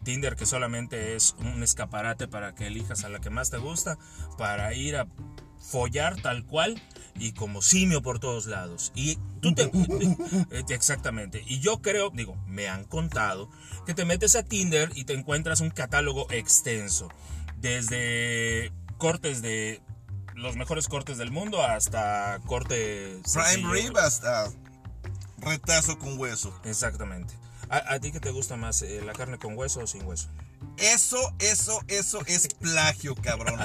Tinder 0.04 0.36
que 0.36 0.46
solamente 0.46 1.16
es 1.16 1.36
un 1.38 1.62
escaparate 1.62 2.28
para 2.28 2.56
que 2.56 2.68
elijas 2.68 3.04
a 3.04 3.10
la 3.10 3.20
que 3.20 3.30
más 3.30 3.52
te 3.52 3.58
gusta, 3.58 4.00
para 4.38 4.74
ir 4.74 4.96
a 4.96 5.08
follar 5.60 6.20
tal 6.22 6.46
cual 6.46 6.82
y 7.16 7.34
como 7.34 7.62
simio 7.62 8.02
por 8.02 8.20
todos 8.20 8.46
lados. 8.46 8.94
Y 8.96 9.18
tú 9.42 9.54
te... 9.54 9.64
eh, 10.52 10.64
Exactamente. 10.70 11.44
Y 11.46 11.60
yo 11.60 11.82
creo, 11.82 12.10
digo, 12.10 12.38
me 12.48 12.70
han 12.70 12.86
contado 12.86 13.50
que 13.86 13.94
te 13.94 14.06
metes 14.06 14.36
a 14.36 14.44
Tinder 14.44 14.92
y 14.96 15.04
te 15.04 15.14
encuentras 15.14 15.60
un 15.60 15.72
catálogo 15.72 16.26
extenso. 16.32 17.10
Desde 17.60 18.72
cortes 18.98 19.42
de 19.42 19.82
los 20.36 20.56
mejores 20.56 20.88
cortes 20.88 21.18
del 21.18 21.32
mundo 21.32 21.64
hasta 21.64 22.40
corte... 22.46 23.20
Prime 23.34 23.72
rib 23.72 23.98
hasta 23.98 24.52
retazo 25.40 25.98
con 25.98 26.20
hueso. 26.20 26.54
Exactamente. 26.64 27.34
¿A, 27.70 27.94
a 27.94 28.00
ti 28.00 28.12
qué 28.12 28.20
te 28.20 28.32
gusta 28.32 28.56
más, 28.56 28.82
eh, 28.82 29.02
la 29.06 29.14
carne 29.14 29.38
con 29.38 29.58
hueso 29.58 29.82
o 29.82 29.88
sin 29.88 30.06
hueso? 30.06 30.30
Eso, 30.78 31.18
eso, 31.40 31.80
eso 31.88 32.22
es 32.26 32.48
plagio, 32.56 33.14
cabrón. 33.16 33.60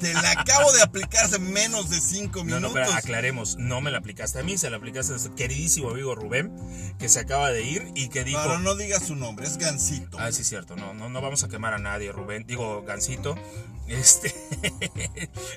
Te 0.00 0.12
la 0.12 0.32
acabo 0.32 0.70
de 0.72 0.82
aplicar 0.82 1.24
hace 1.24 1.38
menos 1.38 1.88
de 1.88 2.00
cinco 2.00 2.40
No, 2.40 2.44
minutos. 2.44 2.62
no, 2.68 2.74
pero 2.74 2.92
aclaremos, 2.92 3.56
no 3.56 3.80
me 3.80 3.90
la 3.90 3.98
aplicaste 3.98 4.40
a 4.40 4.42
mí, 4.42 4.58
se 4.58 4.68
la 4.68 4.76
aplicaste 4.76 5.12
a 5.12 5.16
nuestro 5.16 5.34
queridísimo 5.34 5.90
amigo 5.90 6.14
Rubén, 6.14 6.52
que 6.98 7.08
se 7.08 7.20
acaba 7.20 7.50
de 7.50 7.62
ir 7.62 7.90
y 7.94 8.08
que 8.08 8.24
dijo... 8.24 8.40
Pero 8.42 8.58
no 8.58 8.74
digas 8.74 9.06
su 9.06 9.16
nombre, 9.16 9.46
es 9.46 9.56
Gancito. 9.56 10.18
Ah, 10.18 10.30
sí, 10.32 10.44
cierto, 10.44 10.76
no, 10.76 10.92
no, 10.94 11.08
no 11.08 11.20
vamos 11.22 11.42
a 11.44 11.48
quemar 11.48 11.72
a 11.74 11.78
nadie, 11.78 12.12
Rubén. 12.12 12.44
Digo, 12.46 12.82
Gancito, 12.82 13.34
este, 13.88 14.34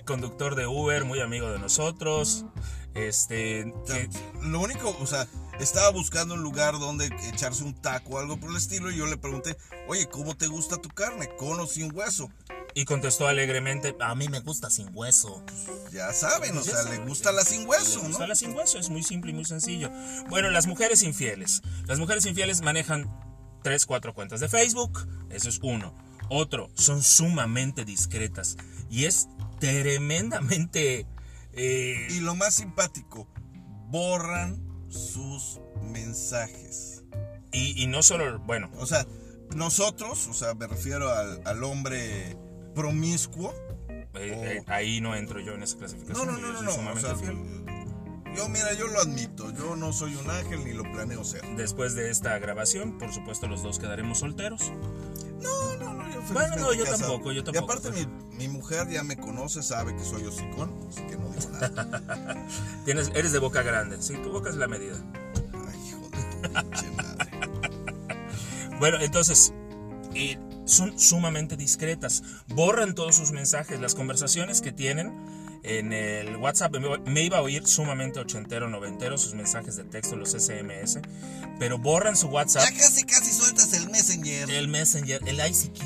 conductor 0.05 0.55
de 0.55 0.67
Uber, 0.67 1.03
muy 1.05 1.19
amigo 1.19 1.51
de 1.51 1.59
nosotros, 1.59 2.45
este, 2.93 3.63
O 3.65 3.87
sea, 3.87 4.07
que- 4.07 4.09
Lo 4.43 4.59
único, 4.61 4.95
o 4.99 5.07
sea, 5.07 5.27
estaba 5.63 5.89
buscando 5.89 6.33
un 6.33 6.41
lugar 6.41 6.79
donde 6.79 7.09
echarse 7.31 7.63
un 7.63 7.73
taco 7.73 8.15
o 8.15 8.17
algo 8.19 8.39
por 8.39 8.49
el 8.49 8.57
estilo 8.57 8.91
y 8.91 8.97
yo 8.97 9.05
le 9.05 9.17
pregunté, 9.17 9.57
oye, 9.87 10.07
¿cómo 10.09 10.35
te 10.35 10.47
gusta 10.47 10.77
tu 10.77 10.89
carne? 10.89 11.29
¿Con 11.37 11.59
o 11.59 11.67
sin 11.67 11.95
hueso? 11.95 12.29
y 12.73 12.85
contestó 12.85 13.27
alegremente, 13.27 13.95
a 13.99 14.15
mí 14.15 14.29
me 14.29 14.39
gusta 14.39 14.69
sin 14.69 14.95
hueso. 14.95 15.43
Ya 15.91 16.13
saben, 16.13 16.57
o 16.57 16.63
sea, 16.63 16.83
le 16.83 16.99
gusta 16.99 17.31
la 17.31 17.43
sin 17.43 17.67
hueso, 17.67 18.01
Le 18.01 18.07
gusta 18.07 18.27
la 18.27 18.35
sin 18.35 18.55
hueso, 18.55 18.79
es 18.79 18.89
muy 18.89 19.03
simple 19.03 19.31
y 19.31 19.33
muy 19.33 19.45
sencillo. 19.45 19.91
Bueno, 20.29 20.49
las 20.49 20.67
mujeres 20.67 21.03
infieles. 21.03 21.61
Las 21.87 21.99
mujeres 21.99 22.25
infieles 22.25 22.61
manejan 22.61 23.13
tres, 23.63 23.85
cuatro 23.85 24.13
cuentas 24.13 24.39
de 24.39 24.49
Facebook, 24.49 25.05
eso 25.29 25.49
es 25.49 25.59
uno. 25.61 25.93
Otro, 26.29 26.71
son 26.75 27.03
sumamente 27.03 27.83
discretas 27.83 28.55
y 28.89 29.05
es 29.05 29.27
tremendamente... 29.59 31.05
eh, 31.53 32.07
Y 32.09 32.21
lo 32.21 32.35
más 32.35 32.55
simpático, 32.55 33.27
borran 33.89 34.70
sus 34.91 35.59
mensajes. 35.81 37.03
y, 37.51 37.81
y 37.83 37.87
no 37.87 38.03
solo, 38.03 38.39
bueno, 38.39 38.69
O 38.77 38.85
sea, 38.85 39.05
nosotros, 39.55 40.27
o 40.27 40.33
sea, 40.33 40.53
me 40.53 40.67
refiero 40.67 41.11
al, 41.11 41.41
al 41.45 41.63
hombre 41.63 42.37
promiscuo. 42.75 43.53
eh, 43.89 44.05
eh, 44.59 44.63
ahí 44.67 45.01
no 45.01 45.15
entro 45.15 45.39
yo 45.39 45.53
en 45.53 45.63
esa 45.63 45.73
No, 45.75 45.79
clasificación. 45.79 46.27
no, 46.27 46.39
yo 46.39 46.53
no, 46.53 46.61
no, 46.61 46.71
soy 46.71 46.83
no. 46.85 46.91
O 46.93 46.97
sea, 46.97 47.15
yo, 48.35 48.47
mira, 48.49 48.73
yo 48.73 48.87
lo 48.87 49.01
admito. 49.01 49.51
Yo 49.51 49.75
no 49.75 49.91
soy 49.91 50.15
un 50.15 50.29
ángel 50.29 50.63
ni 50.63 50.71
lo 50.73 50.83
planeo 50.83 51.23
ser. 51.25 51.41
Después 51.57 51.95
de 51.95 52.09
esta 52.09 52.37
grabación, 52.39 52.97
por 52.97 53.13
supuesto, 53.13 53.47
los 53.47 53.61
dos 53.61 53.77
quedaremos 53.79 54.19
solteros. 54.19 54.71
No, 55.41 55.75
no, 55.77 55.93
no, 55.93 56.09
yo 56.13 56.21
Bueno, 56.33 56.55
no, 56.57 56.73
yo 56.73 56.85
casado. 56.85 56.99
tampoco, 57.09 57.31
yo 57.31 57.41
Y 57.41 57.43
tampoco. 57.43 57.73
aparte, 57.73 57.91
mi, 57.91 58.05
mi 58.37 58.47
mujer 58.47 58.89
ya 58.89 59.03
me 59.03 59.17
conoce, 59.17 59.61
sabe 59.63 59.95
que 59.95 60.03
soy 60.03 60.25
hocicón, 60.25 60.73
así 60.89 61.01
que 61.03 61.15
no 61.17 61.29
digo 61.29 61.49
nada. 61.51 62.47
Tienes, 62.85 63.11
eres 63.15 63.31
de 63.31 63.39
boca 63.39 63.61
grande, 63.61 64.01
sí, 64.01 64.13
tu 64.23 64.31
boca 64.31 64.49
es 64.49 64.55
la 64.55 64.67
medida. 64.67 64.95
Ay, 65.53 65.87
hijo 65.89 66.09
de 66.09 66.23
tu 66.23 66.53
pinche 66.53 66.91
madre. 66.91 67.31
Bueno, 68.79 68.97
entonces, 68.99 69.53
eh, 70.15 70.39
son 70.65 70.97
sumamente 70.97 71.55
discretas. 71.55 72.23
Borran 72.47 72.95
todos 72.95 73.15
sus 73.15 73.31
mensajes, 73.31 73.79
las 73.79 73.93
conversaciones 73.93 74.61
que 74.61 74.71
tienen 74.71 75.13
en 75.63 75.93
el 75.93 76.35
WhatsApp. 76.37 76.75
Me, 77.05 77.21
iba 77.23 77.37
a 77.37 77.41
oír 77.41 77.65
sumamente 77.67 78.19
ochentero, 78.19 78.69
noventero 78.69 79.17
sus 79.17 79.33
mensajes 79.33 79.75
de 79.75 79.83
texto, 79.83 80.15
los 80.15 80.31
SMS, 80.31 80.99
pero 81.59 81.77
borran 81.77 82.15
su 82.15 82.27
WhatsApp, 82.27 82.63
Ya 82.71 82.77
casi, 82.77 83.03
casi 83.03 83.31
sueltas 83.31 83.73
el 83.73 83.89
Messenger. 83.89 84.49
el 84.49 84.67
Messenger, 84.67 85.21
el 85.27 85.39
ICQ. 85.39 85.83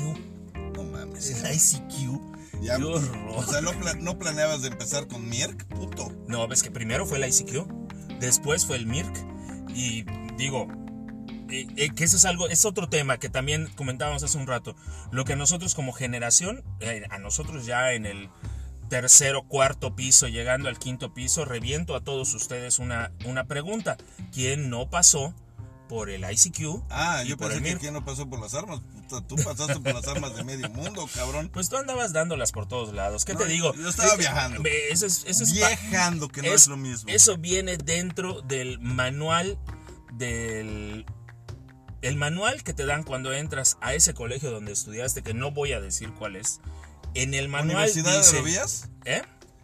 No 0.74 0.82
mames. 0.84 1.30
El 1.30 1.54
ICQ. 1.54 2.20
Ya, 2.62 2.78
Qué 2.78 2.84
o 2.84 3.44
sea, 3.46 3.60
¿no, 3.60 3.72
pla- 3.78 3.94
no 3.94 4.18
planeabas 4.18 4.62
de 4.62 4.68
empezar 4.68 5.06
con 5.08 5.28
Mierk, 5.28 5.64
puto. 5.66 6.10
No, 6.26 6.48
ves 6.48 6.62
que 6.62 6.70
primero 6.70 7.04
fue 7.06 7.18
el 7.22 7.28
ICQ, 7.30 7.66
después 8.18 8.64
fue 8.64 8.76
el 8.76 8.86
MIRC 8.86 9.14
y 9.74 10.04
digo, 10.38 10.66
eh, 11.50 11.66
eh, 11.76 11.90
que 11.94 12.04
eso 12.04 12.16
es 12.16 12.24
algo, 12.24 12.48
es 12.48 12.64
otro 12.64 12.88
tema 12.88 13.18
que 13.18 13.28
también 13.28 13.68
comentábamos 13.76 14.22
hace 14.22 14.38
un 14.38 14.46
rato. 14.46 14.74
Lo 15.12 15.26
que 15.26 15.36
nosotros 15.36 15.74
como 15.74 15.92
generación, 15.92 16.64
eh, 16.80 17.04
a 17.10 17.18
nosotros 17.18 17.66
ya 17.66 17.92
en 17.92 18.06
el 18.06 18.30
tercero, 18.88 19.42
cuarto 19.46 19.94
piso, 19.96 20.28
llegando 20.28 20.68
al 20.68 20.78
quinto 20.78 21.12
piso, 21.14 21.44
reviento 21.44 21.94
a 21.94 22.00
todos 22.02 22.34
ustedes 22.34 22.78
una, 22.78 23.12
una 23.24 23.44
pregunta. 23.44 23.96
¿Quién 24.32 24.70
no 24.70 24.88
pasó 24.90 25.34
por 25.88 26.10
el 26.10 26.24
ICQ? 26.28 26.82
Ah, 26.90 27.22
yo 27.24 27.36
por 27.36 27.48
pensé 27.50 27.68
el 27.68 27.74
que 27.74 27.80
quién 27.80 27.94
no 27.94 28.04
pasó 28.04 28.28
por 28.28 28.40
las 28.40 28.54
armas. 28.54 28.80
Tú 29.28 29.36
pasaste 29.36 29.78
por 29.78 29.94
las 29.94 30.06
armas 30.08 30.34
de 30.34 30.42
medio 30.42 30.68
mundo, 30.70 31.08
cabrón. 31.14 31.48
Pues 31.52 31.68
tú 31.68 31.76
andabas 31.76 32.12
dándolas 32.12 32.50
por 32.50 32.66
todos 32.66 32.92
lados. 32.92 33.24
¿Qué 33.24 33.34
No, 33.34 33.40
te 33.40 33.46
digo? 33.46 33.72
yo 33.74 33.88
estaba 33.88 34.14
Eh, 34.14 34.18
viajando. 34.18 34.62
Eso 34.90 35.06
es, 35.06 35.24
eso 35.26 35.44
es 35.44 35.52
Viajando, 35.52 36.28
que 36.28 36.42
no 36.42 36.48
es, 36.52 36.66
lo 36.66 36.76
mismo. 36.76 37.08
Eso 37.08 37.36
viene 37.38 37.76
dentro 37.76 38.42
del 38.42 38.80
manual 38.80 39.58
del 40.12 41.06
el 42.02 42.16
manual 42.16 42.62
que 42.62 42.72
te 42.72 42.84
dan 42.86 43.02
cuando 43.02 43.32
entras 43.32 43.78
a 43.80 43.94
ese 43.94 44.14
colegio 44.14 44.50
donde 44.50 44.72
estudiaste, 44.72 45.22
que 45.22 45.34
no 45.34 45.50
voy 45.50 45.72
a 45.72 45.80
decir 45.80 46.12
cuál 46.12 46.36
es. 46.36 46.60
En 47.22 47.34
el 47.34 47.48
manual 47.48 47.76
¿Universidad 47.76 48.16
dice, 48.18 48.30
de 48.32 48.36
Aerovías? 48.38 48.88
¿Eh? 49.04 49.22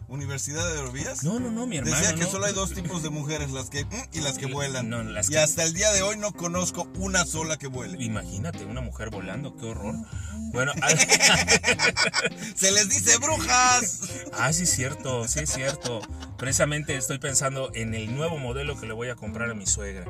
¿Universidad 0.09 0.65
de 0.71 0.79
Aerovías? 0.79 1.23
No, 1.23 1.39
no, 1.39 1.49
no, 1.49 1.65
mi 1.65 1.77
hermano. 1.77 1.95
Decía 1.95 2.13
que 2.15 2.21
no. 2.23 2.29
solo 2.31 2.45
hay 2.45 2.53
dos 2.53 2.73
tipos 2.73 3.01
de 3.03 3.09
mujeres, 3.09 3.51
las 3.51 3.69
que 3.69 3.85
mm, 3.85 3.89
y 4.13 4.19
las 4.21 4.37
que 4.37 4.47
La- 4.47 4.53
vuelan. 4.53 4.89
no, 4.89 5.01
las 5.03 5.27
y 5.29 5.33
que- 5.33 5.39
hasta 5.39 5.63
el 5.63 5.73
día 5.73 5.91
de 5.91 6.01
hoy 6.03 6.17
no 6.17 6.31
conozco 6.33 6.87
una 6.95 7.25
sola 7.25 7.57
que 7.57 7.67
vuele. 7.67 8.03
Imagínate, 8.03 8.65
una 8.65 8.81
mujer 8.81 9.09
volando, 9.09 9.55
qué 9.57 9.65
horror. 9.65 9.95
Bueno, 10.51 10.71
Se 12.55 12.71
les 12.71 12.89
dice 12.89 13.17
brujas. 13.17 14.01
ah, 14.33 14.53
sí 14.53 14.63
es 14.63 14.69
cierto, 14.75 15.27
sí 15.27 15.39
es 15.39 15.49
cierto. 15.51 16.01
Precisamente 16.37 16.95
estoy 16.95 17.17
pensando 17.19 17.71
en 17.73 17.95
el 17.95 18.13
nuevo 18.15 18.37
modelo 18.37 18.79
que 18.79 18.85
le 18.85 18.93
voy 18.93 19.09
a 19.09 19.15
comprar 19.15 19.49
a 19.49 19.53
mi 19.55 19.65
suegra. 19.65 20.05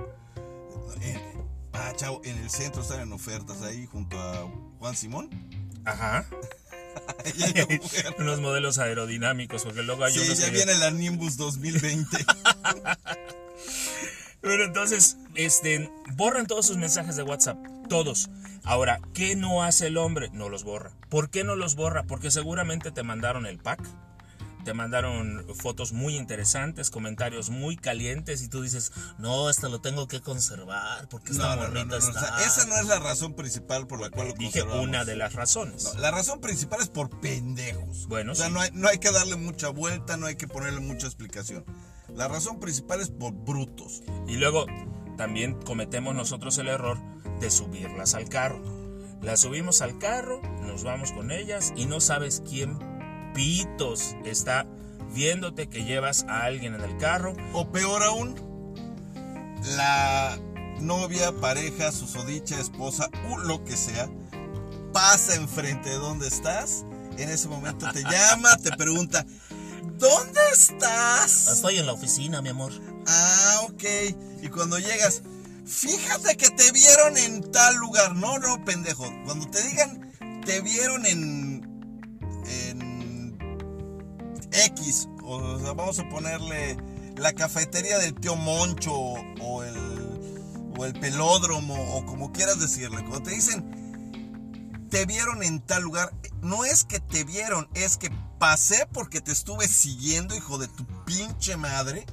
Eh, 1.01 1.17
ah, 1.73 1.93
chavo, 1.95 2.21
en 2.25 2.37
el 2.39 2.49
centro 2.49 2.81
están 2.81 2.99
en 3.01 3.13
ofertas 3.13 3.61
ahí 3.61 3.85
junto 3.85 4.19
a 4.19 4.49
Juan 4.79 4.95
Simón. 4.95 5.29
Ajá. 5.85 6.25
Unos 8.19 8.39
modelos 8.41 8.77
aerodinámicos, 8.79 9.63
porque 9.63 9.83
luego 9.83 10.03
hay 10.03 10.13
Sí, 10.13 10.19
unos 10.19 10.37
ya 10.39 10.45
que- 10.45 10.51
viene 10.51 10.73
la 10.75 10.91
Nimbus 10.91 11.37
2020. 11.37 12.17
Bueno, 14.41 14.65
entonces, 14.65 15.15
este, 15.35 15.89
borran 16.17 16.47
todos 16.47 16.65
sus 16.67 16.75
mensajes 16.75 17.15
de 17.15 17.23
WhatsApp, 17.23 17.57
todos. 17.87 18.29
Ahora, 18.65 18.99
¿qué 19.13 19.37
no 19.37 19.63
hace 19.63 19.87
el 19.87 19.95
hombre? 19.97 20.29
No 20.33 20.49
los 20.49 20.65
borra. 20.65 20.91
¿Por 21.09 21.29
qué 21.29 21.45
no 21.45 21.55
los 21.55 21.75
borra? 21.75 22.03
Porque 22.03 22.29
seguramente 22.29 22.91
te 22.91 23.03
mandaron 23.03 23.45
el 23.45 23.57
pack, 23.57 23.79
te 24.63 24.73
mandaron 24.73 25.45
fotos 25.55 25.91
muy 25.93 26.15
interesantes, 26.15 26.89
comentarios 26.89 27.49
muy 27.49 27.75
calientes 27.77 28.41
y 28.43 28.47
tú 28.47 28.61
dices, 28.61 28.91
no, 29.17 29.49
esto 29.49 29.69
lo 29.69 29.81
tengo 29.81 30.07
que 30.07 30.21
conservar 30.21 31.07
porque 31.09 31.31
esta 31.31 31.55
No, 31.55 31.63
no, 31.63 31.67
bonita 31.73 31.95
o 31.95 31.99
está. 31.99 32.19
sea, 32.37 32.45
esa 32.45 32.65
no 32.65 32.75
es 32.77 32.85
la 32.87 32.99
razón 32.99 33.33
principal 33.33 33.87
por 33.87 33.99
la 33.99 34.09
cual 34.09 34.29
lo 34.29 34.33
Dije 34.33 34.61
conservamos. 34.61 34.87
una 34.87 35.05
de 35.05 35.15
las 35.15 35.33
razones. 35.33 35.95
La 35.97 36.11
razón 36.11 36.39
principal 36.41 36.81
es 36.81 36.89
por 36.89 37.09
pendejos. 37.19 38.07
Bueno, 38.07 38.31
o 38.31 38.35
sea, 38.35 38.47
sí. 38.47 38.53
no, 38.53 38.61
hay, 38.61 38.69
no 38.73 38.87
hay 38.87 38.97
que 38.99 39.11
darle 39.11 39.35
mucha 39.35 39.69
vuelta, 39.69 40.17
no 40.17 40.25
hay 40.27 40.35
que 40.35 40.47
ponerle 40.47 40.79
mucha 40.79 41.07
explicación. 41.07 41.65
La 42.15 42.27
razón 42.27 42.59
principal 42.59 43.01
es 43.01 43.09
por 43.09 43.33
brutos. 43.33 44.03
Y 44.27 44.35
luego 44.35 44.65
también 45.17 45.53
cometemos 45.61 46.15
nosotros 46.15 46.57
el 46.57 46.67
error 46.67 46.97
de 47.39 47.49
subirlas 47.51 48.13
al 48.13 48.29
carro. 48.29 48.61
Las 49.21 49.39
subimos 49.41 49.81
al 49.81 49.97
carro, 49.99 50.41
nos 50.61 50.83
vamos 50.83 51.11
con 51.13 51.31
ellas 51.31 51.71
y 51.77 51.85
no 51.85 52.01
sabes 52.01 52.43
quién 52.47 52.77
pitos 53.33 54.15
está 54.25 54.65
viéndote 55.13 55.67
que 55.67 55.83
llevas 55.83 56.23
a 56.27 56.43
alguien 56.43 56.75
en 56.75 56.81
el 56.81 56.97
carro. 56.97 57.35
O 57.53 57.71
peor 57.71 58.03
aún, 58.03 58.35
la 59.75 60.37
novia, 60.79 61.31
pareja, 61.39 61.91
susodicha, 61.91 62.59
esposa, 62.59 63.09
u 63.29 63.37
lo 63.37 63.63
que 63.63 63.77
sea, 63.77 64.09
pasa 64.91 65.35
enfrente 65.35 65.89
de 65.89 65.95
donde 65.95 66.27
estás 66.27 66.85
En 67.17 67.29
ese 67.29 67.47
momento 67.47 67.89
te 67.91 68.03
llama, 68.11 68.57
te 68.57 68.71
pregunta, 68.71 69.25
¿dónde 69.97 70.39
estás? 70.51 71.47
Estoy 71.47 71.77
en 71.77 71.85
la 71.85 71.93
oficina, 71.93 72.41
mi 72.41 72.49
amor. 72.49 72.73
Ah, 73.07 73.61
ok. 73.63 73.83
Y 74.41 74.49
cuando 74.49 74.79
llegas, 74.79 75.21
fíjate 75.65 76.35
que 76.37 76.49
te 76.49 76.71
vieron 76.71 77.17
en 77.17 77.51
tal 77.51 77.75
lugar. 77.75 78.15
No, 78.15 78.39
no, 78.39 78.63
pendejo. 78.65 79.05
Cuando 79.25 79.47
te 79.47 79.61
digan, 79.63 80.11
te 80.45 80.61
vieron 80.61 81.05
en. 81.05 81.52
X. 84.53 85.07
O 85.23 85.59
sea, 85.59 85.73
vamos 85.73 85.99
a 85.99 86.09
ponerle 86.09 86.77
la 87.17 87.33
cafetería 87.33 87.97
del 87.99 88.13
tío 88.15 88.35
Moncho 88.35 88.93
o 88.93 89.63
el. 89.63 90.73
o 90.77 90.85
el 90.85 90.93
pelódromo 90.93 91.75
o 91.95 92.05
como 92.05 92.31
quieras 92.31 92.59
decirle. 92.59 93.01
Cuando 93.01 93.23
te 93.23 93.31
dicen. 93.31 93.81
Te 94.89 95.05
vieron 95.05 95.41
en 95.41 95.59
tal 95.59 95.83
lugar. 95.83 96.13
No 96.41 96.65
es 96.65 96.83
que 96.83 96.99
te 96.99 97.23
vieron, 97.23 97.67
es 97.73 97.97
que 97.97 98.11
pasé 98.37 98.87
porque 98.91 99.21
te 99.21 99.31
estuve 99.31 99.67
siguiendo, 99.67 100.35
hijo 100.35 100.57
de 100.57 100.67
tu 100.67 100.85
pinche 101.05 101.57
madre 101.57 102.05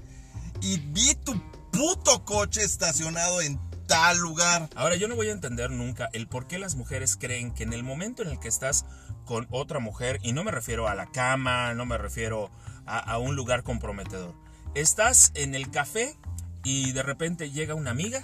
y 0.62 0.78
vi 0.78 1.14
tu 1.14 1.34
puto 1.70 2.24
coche 2.24 2.62
estacionado 2.62 3.40
en 3.40 3.58
tal 3.86 4.18
lugar. 4.18 4.68
Ahora, 4.76 4.96
yo 4.96 5.08
no 5.08 5.16
voy 5.16 5.28
a 5.28 5.32
entender 5.32 5.70
nunca 5.70 6.08
el 6.12 6.28
por 6.28 6.46
qué 6.46 6.58
las 6.58 6.76
mujeres 6.76 7.16
creen 7.16 7.52
que 7.52 7.64
en 7.64 7.72
el 7.72 7.82
momento 7.82 8.22
en 8.22 8.28
el 8.28 8.38
que 8.38 8.48
estás 8.48 8.84
con 9.30 9.46
otra 9.52 9.78
mujer, 9.78 10.18
y 10.24 10.32
no 10.32 10.42
me 10.42 10.50
refiero 10.50 10.88
a 10.88 10.96
la 10.96 11.06
cama, 11.06 11.72
no 11.74 11.86
me 11.86 11.96
refiero 11.96 12.50
a, 12.84 12.98
a 12.98 13.18
un 13.18 13.36
lugar 13.36 13.62
comprometedor, 13.62 14.34
estás 14.74 15.30
en 15.36 15.54
el 15.54 15.70
café 15.70 16.16
y 16.64 16.90
de 16.90 17.04
repente 17.04 17.52
llega 17.52 17.76
una 17.76 17.92
amiga 17.92 18.22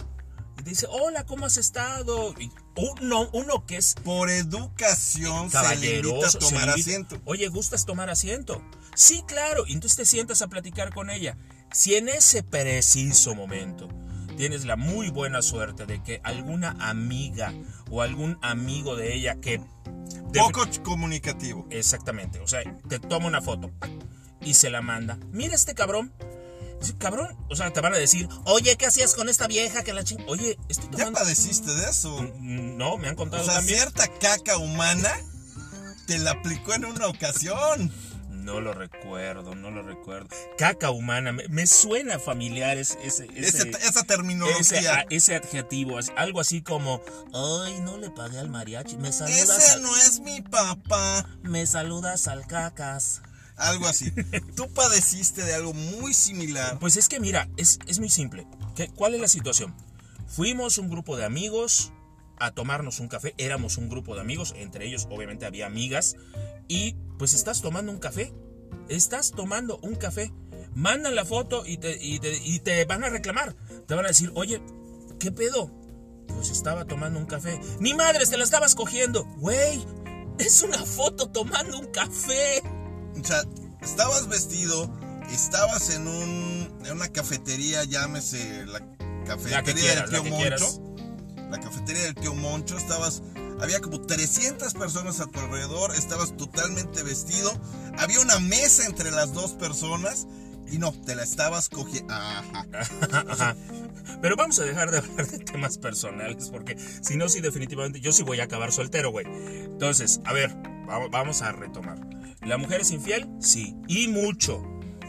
y 0.58 0.64
dice, 0.64 0.88
hola, 0.90 1.24
¿cómo 1.24 1.46
has 1.46 1.58
estado? 1.58 2.34
Y 2.40 2.50
uno, 2.74 3.30
uno 3.32 3.64
que 3.66 3.76
es 3.76 3.94
Por 4.02 4.30
educación 4.30 5.48
se 5.48 5.58
le 5.58 5.58
invita 5.58 5.58
a 5.58 5.62
caballeroso, 5.62 6.30
se 6.32 6.38
tomar 6.40 6.64
le 6.64 6.70
invita, 6.70 6.90
asiento. 6.90 7.20
Oye, 7.24 7.46
¿gustas 7.46 7.86
tomar 7.86 8.10
asiento? 8.10 8.60
Sí, 8.96 9.22
claro. 9.28 9.64
Y 9.64 9.74
entonces 9.74 9.98
te 9.98 10.06
sientas 10.06 10.42
a 10.42 10.48
platicar 10.48 10.92
con 10.92 11.08
ella. 11.08 11.38
Si 11.72 11.94
en 11.94 12.08
ese 12.08 12.42
preciso 12.42 13.36
momento 13.36 13.86
tienes 14.36 14.64
la 14.64 14.76
muy 14.76 15.10
buena 15.10 15.42
suerte 15.42 15.86
de 15.86 16.02
que 16.02 16.20
alguna 16.24 16.76
amiga 16.80 17.52
o 17.90 18.02
algún 18.02 18.38
amigo 18.42 18.96
de 18.96 19.14
ella 19.14 19.36
que... 19.40 19.60
Poco 20.34 20.64
comunicativo. 20.82 21.66
Exactamente. 21.70 22.40
O 22.40 22.46
sea, 22.48 22.60
te 22.88 22.98
toma 22.98 23.26
una 23.26 23.40
foto 23.40 23.70
y 24.40 24.54
se 24.54 24.70
la 24.70 24.82
manda. 24.82 25.18
Mira 25.32 25.54
este 25.54 25.74
cabrón. 25.74 26.12
Cabrón, 26.98 27.34
o 27.48 27.56
sea, 27.56 27.72
te 27.72 27.80
van 27.80 27.94
a 27.94 27.96
decir, 27.96 28.28
oye, 28.44 28.76
¿qué 28.76 28.86
hacías 28.86 29.14
con 29.14 29.28
esta 29.30 29.46
vieja 29.46 29.82
que 29.82 29.94
la 29.94 30.04
ching... 30.04 30.22
Oye, 30.28 30.58
estoy 30.68 30.86
Ya 30.90 30.98
tomando... 30.98 31.20
padeciste 31.20 31.74
de 31.74 31.88
eso. 31.88 32.22
Mm, 32.38 32.76
No, 32.76 32.98
me 32.98 33.08
han 33.08 33.16
contado 33.16 33.42
O 33.42 33.46
sea, 33.46 33.54
también. 33.56 33.78
cierta 33.78 34.06
caca 34.18 34.58
humana 34.58 35.10
te 36.06 36.18
la 36.18 36.32
aplicó 36.32 36.74
en 36.74 36.84
una 36.84 37.06
ocasión. 37.08 37.90
No 38.46 38.60
lo 38.60 38.72
recuerdo, 38.72 39.54
no 39.54 39.70
lo 39.70 39.82
recuerdo. 39.82 40.28
Caca 40.56 40.90
humana, 40.90 41.32
me, 41.32 41.48
me 41.48 41.66
suena 41.66 42.18
familiar 42.18 42.78
ese, 42.78 42.96
ese, 43.04 43.26
Ese- 43.34 43.68
ese, 43.68 43.70
esa 43.70 44.04
terminología. 44.04 44.60
ese, 44.60 44.88
a- 44.88 45.06
ese 45.10 45.34
adjetivo, 45.36 45.98
algo 46.16 46.40
así 46.40 46.62
como, 46.62 47.02
ay, 47.34 47.80
no 47.80 47.98
le 47.98 48.10
pagué 48.10 48.38
al 48.38 48.48
mariachi, 48.48 48.96
me 48.98 49.12
saludas, 49.12 49.48
Ese 49.58 49.72
al, 49.72 49.82
no 49.82 49.96
es 49.96 50.20
mi 50.20 50.40
papá. 50.42 51.26
me 51.42 51.66
saludas 51.66 52.28
al 52.28 52.46
cacas. 52.46 53.22
Algo 53.56 53.86
así. 53.88 54.12
Tú 54.54 54.68
padeciste 54.72 55.42
de 55.42 55.54
algo 55.54 55.72
muy 55.72 56.12
similar. 56.14 56.78
Pues 56.78 56.96
es 56.96 57.08
que 57.08 57.20
mira, 57.20 57.48
es, 57.56 57.78
es 57.86 57.98
muy 57.98 58.10
simple. 58.10 58.46
¿Qué- 58.74 58.88
¿Cuál 58.90 59.14
es 59.14 59.20
la 59.20 59.28
situación? 59.28 59.74
Fuimos 60.28 60.78
un 60.78 60.88
grupo 60.90 61.16
de 61.16 61.24
amigos 61.24 61.92
a 62.38 62.50
tomarnos 62.50 63.00
un 63.00 63.08
café, 63.08 63.34
éramos 63.38 63.78
un 63.78 63.88
grupo 63.88 64.14
de 64.14 64.20
amigos, 64.20 64.52
entre 64.58 64.86
ellos 64.86 65.06
obviamente 65.10 65.46
había 65.46 65.64
amigas, 65.64 66.16
y 66.68 66.96
pues 67.18 67.34
estás 67.34 67.62
tomando 67.62 67.92
un 67.92 67.98
café, 67.98 68.32
estás 68.88 69.30
tomando 69.32 69.78
un 69.82 69.94
café, 69.94 70.32
mandan 70.74 71.14
la 71.14 71.24
foto 71.24 71.64
y 71.66 71.78
te, 71.78 71.96
y 72.02 72.18
te, 72.18 72.36
y 72.36 72.60
te 72.60 72.84
van 72.84 73.04
a 73.04 73.08
reclamar, 73.08 73.54
te 73.86 73.94
van 73.94 74.04
a 74.04 74.08
decir, 74.08 74.30
oye, 74.34 74.60
¿qué 75.18 75.32
pedo? 75.32 75.70
Pues 76.28 76.50
estaba 76.50 76.84
tomando 76.84 77.18
un 77.18 77.26
café. 77.26 77.60
Ni 77.80 77.94
madres, 77.94 78.30
te 78.30 78.36
la 78.36 78.44
estabas 78.44 78.74
cogiendo. 78.74 79.24
Güey, 79.38 79.82
es 80.38 80.62
una 80.62 80.84
foto 80.84 81.28
tomando 81.30 81.78
un 81.78 81.86
café. 81.86 82.62
O 83.18 83.24
sea, 83.24 83.42
estabas 83.80 84.28
vestido, 84.28 84.90
estabas 85.30 85.90
en, 85.90 86.06
un, 86.06 86.80
en 86.84 86.92
una 86.92 87.08
cafetería, 87.08 87.84
llámese 87.84 88.66
la 88.66 88.80
cafetería 89.24 89.56
La 89.58 89.62
que 89.62 89.74
quieras, 89.74 90.10
del 90.10 90.12
la 90.12 90.28
tío 90.28 90.36
quieras. 90.36 90.62
Moncho. 90.62 90.96
La 91.50 91.60
cafetería 91.60 92.02
del 92.02 92.14
tío 92.16 92.34
Moncho, 92.34 92.76
estabas, 92.76 93.22
había 93.60 93.80
como 93.80 94.00
300 94.00 94.74
personas 94.74 95.20
a 95.20 95.26
tu 95.26 95.38
alrededor, 95.40 95.94
estabas 95.94 96.36
totalmente 96.36 97.02
vestido, 97.02 97.52
había 97.98 98.20
una 98.20 98.38
mesa 98.40 98.86
entre 98.86 99.10
las 99.10 99.32
dos 99.32 99.52
personas 99.52 100.26
y 100.70 100.78
no, 100.78 100.92
te 100.92 101.14
la 101.14 101.22
estabas 101.22 101.68
cogiendo. 101.68 102.14
Pero 104.22 104.36
vamos 104.36 104.58
a 104.58 104.64
dejar 104.64 104.90
de 104.90 104.98
hablar 104.98 105.26
de 105.26 105.38
temas 105.38 105.78
personales 105.78 106.48
porque 106.50 106.76
si 107.02 107.16
no, 107.16 107.28
sí, 107.28 107.40
definitivamente 107.40 108.00
yo 108.00 108.12
sí 108.12 108.22
voy 108.22 108.40
a 108.40 108.44
acabar 108.44 108.72
soltero, 108.72 109.10
güey. 109.10 109.26
Entonces, 109.26 110.20
a 110.24 110.32
ver, 110.32 110.56
vamos 111.10 111.42
a 111.42 111.52
retomar. 111.52 111.98
¿La 112.42 112.58
mujer 112.58 112.80
es 112.80 112.90
infiel? 112.90 113.28
Sí. 113.40 113.76
Y 113.88 114.08
mucho. 114.08 114.62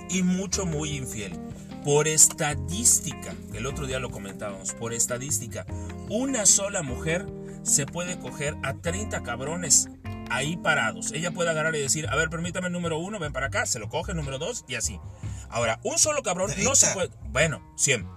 Y 0.09 0.23
mucho, 0.23 0.65
muy 0.65 0.97
infiel. 0.97 1.39
Por 1.83 2.07
estadística, 2.07 3.33
el 3.53 3.65
otro 3.65 3.87
día 3.87 3.99
lo 3.99 4.09
comentábamos, 4.09 4.73
por 4.73 4.93
estadística, 4.93 5.65
una 6.09 6.45
sola 6.45 6.81
mujer 6.83 7.25
se 7.68 7.86
puede 7.86 8.18
coger 8.20 8.55
a 8.63 8.74
30 8.76 9.24
cabrones 9.24 9.89
ahí 10.30 10.57
parados. 10.57 11.11
Ella 11.11 11.32
puede 11.32 11.49
agarrar 11.49 11.76
y 11.76 11.80
decir, 11.80 12.07
a 12.09 12.15
ver, 12.15 12.30
permítame 12.30 12.68
el 12.68 12.74
número 12.74 12.97
uno, 12.97 13.20
ven 13.20 13.34
para 13.34 13.47
acá, 13.47 13.65
se 13.65 13.80
lo 13.80 13.89
coge, 13.89 14.13
número 14.13 14.39
dos, 14.39 14.65
y 14.68 14.76
así. 14.76 14.99
Ahora, 15.49 15.80
un 15.84 15.97
solo 15.99 16.24
cabrón 16.24 16.51
no 16.63 16.76
se 16.76 16.88
30. 16.88 16.93
puede... 16.93 17.30
Bueno, 17.32 17.61
100. 17.78 18.07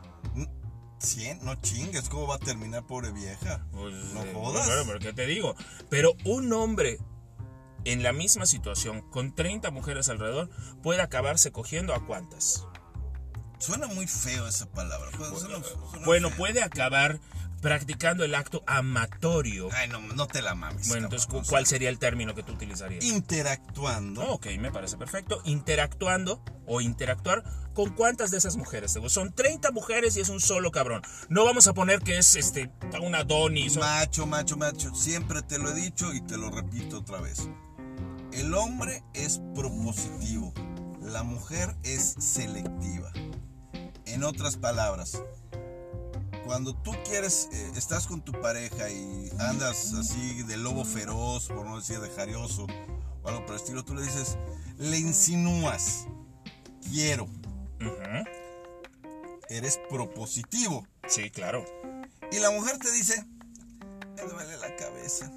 100, 0.98 1.44
no 1.44 1.54
chingues, 1.56 2.08
¿cómo 2.08 2.26
va 2.26 2.34
a 2.34 2.38
terminar, 2.38 2.86
pobre 2.86 3.10
vieja? 3.12 3.64
Pues, 3.72 3.94
no 4.12 4.22
eh, 4.22 4.32
jodas. 4.34 4.66
Bueno, 4.66 4.82
pero 4.86 4.98
¿qué 4.98 5.12
te 5.12 5.26
digo? 5.26 5.54
Pero 5.88 6.12
un 6.24 6.52
hombre 6.52 6.98
en 7.84 8.02
la 8.02 8.12
misma 8.12 8.44
situación, 8.44 9.00
con 9.10 9.34
30 9.34 9.70
mujeres 9.70 10.08
alrededor, 10.10 10.50
puede 10.82 11.00
acabarse 11.00 11.52
cogiendo 11.52 11.94
a 11.94 12.04
cuántas. 12.06 12.66
Suena 13.58 13.86
muy 13.88 14.06
feo 14.06 14.46
esa 14.46 14.66
palabra. 14.70 15.10
Pues, 15.16 15.30
suena- 15.40 15.62
suena 15.64 16.04
Bueno, 16.04 16.28
feo. 16.28 16.36
puede 16.38 16.62
acabar 16.62 17.18
practicando 17.60 18.24
el 18.24 18.34
acto 18.34 18.62
amatorio. 18.66 19.68
Ay, 19.72 19.88
no, 19.88 20.00
no 20.00 20.26
te 20.26 20.42
la 20.42 20.54
mames. 20.54 20.88
Bueno, 20.88 21.06
entonces, 21.06 21.28
¿cuál 21.48 21.66
sería 21.66 21.88
el 21.88 21.98
término 21.98 22.34
que 22.34 22.42
tú 22.42 22.52
utilizarías? 22.52 23.04
Interactuando. 23.04 24.22
Ok, 24.32 24.46
me 24.58 24.70
parece 24.70 24.96
perfecto. 24.96 25.40
Interactuando 25.44 26.42
o 26.66 26.80
interactuar 26.80 27.42
con 27.74 27.90
cuántas 27.94 28.30
de 28.30 28.38
esas 28.38 28.56
mujeres. 28.56 28.98
Son 29.08 29.32
30 29.32 29.70
mujeres 29.72 30.16
y 30.16 30.20
es 30.20 30.28
un 30.28 30.40
solo 30.40 30.70
cabrón. 30.70 31.02
No 31.28 31.44
vamos 31.44 31.66
a 31.68 31.74
poner 31.74 32.00
que 32.00 32.18
es 32.18 32.34
este 32.36 32.70
una 33.02 33.24
Donny. 33.24 33.70
son- 33.70 33.80
Macho, 33.82 34.26
macho, 34.26 34.56
macho. 34.56 34.94
Siempre 34.94 35.42
te 35.42 35.58
lo 35.58 35.70
he 35.70 35.74
dicho 35.74 36.12
y 36.12 36.20
te 36.20 36.36
lo 36.36 36.50
repito 36.50 36.98
otra 36.98 37.20
vez. 37.20 37.48
El 38.32 38.54
hombre 38.54 39.02
es 39.14 39.40
propositivo. 39.54 40.52
La 41.02 41.22
mujer 41.22 41.74
es 41.82 42.14
selectiva. 42.18 43.10
En 44.06 44.22
otras 44.24 44.56
palabras, 44.56 45.22
cuando 46.50 46.74
tú 46.74 46.90
quieres, 47.04 47.48
eh, 47.52 47.70
estás 47.76 48.08
con 48.08 48.22
tu 48.22 48.32
pareja 48.32 48.90
y 48.90 49.30
andas 49.38 49.94
así 49.94 50.42
de 50.42 50.56
lobo 50.56 50.84
feroz, 50.84 51.46
por 51.46 51.64
no 51.64 51.76
decir 51.76 52.00
de 52.00 52.10
jarioso 52.10 52.66
o 53.22 53.28
algo 53.28 53.46
por 53.46 53.54
el 53.54 53.60
estilo, 53.60 53.84
tú 53.84 53.94
le 53.94 54.02
dices, 54.02 54.36
le 54.76 54.98
insinúas, 54.98 56.06
quiero, 56.90 57.28
eres 59.48 59.78
propositivo. 59.88 60.84
Sí, 61.06 61.30
claro. 61.30 61.64
Y 62.32 62.40
la 62.40 62.50
mujer 62.50 62.78
te 62.78 62.90
dice, 62.90 63.24
me 64.16 64.22
duele 64.22 64.56
la 64.56 64.74
cabeza, 64.74 65.30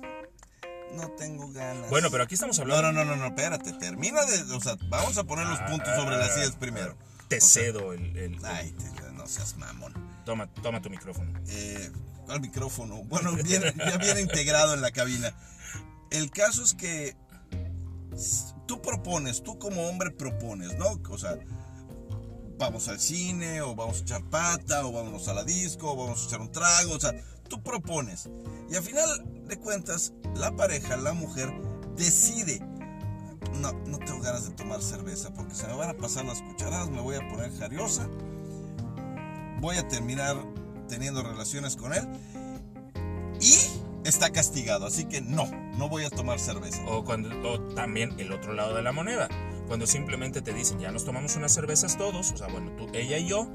no 0.95 1.11
tengo 1.11 1.47
ganas. 1.51 1.91
Bueno, 1.91 2.09
pero 2.09 2.23
aquí 2.23 2.33
estamos 2.33 2.57
hablando. 2.57 2.91
no, 2.91 3.05
no, 3.05 3.05
no, 3.05 3.15
no, 3.17 3.27
espérate, 3.27 3.71
termina 3.73 4.25
de, 4.25 4.51
o 4.51 4.59
sea, 4.59 4.77
vamos 4.89 5.15
a 5.19 5.23
poner 5.25 5.45
los 5.45 5.59
puntos 5.59 5.95
sobre 5.95 6.17
las 6.17 6.33
sillas 6.33 6.55
primero. 6.55 6.97
Te 7.27 7.39
cedo 7.39 7.93
el. 7.93 8.17
el- 8.17 8.43
Ay, 8.45 8.71
te- 8.71 9.11
no 9.11 9.27
seas 9.27 9.55
mamón. 9.57 9.93
Toma, 10.25 10.47
toma 10.61 10.81
tu 10.81 10.89
micrófono. 10.89 11.31
Eh, 11.47 11.91
¿Cuál 12.25 12.41
micrófono? 12.41 13.03
Bueno, 13.03 13.37
ya 13.37 13.97
viene 13.97 14.21
integrado 14.21 14.73
en 14.73 14.81
la 14.81 14.91
cabina. 14.91 15.35
El 16.09 16.31
caso 16.31 16.63
es 16.63 16.73
que 16.73 17.15
tú 18.67 18.81
propones, 18.81 19.43
tú 19.43 19.57
como 19.59 19.87
hombre 19.87 20.11
propones, 20.11 20.77
¿no? 20.77 20.99
O 21.09 21.17
sea, 21.17 21.37
vamos 22.57 22.87
al 22.87 22.99
cine, 22.99 23.61
o 23.61 23.75
vamos 23.75 23.99
a 23.99 24.01
echar 24.01 24.23
pata, 24.29 24.85
o 24.85 24.91
vamos 24.91 25.27
a 25.27 25.33
la 25.33 25.43
disco, 25.43 25.91
o 25.91 25.95
vamos 25.95 26.23
a 26.23 26.27
echar 26.27 26.41
un 26.41 26.51
trago, 26.51 26.93
o 26.93 26.99
sea, 26.99 27.13
tú 27.49 27.61
propones. 27.61 28.29
Y 28.69 28.75
al 28.75 28.83
final 28.83 29.09
de 29.47 29.57
cuentas, 29.57 30.13
la 30.35 30.55
pareja, 30.55 30.97
la 30.97 31.13
mujer, 31.13 31.51
decide. 31.95 32.59
No, 33.59 33.71
no 33.71 33.99
tengo 33.99 34.21
ganas 34.21 34.47
de 34.47 34.55
tomar 34.55 34.81
cerveza 34.81 35.33
porque 35.33 35.53
se 35.53 35.67
me 35.67 35.75
van 35.75 35.89
a 35.89 35.93
pasar 35.93 36.25
las 36.25 36.41
cucharadas, 36.41 36.89
me 36.89 37.01
voy 37.01 37.15
a 37.15 37.27
poner 37.27 37.55
jariosa, 37.57 38.07
voy 39.63 39.77
a 39.77 39.87
terminar 39.87 40.35
teniendo 40.89 41.23
relaciones 41.23 41.77
con 41.77 41.93
él 41.93 42.05
y 43.39 43.55
está 44.03 44.29
castigado, 44.29 44.85
así 44.85 45.05
que 45.05 45.21
no. 45.21 45.45
no 45.77 45.87
voy 45.87 46.03
a 46.03 46.09
tomar 46.09 46.37
cerveza. 46.37 46.83
O, 46.85 47.05
cuando, 47.05 47.29
o 47.49 47.61
también 47.73 48.13
el 48.19 48.33
otro 48.33 48.53
lado 48.53 48.75
de 48.75 48.83
la 48.83 48.91
moneda. 48.91 49.29
Cuando 49.67 49.87
simplemente 49.87 50.41
te 50.41 50.53
dicen, 50.53 50.79
ya 50.79 50.91
nos 50.91 51.05
tomamos 51.05 51.37
unas 51.37 51.53
cervezas 51.53 51.97
todos, 51.97 52.33
o 52.33 52.37
sea, 52.37 52.47
bueno, 52.47 52.73
tú, 52.75 52.89
ella 52.93 53.17
y 53.17 53.29
yo, 53.29 53.47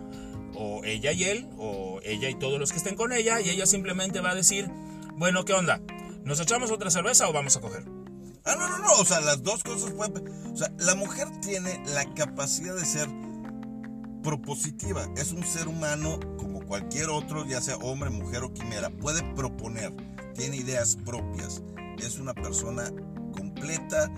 o 0.54 0.80
ella 0.82 1.12
y 1.12 1.24
él, 1.24 1.46
o 1.58 2.00
ella 2.02 2.30
y 2.30 2.34
todos 2.36 2.58
los 2.58 2.72
que 2.72 2.78
estén 2.78 2.96
con 2.96 3.12
ella, 3.12 3.42
y 3.42 3.50
ella 3.50 3.66
simplemente 3.66 4.20
va 4.20 4.30
a 4.30 4.34
decir, 4.34 4.70
bueno, 5.12 5.44
¿qué 5.44 5.52
onda? 5.52 5.82
¿Nos 6.24 6.40
echamos 6.40 6.70
otra 6.70 6.90
cerveza 6.90 7.28
o 7.28 7.34
vamos 7.34 7.54
a 7.58 7.60
coger? 7.60 7.84
Ah, 8.46 8.56
no, 8.58 8.66
no, 8.66 8.78
no, 8.78 8.92
o 8.94 9.04
sea, 9.04 9.20
las 9.20 9.42
dos 9.42 9.62
cosas 9.62 9.90
pueden... 9.90 10.26
O 10.54 10.56
sea, 10.56 10.72
la 10.78 10.94
mujer 10.94 11.28
tiene 11.42 11.84
la 11.88 12.14
capacidad 12.14 12.74
de 12.74 12.86
ser 12.86 13.10
propositiva. 14.22 15.08
Es 15.16 15.32
un 15.32 15.44
ser 15.44 15.68
humano 15.68 16.18
como 16.38 16.64
cualquier 16.64 17.10
otro, 17.10 17.46
ya 17.46 17.60
sea 17.60 17.76
hombre, 17.76 18.10
mujer 18.10 18.42
o 18.42 18.52
quimera. 18.52 18.90
Puede 18.90 19.22
proponer, 19.34 19.92
tiene 20.34 20.56
ideas 20.56 20.96
propias. 21.04 21.62
Es 21.98 22.18
una 22.18 22.34
persona 22.34 22.90
completa, 23.32 24.10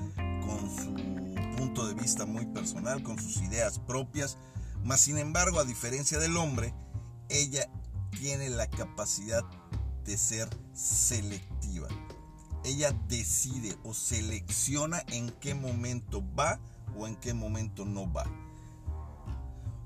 con 0.45 0.77
su 0.77 1.57
punto 1.57 1.87
de 1.87 1.95
vista 1.95 2.27
muy 2.27 2.47
personal, 2.47 3.03
con 3.03 3.19
sus 3.19 3.39
ideas 3.43 3.79
propias. 3.79 4.37
Mas, 4.85 5.01
sin 5.01 5.19
embargo, 5.19 5.61
a 5.61 5.65
diferencia 5.65 6.19
del 6.19 6.37
hombre, 6.37 6.75
ella 7.29 7.69
tiene 8.11 8.51
la 8.51 8.69
capacidad 8.69 9.45
de 10.05 10.17
ser 10.19 10.49
selectiva. 10.73 11.89
Ella 12.65 12.93
decide 13.09 13.77
o 13.85 13.95
selecciona 13.95 15.03
en 15.09 15.31
qué 15.41 15.55
momento 15.55 16.23
va 16.39 16.59
o 16.97 17.07
en 17.07 17.17
qué 17.17 17.33
momento 17.33 17.85
no 17.85 18.13
va. 18.13 18.25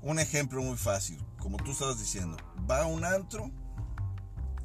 Un 0.05 0.19
ejemplo 0.19 0.61
muy 0.61 0.77
fácil, 0.77 1.17
como 1.39 1.57
tú 1.57 1.71
estabas 1.71 1.97
diciendo, 1.97 2.37
va 2.69 2.83
a 2.83 2.85
un 2.85 3.03
antro 3.03 3.49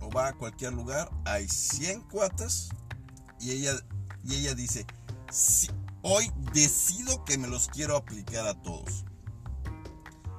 o 0.01 0.11
va 0.11 0.29
a 0.29 0.33
cualquier 0.35 0.75
lugar, 0.75 1.11
hay 1.25 1.49
100 1.49 2.03
cuatas 2.03 2.69
y 3.41 3.53
ella, 3.53 3.73
y 4.23 4.35
ella 4.35 4.55
dice, 4.55 4.85
"Sí, 5.31 5.69
hoy 6.03 6.31
decido 6.53 7.25
que 7.25 7.39
me 7.39 7.49
los 7.49 7.69
quiero 7.69 7.97
aplicar 7.97 8.47
a 8.47 8.61
todos. 8.61 9.07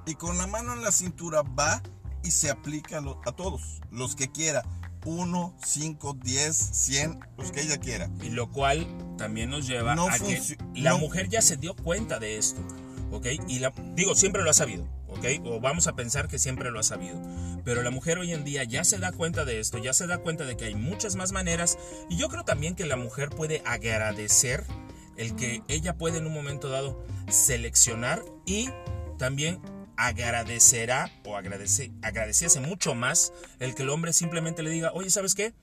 Y 0.06 0.14
con 0.16 0.38
la 0.38 0.46
mano 0.46 0.74
en 0.74 0.84
la 0.84 0.92
cintura 0.92 1.42
va 1.42 1.82
y 2.24 2.30
se 2.30 2.52
aplica 2.52 3.02
a, 3.26 3.32
todos, 3.32 3.82
los 3.90 4.16
que 4.16 4.32
quiera. 4.32 4.62
1, 5.04 5.56
5, 5.66 6.14
10, 6.14 6.56
100, 6.56 7.20
los 7.38 7.52
que 7.52 7.62
ella 7.62 7.80
quiera. 7.80 8.08
Y 8.22 8.30
lo 8.30 8.52
cual 8.52 8.86
también 9.18 9.50
nos 9.50 9.66
lleva 9.66 9.96
No 9.96 10.08
a 10.08 10.20
que 10.20 10.40
la 10.76 10.92
no- 10.92 11.00
mujer 11.00 11.28
ya 11.28 11.42
se 11.42 11.58
dio 11.58 11.76
cuenta 11.76 12.20
de 12.20 12.38
esto, 12.38 12.62
¿ok? 13.12 13.28
Y 13.48 13.60
la, 13.60 13.74
digo, 13.96 14.16
siempre 14.16 14.42
lo 14.42 14.50
ha 14.50 14.54
sabido, 14.54 14.88
¿ok? 15.08 15.26
O 15.46 15.60
vamos 15.60 15.88
a 15.88 15.96
pensar 15.96 16.28
que 16.28 16.40
siempre 16.40 16.72
lo 16.72 16.80
ha 16.80 16.84
sabido. 16.84 17.22
Pero 17.64 17.84
la 17.84 17.92
mujer 17.92 18.18
hoy 18.18 18.34
en 18.34 18.44
día 18.44 18.64
ya 18.64 18.84
se 18.84 18.98
da 18.98 19.12
cuenta 19.12 19.46
de 19.46 19.60
esto, 19.60 19.78
ya 19.78 19.94
se 19.94 20.08
da 20.08 20.18
cuenta 20.18 20.46
de 20.46 20.58
que 20.58 20.66
hay 20.66 20.76
muchas 20.76 21.16
más 21.16 21.32
maneras. 21.32 21.78
Y 22.10 22.18
yo 22.18 22.30
creo 22.30 22.44
también 22.44 22.76
que 22.76 22.86
la 22.86 22.96
mujer 22.96 23.30
puede 23.30 23.62
agradecer 23.66 24.64
el 25.18 25.36
que 25.36 25.62
ella 25.68 25.98
puede 25.98 26.18
en 26.18 26.26
un 26.26 26.34
momento 26.34 26.70
dado 26.70 27.06
seleccionar 27.30 28.24
y 28.46 28.70
también 29.18 29.60
agradecerá 29.98 31.12
o 31.26 31.38
agradece, 31.38 31.92
agradeciese 32.02 32.60
mucho 32.60 32.96
más 32.96 33.34
el 33.60 33.76
que 33.76 33.84
el 33.84 33.90
hombre 33.90 34.14
simplemente 34.14 34.64
le 34.64 34.72
diga, 34.72 34.92
oye, 34.94 35.12
¿sabes 35.12 35.36
qué? 35.36 35.54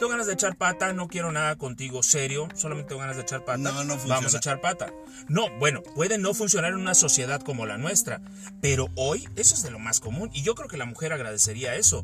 Tengo 0.00 0.10
ganas 0.12 0.26
de 0.26 0.32
echar 0.32 0.56
pata, 0.56 0.92
no 0.94 1.08
quiero 1.08 1.30
nada 1.30 1.56
contigo 1.56 2.02
serio, 2.02 2.48
solamente 2.54 2.88
tengo 2.88 3.02
ganas 3.02 3.16
de 3.16 3.22
echar 3.22 3.44
pata. 3.44 3.58
No, 3.58 3.84
no 3.84 3.92
funciona. 3.94 4.14
Vamos 4.16 4.34
a 4.34 4.38
echar 4.38 4.60
pata. 4.60 4.92
No, 5.28 5.50
bueno, 5.58 5.82
puede 5.82 6.16
no 6.18 6.32
funcionar 6.34 6.72
en 6.72 6.78
una 6.78 6.94
sociedad 6.94 7.40
como 7.42 7.66
la 7.66 7.76
nuestra, 7.76 8.22
pero 8.62 8.88
hoy 8.96 9.28
eso 9.36 9.54
es 9.54 9.62
de 9.62 9.70
lo 9.70 9.78
más 9.78 10.00
común 10.00 10.30
y 10.32 10.42
yo 10.42 10.54
creo 10.54 10.68
que 10.68 10.78
la 10.78 10.86
mujer 10.86 11.12
agradecería 11.12 11.74
eso. 11.76 12.02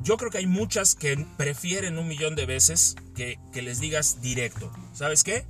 Yo 0.00 0.16
creo 0.16 0.30
que 0.30 0.38
hay 0.38 0.46
muchas 0.46 0.94
que 0.94 1.26
prefieren 1.36 1.98
un 1.98 2.08
millón 2.08 2.36
de 2.36 2.46
veces 2.46 2.96
que, 3.14 3.38
que 3.52 3.60
les 3.62 3.80
digas 3.80 4.22
directo. 4.22 4.72
¿Sabes 4.94 5.22
qué? 5.22 5.44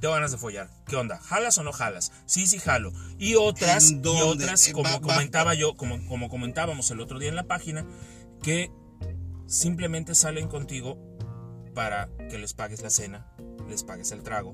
Tengo 0.00 0.14
ganas 0.14 0.30
de 0.30 0.38
follar. 0.38 0.70
¿Qué 0.86 0.96
onda? 0.96 1.18
¿Jalas 1.18 1.58
o 1.58 1.62
no 1.62 1.72
jalas? 1.72 2.10
Sí, 2.26 2.46
sí, 2.46 2.58
jalo. 2.58 2.92
Y 3.18 3.34
otras, 3.34 3.90
¿En 3.90 4.02
y 4.04 4.22
otras, 4.22 4.66
Eh, 4.68 4.72
como 4.72 4.84
va- 4.88 4.96
va- 4.96 5.00
comentaba 5.00 5.52
yo, 5.54 5.76
como, 5.76 6.06
como 6.06 6.28
comentábamos 6.30 6.90
el 6.90 7.00
otro 7.00 7.18
día 7.18 7.28
en 7.28 7.36
la 7.36 7.44
página, 7.44 7.84
que 8.42 8.70
simplemente 9.46 10.14
salen 10.14 10.48
contigo 10.48 10.98
para 11.78 12.08
que 12.28 12.38
les 12.38 12.54
pagues 12.54 12.82
la 12.82 12.90
cena, 12.90 13.24
les 13.68 13.84
pagues 13.84 14.10
el 14.10 14.24
trago. 14.24 14.52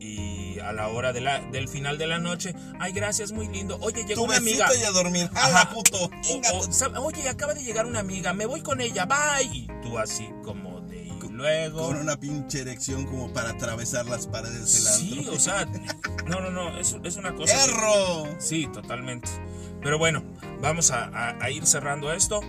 Y 0.00 0.58
a 0.58 0.72
la 0.72 0.88
hora 0.88 1.12
de 1.12 1.20
la, 1.20 1.38
del 1.52 1.68
final 1.68 1.98
de 1.98 2.08
la 2.08 2.18
noche, 2.18 2.52
ay, 2.80 2.90
gracias, 2.90 3.30
muy 3.30 3.46
lindo. 3.46 3.78
Oye, 3.80 4.04
llegó 4.04 4.24
una 4.24 4.38
amiga. 4.38 4.66
y 4.76 4.82
a 4.82 4.90
dormir. 4.90 5.30
Ajá. 5.36 5.46
¡Hala, 5.62 5.70
puto! 5.70 6.10
O- 6.10 6.98
o. 6.98 7.06
Oye, 7.06 7.28
acaba 7.28 7.54
de 7.54 7.62
llegar 7.62 7.86
una 7.86 8.00
amiga, 8.00 8.32
me 8.32 8.44
voy 8.46 8.60
con 8.60 8.80
ella, 8.80 9.06
bye. 9.06 9.44
Y 9.52 9.68
tú 9.82 9.98
así 9.98 10.30
como 10.42 10.80
de 10.80 11.04
y 11.06 11.28
luego. 11.30 11.86
Con 11.86 11.96
una 11.98 12.18
pinche 12.18 12.62
erección 12.62 13.06
como 13.06 13.32
para 13.32 13.50
atravesar 13.50 14.06
las 14.06 14.26
paredes 14.26 14.72
del 14.72 14.92
Sí, 14.94 15.18
antro. 15.18 15.34
o 15.34 15.38
sea, 15.38 15.64
no, 16.26 16.40
no, 16.40 16.50
no, 16.50 16.76
es, 16.76 16.96
es 17.04 17.16
una 17.16 17.36
cosa. 17.36 17.54
que- 17.54 17.70
¡Erro! 17.70 18.36
Sí, 18.40 18.66
totalmente. 18.72 19.28
Pero 19.80 19.96
bueno, 19.96 20.24
vamos 20.60 20.90
a, 20.90 21.04
a- 21.04 21.36
a 21.40 21.50
ir 21.52 21.66
cerrando 21.68 22.12
esto. 22.12 22.40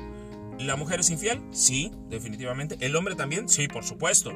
¿La 0.59 0.75
mujer 0.75 0.99
es 0.99 1.09
infiel? 1.09 1.41
Sí, 1.51 1.91
definitivamente. 2.09 2.77
¿El 2.81 2.95
hombre 2.95 3.15
también? 3.15 3.47
Sí, 3.49 3.67
por 3.67 3.83
supuesto. 3.83 4.31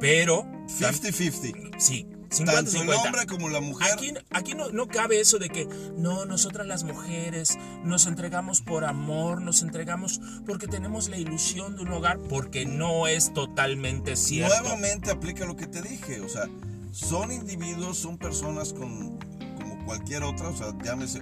Pero... 0.00 0.44
tam- 0.80 0.92
50-50. 0.92 1.74
Sí, 1.78 2.06
Tanto 2.44 2.52
el 2.58 2.66
50-50. 2.88 3.06
hombre 3.06 3.26
como 3.26 3.48
la 3.48 3.60
mujer. 3.60 3.92
Aquí, 3.92 4.12
aquí 4.30 4.54
no, 4.54 4.70
no 4.70 4.88
cabe 4.88 5.20
eso 5.20 5.38
de 5.38 5.48
que 5.50 5.68
no, 5.96 6.24
nosotras 6.24 6.66
las 6.66 6.82
mujeres 6.82 7.56
nos 7.84 8.06
entregamos 8.06 8.60
por 8.60 8.84
amor, 8.84 9.40
nos 9.40 9.62
entregamos 9.62 10.20
porque 10.46 10.66
tenemos 10.66 11.08
la 11.08 11.16
ilusión 11.18 11.76
de 11.76 11.82
un 11.82 11.92
hogar, 11.92 12.18
porque 12.18 12.66
no 12.66 13.06
es 13.06 13.32
totalmente 13.34 14.16
cierto. 14.16 14.60
Nuevamente 14.62 15.10
aplica 15.12 15.44
lo 15.44 15.56
que 15.56 15.66
te 15.68 15.80
dije, 15.82 16.20
o 16.20 16.28
sea, 16.28 16.48
son 16.90 17.30
individuos, 17.30 17.98
son 17.98 18.18
personas 18.18 18.72
con, 18.72 19.18
como 19.56 19.84
cualquier 19.84 20.24
otra, 20.24 20.48
o 20.48 20.56
sea, 20.56 20.74
llámese, 20.82 21.20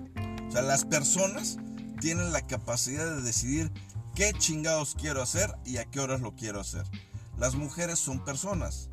o 0.48 0.50
sea, 0.50 0.62
las 0.62 0.84
personas 0.86 1.58
tienen 2.00 2.32
la 2.32 2.46
capacidad 2.46 3.04
de 3.16 3.20
decidir 3.22 3.70
qué 4.14 4.32
chingados 4.32 4.94
quiero 4.98 5.22
hacer 5.22 5.54
y 5.64 5.78
a 5.78 5.84
qué 5.86 6.00
horas 6.00 6.20
lo 6.20 6.34
quiero 6.34 6.60
hacer. 6.60 6.84
Las 7.38 7.54
mujeres 7.54 7.98
son 7.98 8.24
personas, 8.24 8.88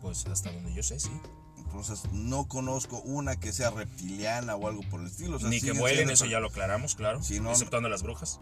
Pues 0.00 0.24
hasta 0.26 0.52
donde 0.52 0.72
yo 0.72 0.82
sé, 0.82 1.00
sí. 1.00 1.10
entonces 1.58 2.02
no 2.12 2.46
conozco 2.46 3.00
una 3.00 3.38
que 3.40 3.52
sea 3.52 3.70
reptiliana 3.70 4.54
o 4.56 4.68
algo 4.68 4.82
por 4.88 5.00
el 5.00 5.06
estilo. 5.08 5.36
o 5.36 5.40
sea, 5.40 5.48
Ni 5.48 5.60
que 5.60 5.72
vuelen, 5.72 6.08
eso 6.10 6.26
ya 6.26 6.38
lo 6.40 6.48
aclaramos, 6.48 6.94
claro. 6.94 7.22
Sí, 7.22 7.40
no, 7.40 7.52
las 7.88 8.02
brujas. 8.02 8.38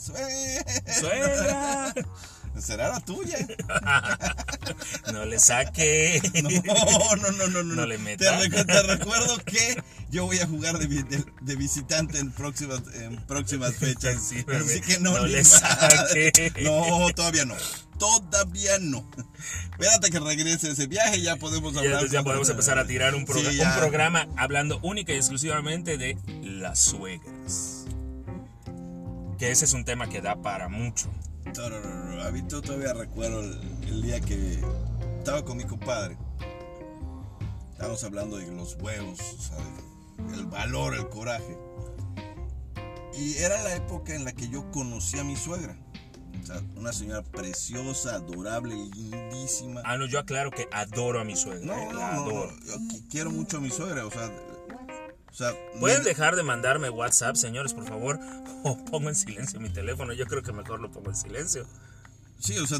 Sue- 0.00 0.64
¡Suegra! 1.00 1.94
Será 2.60 2.88
la 2.88 3.00
tuya. 3.00 3.38
No 5.12 5.24
le 5.26 5.38
saque. 5.38 6.20
No, 6.32 7.16
no, 7.16 7.30
no, 7.32 7.48
no, 7.48 7.62
no. 7.62 7.74
No 7.74 7.86
le 7.86 7.96
Te, 7.96 8.02
meta. 8.02 8.40
recu- 8.40 8.64
te 8.66 8.82
recuerdo 8.82 9.36
que 9.44 9.82
yo 10.10 10.24
voy 10.26 10.38
a 10.38 10.46
jugar 10.46 10.78
de, 10.78 10.86
vi- 10.86 11.02
de- 11.02 11.24
de 11.40 11.56
visitante 11.56 12.18
en 12.18 12.30
próximas, 12.32 12.80
en 12.94 13.16
próximas 13.26 13.74
fechas. 13.74 14.22
Sí. 14.22 14.44
Así 14.48 14.80
que 14.80 14.98
no, 15.00 15.12
No 15.18 15.26
le 15.26 15.44
saque. 15.44 16.52
No, 16.62 17.08
todavía 17.14 17.44
no. 17.44 17.54
Todavía 17.98 18.78
no. 18.80 19.08
Espérate 19.72 20.10
que 20.10 20.20
regrese 20.20 20.70
ese 20.70 20.86
viaje 20.86 21.18
y 21.18 21.22
ya 21.22 21.36
podemos 21.36 21.74
Ya, 21.74 21.80
hablar. 21.80 22.06
ya 22.08 22.18
con- 22.18 22.24
podemos 22.24 22.48
empezar 22.48 22.78
a 22.78 22.86
tirar 22.86 23.14
un, 23.14 23.26
progra- 23.26 23.50
Sí, 23.50 23.58
un 23.58 23.64
ya. 23.64 23.76
programa 23.76 24.28
hablando 24.36 24.78
única 24.82 25.12
y 25.12 25.16
exclusivamente 25.16 25.98
de 25.98 26.16
las 26.42 26.78
suegras. 26.78 27.84
Que 29.38 29.50
ese 29.50 29.64
es 29.64 29.72
un 29.72 29.84
tema 29.84 30.08
que 30.08 30.20
da 30.22 30.40
para 30.40 30.68
mucho. 30.68 31.10
A 31.60 32.30
mí 32.30 32.40
todavía 32.42 32.94
recuerdo 32.94 33.40
el, 33.40 33.60
el 33.86 34.02
día 34.02 34.20
que 34.20 34.58
estaba 35.18 35.44
con 35.44 35.58
mi 35.58 35.64
compadre. 35.64 36.16
Estábamos 37.72 38.02
hablando 38.04 38.38
de 38.38 38.50
los 38.52 38.76
huevos, 38.76 39.20
o 39.20 39.42
sea, 39.42 40.34
el 40.34 40.46
valor, 40.46 40.94
el 40.94 41.06
coraje. 41.10 41.58
Y 43.18 43.34
era 43.34 43.62
la 43.62 43.76
época 43.76 44.14
en 44.14 44.24
la 44.24 44.32
que 44.32 44.48
yo 44.48 44.70
conocí 44.70 45.18
a 45.18 45.24
mi 45.24 45.36
suegra. 45.36 45.76
O 46.42 46.46
sea, 46.46 46.62
una 46.74 46.92
señora 46.92 47.22
preciosa, 47.22 48.14
adorable, 48.14 48.74
lindísima. 48.74 49.82
Ah, 49.84 49.98
no, 49.98 50.06
yo 50.06 50.20
aclaro 50.20 50.50
que 50.50 50.68
adoro 50.72 51.20
a 51.20 51.24
mi 51.24 51.36
suegra. 51.36 51.66
No, 51.66 51.74
eh, 51.74 51.88
no, 51.92 51.98
la 51.98 52.12
no, 52.14 52.24
no, 52.24 52.30
adoro. 52.30 52.52
Yo 52.64 52.74
quiero 53.10 53.30
mucho 53.30 53.58
a 53.58 53.60
mi 53.60 53.68
suegra, 53.68 54.06
o 54.06 54.10
sea, 54.10 54.32
o 55.32 55.34
sea, 55.34 55.52
¿Pueden 55.80 55.98
me- 56.00 56.04
dejar 56.04 56.36
de 56.36 56.42
mandarme 56.44 56.90
WhatsApp, 56.90 57.34
señores, 57.36 57.74
por 57.74 57.86
favor? 57.88 58.20
O 58.64 58.76
pongo 58.84 59.08
en 59.08 59.16
silencio 59.16 59.58
mi 59.58 59.70
teléfono. 59.70 60.12
Yo 60.12 60.24
creo 60.26 60.40
que 60.44 60.52
mejor 60.52 60.78
lo 60.78 60.88
pongo 60.92 61.10
en 61.10 61.16
silencio. 61.16 61.66
Sí, 62.38 62.56
o 62.58 62.66
sea, 62.68 62.78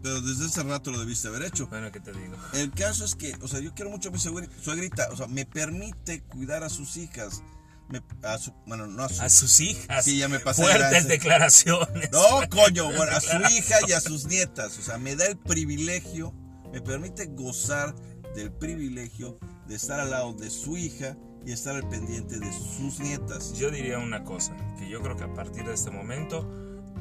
pero 0.00 0.20
desde 0.20 0.46
ese 0.46 0.62
rato 0.62 0.92
lo 0.92 1.00
debiste 1.00 1.26
haber 1.26 1.42
hecho. 1.42 1.66
Bueno, 1.66 1.90
¿qué 1.90 1.98
te 1.98 2.12
digo? 2.12 2.36
El 2.52 2.70
caso 2.70 3.04
es 3.04 3.16
que, 3.16 3.34
o 3.42 3.48
sea, 3.48 3.58
yo 3.58 3.74
quiero 3.74 3.90
mucho 3.90 4.10
a 4.10 4.12
mi 4.12 4.18
suegri- 4.18 4.48
suegrita, 4.62 5.08
o 5.10 5.16
sea, 5.16 5.26
me 5.26 5.44
permite 5.44 6.22
cuidar 6.22 6.62
a 6.62 6.68
sus 6.68 6.96
hijas. 6.98 7.42
Me- 7.88 8.00
a 8.22 8.38
su- 8.38 8.52
bueno, 8.66 8.86
no 8.86 9.02
a 9.02 9.08
sus 9.08 9.20
A 9.20 9.28
sus 9.28 9.60
hijas. 9.60 10.04
Sí, 10.04 10.18
ya 10.18 10.28
me 10.28 10.38
pasé 10.38 10.62
Fuertes 10.62 11.08
declaraciones. 11.08 12.10
No, 12.12 12.48
coño, 12.48 12.84
bueno, 12.86 13.10
a 13.16 13.20
su 13.20 13.36
hija 13.50 13.76
y 13.88 13.92
a 13.92 14.00
sus 14.00 14.26
nietas. 14.26 14.78
O 14.78 14.82
sea, 14.82 14.98
me 14.98 15.16
da 15.16 15.26
el 15.26 15.36
privilegio, 15.36 16.32
me 16.72 16.80
permite 16.80 17.26
gozar 17.26 17.94
del 18.36 18.52
privilegio 18.52 19.38
de 19.66 19.74
estar 19.74 19.98
al 20.00 20.10
lado 20.10 20.32
de 20.34 20.48
su 20.50 20.76
hija 20.76 21.16
y 21.46 21.52
estar 21.52 21.74
al 21.76 21.88
pendiente 21.88 22.38
de 22.38 22.52
sus 22.52 23.00
nietas. 23.00 23.52
Yo 23.54 23.70
diría 23.70 23.98
una 23.98 24.24
cosa, 24.24 24.56
que 24.78 24.88
yo 24.88 25.00
creo 25.02 25.16
que 25.16 25.24
a 25.24 25.32
partir 25.34 25.64
de 25.64 25.74
este 25.74 25.90
momento 25.90 26.48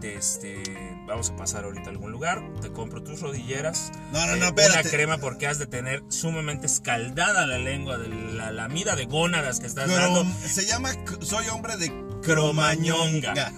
este, 0.01 0.61
vamos 1.07 1.29
a 1.29 1.35
pasar 1.37 1.63
ahorita 1.63 1.85
a 1.87 1.89
algún 1.91 2.11
lugar, 2.11 2.43
te 2.61 2.69
compro 2.73 3.01
tus 3.03 3.21
rodilleras, 3.21 3.89
No, 4.11 4.25
no, 4.27 4.33
eh, 4.33 4.37
no, 4.37 4.49
una 4.49 4.83
crema 4.83 5.17
porque 5.17 5.47
has 5.47 5.59
de 5.59 5.65
tener 5.65 6.03
sumamente 6.09 6.65
escaldada 6.65 7.47
la 7.47 7.57
lengua 7.57 7.97
de 7.97 8.09
la 8.09 8.51
lamida 8.51 8.97
de 8.97 9.05
gónadas 9.05 9.61
que 9.61 9.67
estás 9.67 9.89
Crom- 9.89 10.13
dando. 10.25 10.25
se 10.45 10.65
llama 10.65 10.89
Soy 11.21 11.47
hombre 11.47 11.77
de 11.77 11.89
Cromañonga. 12.21 13.53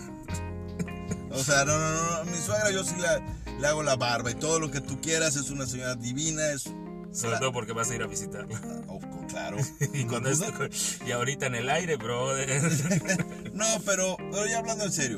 O 1.31 1.43
sea, 1.43 1.65
no, 1.65 1.77
no, 1.77 2.23
no. 2.23 2.31
Mi 2.31 2.37
suegra, 2.37 2.69
yo 2.71 2.83
sí 2.83 2.93
la, 2.99 3.19
le 3.59 3.67
hago 3.67 3.81
la 3.83 3.95
barba 3.95 4.29
y 4.31 4.35
todo 4.35 4.59
lo 4.59 4.69
que 4.71 4.81
tú 4.81 5.01
quieras. 5.01 5.35
Es 5.35 5.49
una 5.49 5.65
señora 5.65 5.95
divina. 5.95 6.45
Es. 6.51 6.71
Sobre 7.11 7.39
todo 7.39 7.51
porque 7.53 7.73
vas 7.73 7.89
a 7.89 7.95
ir 7.95 8.03
a 8.03 8.07
visitarla. 8.07 8.59
Oh, 8.87 8.99
claro. 9.35 9.57
Y, 9.93 10.05
cuando 10.05 10.29
No, 10.33 10.65
es- 10.65 10.99
y 11.05 11.11
ahorita 11.11 11.47
en 11.47 11.55
el 11.55 11.69
aire, 11.69 11.97
brother. 11.97 12.49
No, 13.53 13.65
pero, 13.85 14.17
pero 14.31 14.45
ya 14.47 14.59
hablando 14.59 14.85
en 14.85 14.91
serio. 14.91 15.17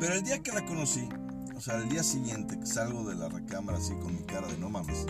Pero 0.00 0.14
el 0.14 0.22
día 0.22 0.38
que 0.42 0.52
la 0.52 0.64
conocí, 0.64 1.08
o 1.56 1.60
sea, 1.60 1.76
el 1.76 1.88
día 1.88 2.02
siguiente 2.02 2.58
que 2.58 2.66
salgo 2.66 3.04
de 3.08 3.14
la 3.16 3.28
recámara 3.28 3.78
así 3.78 3.94
con 3.96 4.14
mi 4.14 4.22
cara 4.24 4.46
de 4.46 4.58
no 4.58 4.70
mames, 4.70 5.06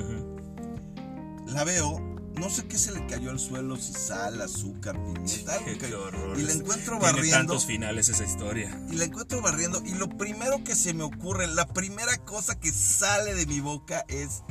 la 1.46 1.64
veo, 1.64 1.98
no 2.38 2.48
sé 2.48 2.66
qué 2.66 2.78
se 2.78 2.92
le 2.92 3.06
cayó 3.06 3.30
al 3.30 3.38
suelo, 3.38 3.76
si 3.76 3.92
sal, 3.92 4.40
azúcar, 4.40 4.94
pimienta, 5.02 5.54
algo 5.54 5.66
Qué, 5.78 5.94
horror. 5.94 6.38
Y 6.38 6.42
la 6.42 6.52
encuentro 6.52 6.98
Tiene 6.98 7.12
barriendo. 7.12 7.36
tantos 7.38 7.66
finales 7.66 8.08
esa 8.08 8.24
historia. 8.24 8.80
Y 8.90 8.96
la 8.96 9.04
encuentro 9.04 9.42
barriendo. 9.42 9.82
Y 9.84 9.94
lo 9.94 10.08
primero 10.08 10.62
que 10.64 10.74
se 10.74 10.94
me 10.94 11.02
ocurre, 11.02 11.46
la 11.48 11.66
primera 11.66 12.16
cosa 12.18 12.58
que 12.58 12.70
sale 12.72 13.34
de 13.34 13.46
mi 13.46 13.60
boca 13.60 14.04
es. 14.08 14.42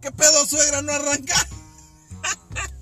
¿Qué 0.00 0.10
pedo, 0.10 0.44
suegra? 0.46 0.82
¿No 0.82 0.92
arranca? 0.92 1.34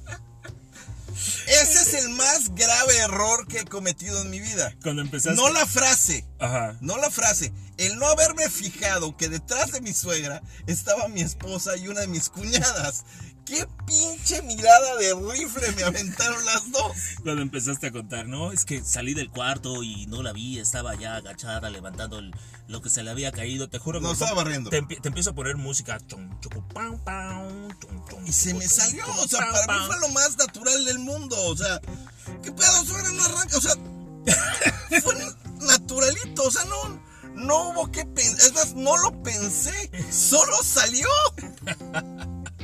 Ese 1.46 1.82
es 1.82 1.94
el 1.94 2.10
más 2.10 2.54
grave 2.54 2.96
error 2.98 3.46
que 3.46 3.60
he 3.60 3.64
cometido 3.64 4.20
en 4.22 4.30
mi 4.30 4.40
vida. 4.40 4.74
Cuando 4.82 5.02
empezaste. 5.02 5.36
No 5.36 5.50
la 5.50 5.66
frase. 5.66 6.24
Ajá. 6.38 6.76
No 6.80 6.96
la 6.96 7.10
frase. 7.10 7.52
El 7.76 7.98
no 7.98 8.06
haberme 8.06 8.48
fijado 8.48 9.16
que 9.16 9.28
detrás 9.28 9.72
de 9.72 9.80
mi 9.80 9.92
suegra 9.92 10.42
estaba 10.66 11.08
mi 11.08 11.20
esposa 11.22 11.76
y 11.76 11.88
una 11.88 12.00
de 12.00 12.08
mis 12.08 12.28
cuñadas. 12.28 13.04
¡Qué 13.46 13.66
pinche 13.86 14.42
mirada 14.42 14.96
de 14.96 15.12
rifle 15.14 15.72
me 15.72 15.82
aventaron 15.82 16.44
las 16.44 16.70
dos! 16.70 16.92
Cuando 17.22 17.42
empezaste 17.42 17.88
a 17.88 17.92
contar, 17.92 18.28
no, 18.28 18.52
es 18.52 18.64
que 18.64 18.82
salí 18.84 19.12
del 19.14 19.30
cuarto 19.30 19.82
y 19.82 20.06
no 20.06 20.22
la 20.22 20.32
vi, 20.32 20.58
estaba 20.60 20.94
ya 20.94 21.16
agachada 21.16 21.68
levantando 21.70 22.18
el- 22.20 22.32
lo 22.68 22.80
que 22.80 22.90
se 22.90 23.02
le 23.02 23.10
había 23.10 23.32
caído, 23.32 23.68
te 23.68 23.78
juro 23.80 23.98
que 24.00 24.06
No, 24.06 24.12
estaba 24.12 24.34
barriendo. 24.34 24.70
Te, 24.70 24.80
empie- 24.80 25.00
te 25.00 25.08
empiezo 25.08 25.30
a 25.30 25.34
poner 25.34 25.56
música. 25.56 25.98
chum, 26.06 26.38
chucu, 26.40 26.62
pam, 26.68 26.98
pam, 27.02 27.68
chum, 27.80 28.06
chum, 28.08 28.26
Y 28.26 28.32
se 28.32 28.54
me 28.54 28.68
salió, 28.68 29.04
o 29.18 29.26
sea, 29.26 29.40
para 29.50 29.80
mí 29.80 29.86
fue 29.86 29.98
lo 29.98 30.08
más 30.10 30.36
natural 30.36 30.84
del 30.84 31.00
mundo, 31.00 31.36
o 31.46 31.56
sea, 31.56 31.80
¿qué 32.44 32.52
pedo, 32.52 32.84
suegra? 32.84 33.10
No 33.10 33.24
arranca, 33.24 33.56
o 33.56 33.60
sea, 33.60 33.74
fue 35.02 35.14
naturalito, 35.66 36.44
o 36.44 36.50
sea, 36.52 36.64
no, 36.66 37.02
no 37.34 37.70
hubo 37.70 37.90
que 37.90 38.04
pensar, 38.04 38.40
es 38.46 38.52
más, 38.54 38.74
no 38.74 38.96
lo 38.98 39.20
pensé, 39.24 39.90
solo 40.12 40.56
salió. 40.62 41.08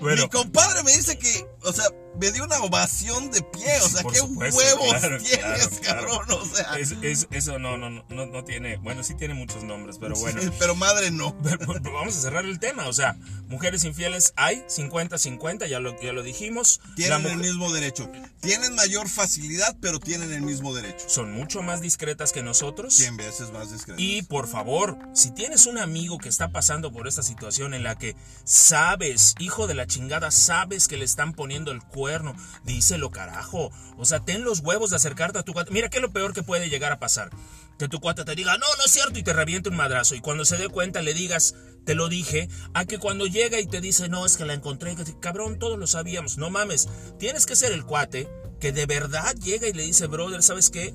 Mi 0.00 0.28
compadre 0.28 0.82
me 0.82 0.96
dice 0.96 1.18
que, 1.18 1.46
o 1.62 1.72
sea, 1.72 1.86
me 2.20 2.32
dio 2.32 2.44
una 2.44 2.58
ovación 2.60 3.30
de 3.30 3.42
pie, 3.42 3.80
o 3.82 3.88
sea, 3.88 4.02
Por 4.02 4.12
qué 4.12 4.18
supuesto, 4.20 4.58
huevos 4.58 4.88
claro, 4.98 5.18
tienes, 5.18 5.38
claro, 5.40 5.70
claro. 5.80 6.08
cabrón, 6.26 6.40
o 6.40 6.44
sea, 6.46 6.78
es- 6.78 6.92
es- 7.02 7.28
eso 7.30 7.58
no, 7.58 7.76
no, 7.76 7.90
no, 7.90 8.26
no, 8.26 8.44
tiene, 8.44 8.76
bueno, 8.78 9.02
sí 9.02 9.14
tiene 9.14 9.34
muchos 9.34 9.64
nombres, 9.64 9.98
pero 10.00 10.14
bueno. 10.16 10.40
pero 10.58 10.74
madre 10.74 11.10
no. 11.10 11.36
Pero, 11.42 11.58
pero 11.66 11.92
vamos 11.92 12.16
a 12.16 12.20
cerrar 12.20 12.44
el 12.44 12.58
tema, 12.58 12.86
o 12.88 12.92
sea, 12.92 13.16
mujeres 13.48 13.84
infieles 13.84 14.32
hay 14.36 14.64
50-50, 14.68 15.66
ya 15.68 15.80
lo, 15.80 16.00
ya 16.00 16.12
lo 16.12 16.22
dijimos. 16.22 16.80
Tienen 16.96 17.26
el 17.26 17.36
mismo 17.38 17.72
derecho. 17.72 18.10
Tienen 18.40 18.74
mayor 18.74 19.08
facilidad, 19.08 19.76
pero 19.80 20.00
tienen 20.00 20.32
el 20.32 20.42
mismo 20.42 20.74
derecho. 20.74 21.08
son 21.08 21.32
mucho 21.32 21.62
más 21.62 21.80
discretas 21.80 22.32
que 22.32 22.42
nosotros. 22.42 22.94
100 22.94 23.16
veces 23.16 23.52
más 23.52 23.70
discreto. 23.72 24.00
Y 24.00 24.22
por 24.22 24.48
favor, 24.48 24.98
si 25.14 25.30
tienes 25.30 25.66
un 25.66 25.78
amigo 25.78 26.18
que 26.18 26.28
está 26.28 26.50
pasando 26.50 26.92
por 26.92 27.06
esta 27.08 27.22
situación 27.22 27.74
en 27.74 27.82
la 27.82 27.96
que 27.96 28.16
sabes, 28.44 29.34
hijo 29.38 29.66
de 29.66 29.74
la 29.74 29.86
chingada, 29.86 30.30
sabes 30.30 30.88
que 30.88 30.96
le 30.96 31.04
están 31.04 31.32
poniendo 31.34 31.70
el 31.72 31.82
cuerno, 32.06 32.36
díselo 32.64 33.10
carajo. 33.10 33.70
O 33.98 34.04
sea, 34.04 34.20
ten 34.20 34.44
los 34.44 34.60
huevos 34.60 34.90
de 34.90 34.96
acercarte 34.96 35.38
a 35.40 35.42
tu 35.42 35.52
cuate. 35.52 35.72
Mira 35.72 35.88
qué 35.88 35.98
es 35.98 36.02
lo 36.02 36.12
peor 36.12 36.32
que 36.32 36.44
puede 36.44 36.68
llegar 36.68 36.92
a 36.92 37.00
pasar. 37.00 37.30
Que 37.78 37.88
tu 37.88 37.98
cuate 38.00 38.24
te 38.24 38.34
diga, 38.36 38.56
no, 38.58 38.66
no 38.78 38.84
es 38.84 38.90
cierto, 38.92 39.18
y 39.18 39.22
te 39.24 39.32
reviente 39.32 39.68
un 39.68 39.76
madrazo. 39.76 40.14
Y 40.14 40.20
cuando 40.20 40.44
se 40.44 40.56
dé 40.56 40.68
cuenta 40.68 41.02
le 41.02 41.14
digas, 41.14 41.54
te 41.84 41.94
lo 41.96 42.08
dije, 42.08 42.48
a 42.74 42.84
que 42.84 42.98
cuando 42.98 43.26
llega 43.26 43.58
y 43.60 43.66
te 43.66 43.80
dice, 43.80 44.08
no, 44.08 44.24
es 44.24 44.36
que 44.36 44.44
la 44.44 44.54
encontré, 44.54 44.94
cabrón, 45.20 45.58
todos 45.58 45.78
lo 45.78 45.86
sabíamos. 45.88 46.38
No 46.38 46.48
mames, 46.48 46.88
tienes 47.18 47.44
que 47.44 47.56
ser 47.56 47.72
el 47.72 47.84
cuate 47.84 48.28
que 48.60 48.70
de 48.72 48.86
verdad 48.86 49.34
llega 49.34 49.66
y 49.66 49.72
le 49.72 49.82
dice, 49.82 50.06
brother, 50.06 50.42
¿sabes 50.44 50.70
qué? 50.70 50.94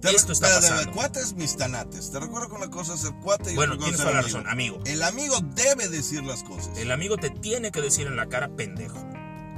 Te- 0.00 0.10
Esto 0.14 0.32
está 0.32 0.48
espérate, 0.48 0.68
pasando. 0.74 0.92
Cuates 0.92 1.32
mis 1.34 1.56
tanates. 1.56 2.10
Te 2.12 2.20
recuerdo 2.20 2.48
que 2.50 2.54
una 2.56 2.70
cosa 2.70 2.94
es 2.94 3.00
ser 3.00 3.12
cuate 3.22 3.52
y 3.52 3.56
Bueno, 3.56 3.76
tienes 3.78 3.94
es 3.96 4.00
toda 4.02 4.12
la 4.14 4.22
razón, 4.22 4.46
amigo. 4.46 4.78
El 4.84 5.02
amigo 5.02 5.38
debe 5.54 5.88
decir 5.88 6.22
las 6.22 6.42
cosas. 6.44 6.76
El 6.78 6.92
amigo 6.92 7.16
te 7.16 7.30
tiene 7.30 7.70
que 7.72 7.80
decir 7.80 8.06
en 8.06 8.16
la 8.16 8.28
cara 8.28 8.48
pendejo. 8.56 8.98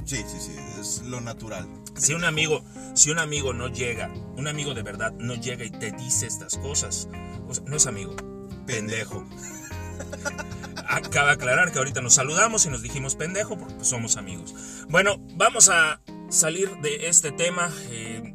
Sí, 0.09 0.25
sí, 0.25 0.39
sí, 0.39 0.55
es 0.79 1.03
lo 1.03 1.21
natural. 1.21 1.69
Si 1.95 2.15
un 2.15 2.23
amigo, 2.23 2.63
si 2.95 3.11
un 3.11 3.19
amigo 3.19 3.53
no 3.53 3.67
llega, 3.67 4.11
un 4.35 4.47
amigo 4.47 4.73
de 4.73 4.81
verdad 4.81 5.11
no 5.11 5.35
llega 5.35 5.65
y 5.65 5.69
te 5.69 5.91
dice 5.91 6.25
estas 6.25 6.57
cosas, 6.57 7.07
o 7.47 7.53
sea, 7.53 7.63
no 7.67 7.75
es 7.75 7.85
amigo, 7.85 8.15
pendejo. 8.65 9.23
Acaba 10.87 11.27
de 11.27 11.33
aclarar 11.33 11.71
que 11.71 11.77
ahorita 11.77 12.01
nos 12.01 12.15
saludamos 12.15 12.65
y 12.65 12.69
nos 12.69 12.81
dijimos 12.81 13.15
pendejo 13.15 13.55
porque 13.55 13.85
somos 13.85 14.17
amigos. 14.17 14.55
Bueno, 14.89 15.17
vamos 15.35 15.69
a 15.69 16.01
salir 16.29 16.75
de 16.81 17.07
este 17.07 17.31
tema. 17.31 17.71
eh, 17.91 18.33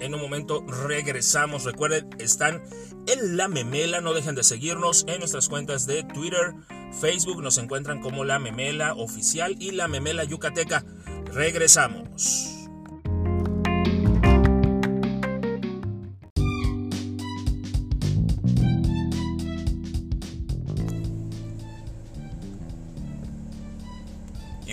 en 0.00 0.14
un 0.14 0.20
momento 0.20 0.64
regresamos. 0.86 1.64
Recuerden, 1.64 2.08
están 2.18 2.62
en 3.06 3.36
La 3.36 3.48
Memela. 3.48 4.00
No 4.00 4.14
dejen 4.14 4.34
de 4.34 4.42
seguirnos 4.42 5.04
en 5.08 5.18
nuestras 5.18 5.48
cuentas 5.48 5.86
de 5.86 6.02
Twitter, 6.02 6.54
Facebook. 7.00 7.42
Nos 7.42 7.58
encuentran 7.58 8.00
como 8.00 8.24
La 8.24 8.38
Memela 8.38 8.94
Oficial 8.94 9.56
y 9.58 9.72
La 9.72 9.88
Memela 9.88 10.24
Yucateca. 10.24 10.84
Regresamos. 11.32 12.57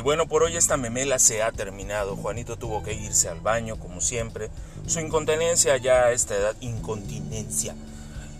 Bueno, 0.06 0.28
por 0.28 0.44
hoy 0.44 0.56
esta 0.56 0.78
memela 0.78 1.18
se 1.18 1.42
ha 1.42 1.52
terminado. 1.52 2.16
Juanito 2.16 2.58
tuvo 2.58 2.84
que 2.84 2.94
irse 2.94 3.28
al 3.28 3.40
baño, 3.40 3.80
como 3.80 4.02
siempre. 4.02 4.52
Su 4.86 5.00
incontinencia 5.00 5.78
ya 5.78 6.04
a 6.04 6.12
esta 6.12 6.36
edad, 6.36 6.56
incontinencia, 6.62 7.74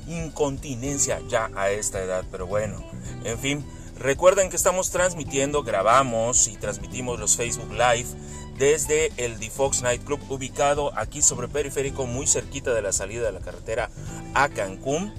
incontinencia 0.08 1.20
ya 1.28 1.50
a 1.56 1.72
esta 1.72 2.04
edad, 2.04 2.24
pero 2.30 2.46
bueno, 2.46 2.86
en 3.24 3.40
fin. 3.40 3.66
Recuerden 3.98 4.52
que 4.52 4.58
estamos 4.58 4.92
transmitiendo, 4.92 5.64
grabamos 5.64 6.48
y 6.48 6.56
transmitimos 6.56 7.20
los 7.20 7.36
Facebook 7.36 7.72
Live 7.72 8.10
desde 8.60 9.12
el 9.18 9.40
The 9.40 9.50
Fox 9.50 9.82
Night 9.82 10.04
Club, 10.04 10.20
ubicado 10.30 10.96
aquí 10.96 11.24
sobre 11.24 11.48
Periférico, 11.48 12.06
muy 12.06 12.28
cerquita 12.28 12.76
de 12.76 12.84
la 12.84 12.92
salida 12.92 13.26
de 13.26 13.32
la 13.32 13.40
carretera 13.40 13.90
a 14.36 14.50
Cancún. 14.50 15.16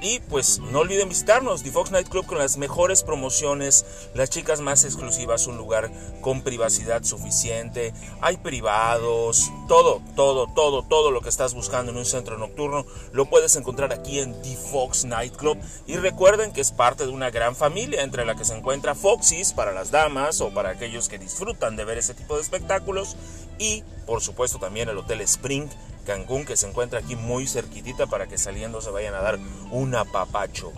Y 0.00 0.20
pues 0.20 0.58
no 0.58 0.80
olviden 0.80 1.08
visitarnos, 1.08 1.62
The 1.62 1.70
Fox 1.70 1.90
Night 1.90 2.08
Club 2.08 2.26
con 2.26 2.38
las 2.38 2.58
mejores 2.58 3.02
promociones, 3.02 3.86
las 4.14 4.28
chicas 4.28 4.60
más 4.60 4.84
exclusivas, 4.84 5.46
un 5.46 5.56
lugar 5.56 5.90
con 6.20 6.42
privacidad 6.42 7.02
suficiente, 7.02 7.94
hay 8.20 8.36
privados, 8.36 9.50
todo, 9.68 10.02
todo, 10.14 10.46
todo, 10.48 10.82
todo 10.82 11.10
lo 11.10 11.22
que 11.22 11.30
estás 11.30 11.54
buscando 11.54 11.92
en 11.92 11.98
un 11.98 12.04
centro 12.04 12.36
nocturno 12.36 12.84
lo 13.12 13.26
puedes 13.26 13.56
encontrar 13.56 13.92
aquí 13.92 14.20
en 14.20 14.40
The 14.42 14.56
Fox 14.56 15.06
Night 15.06 15.34
Club. 15.36 15.58
Y 15.86 15.96
recuerden 15.96 16.52
que 16.52 16.60
es 16.60 16.72
parte 16.72 17.06
de 17.06 17.12
una 17.12 17.30
gran 17.30 17.56
familia 17.56 18.02
entre 18.02 18.26
la 18.26 18.34
que 18.34 18.44
se 18.44 18.56
encuentra 18.56 18.94
Foxys 18.94 19.52
para 19.54 19.72
las 19.72 19.90
damas 19.90 20.40
o 20.40 20.50
para 20.52 20.70
aquellos 20.70 21.08
que 21.08 21.18
disfrutan 21.18 21.76
de 21.76 21.84
ver 21.84 21.98
ese 21.98 22.14
tipo 22.14 22.36
de 22.36 22.42
espectáculos 22.42 23.16
y 23.58 23.82
por 24.06 24.22
supuesto 24.22 24.58
también 24.58 24.88
el 24.88 24.98
Hotel 24.98 25.20
Spring 25.22 25.68
Cancún 26.06 26.46
que 26.46 26.56
se 26.56 26.66
encuentra 26.66 27.00
aquí 27.00 27.16
muy 27.16 27.46
cerquitita 27.46 28.06
para 28.06 28.26
que 28.26 28.38
saliendo 28.38 28.80
se 28.80 28.90
vayan 28.90 29.14
a 29.14 29.20
dar 29.20 29.38
un 29.70 29.94
apapacho. 29.94 30.72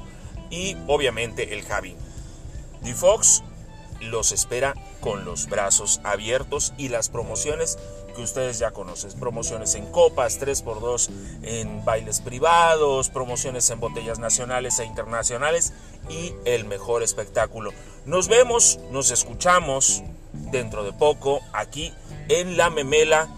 Y 0.51 0.77
obviamente 0.89 1.55
el 1.55 1.65
Javi. 1.65 1.95
The 2.83 2.95
Fox 2.95 3.45
los 4.01 4.33
espera 4.33 4.75
con 5.01 5.25
los 5.25 5.49
brazos 5.49 6.01
abiertos 6.05 6.73
y 6.77 6.89
las 6.89 7.09
promociones 7.09 7.79
que 8.15 8.23
ustedes 8.23 8.59
ya 8.59 8.71
conocen. 8.73 9.13
Promociones 9.19 9.75
en 9.75 9.87
copas, 9.87 10.41
3x2 10.41 11.11
en 11.43 11.85
bailes 11.85 12.21
privados, 12.21 13.11
promociones 13.11 13.69
en 13.71 13.81
botellas 13.81 14.19
nacionales 14.19 14.79
e 14.79 14.85
internacionales 14.85 15.73
y 16.09 16.35
el 16.45 16.65
mejor 16.65 17.03
espectáculo. 17.03 17.73
Nos 18.07 18.29
vemos, 18.29 18.81
nos 18.91 19.11
escuchamos 19.11 20.03
dentro 20.33 20.85
de 20.85 20.93
poco 20.93 21.41
aquí 21.53 21.93
en 22.29 22.57
La 22.57 22.71
Memela. 22.71 23.29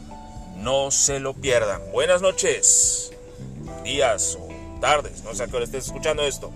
No 0.57 0.91
se 0.91 1.21
lo 1.21 1.35
pierdan. 1.35 1.81
Buenas 1.93 2.23
noches, 2.23 3.13
días 3.85 4.39
o 4.41 4.49
tardes. 4.81 5.25
No 5.25 5.35
sé 5.35 5.45
a 5.45 5.47
qué 5.47 5.57
hora 5.57 5.65
estés 5.65 5.87
escuchando 5.87 6.23
esto. 6.23 6.53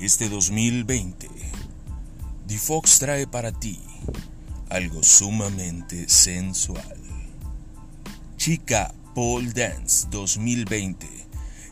Este 0.00 0.28
2020, 0.30 1.28
Fox 2.58 2.98
trae 2.98 3.26
para 3.26 3.52
ti 3.52 3.80
algo 4.70 5.02
sumamente 5.02 6.08
sensual. 6.08 6.98
Chica 8.36 8.94
Pole 9.14 9.52
Dance 9.52 10.06
2020. 10.10 11.06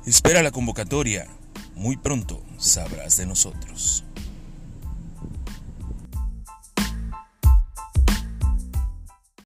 Espera 0.06 0.42
la 0.42 0.50
convocatoria. 0.50 1.26
Muy 1.74 1.96
pronto 1.96 2.42
sabrás 2.58 3.16
de 3.18 3.26
nosotros. 3.26 4.05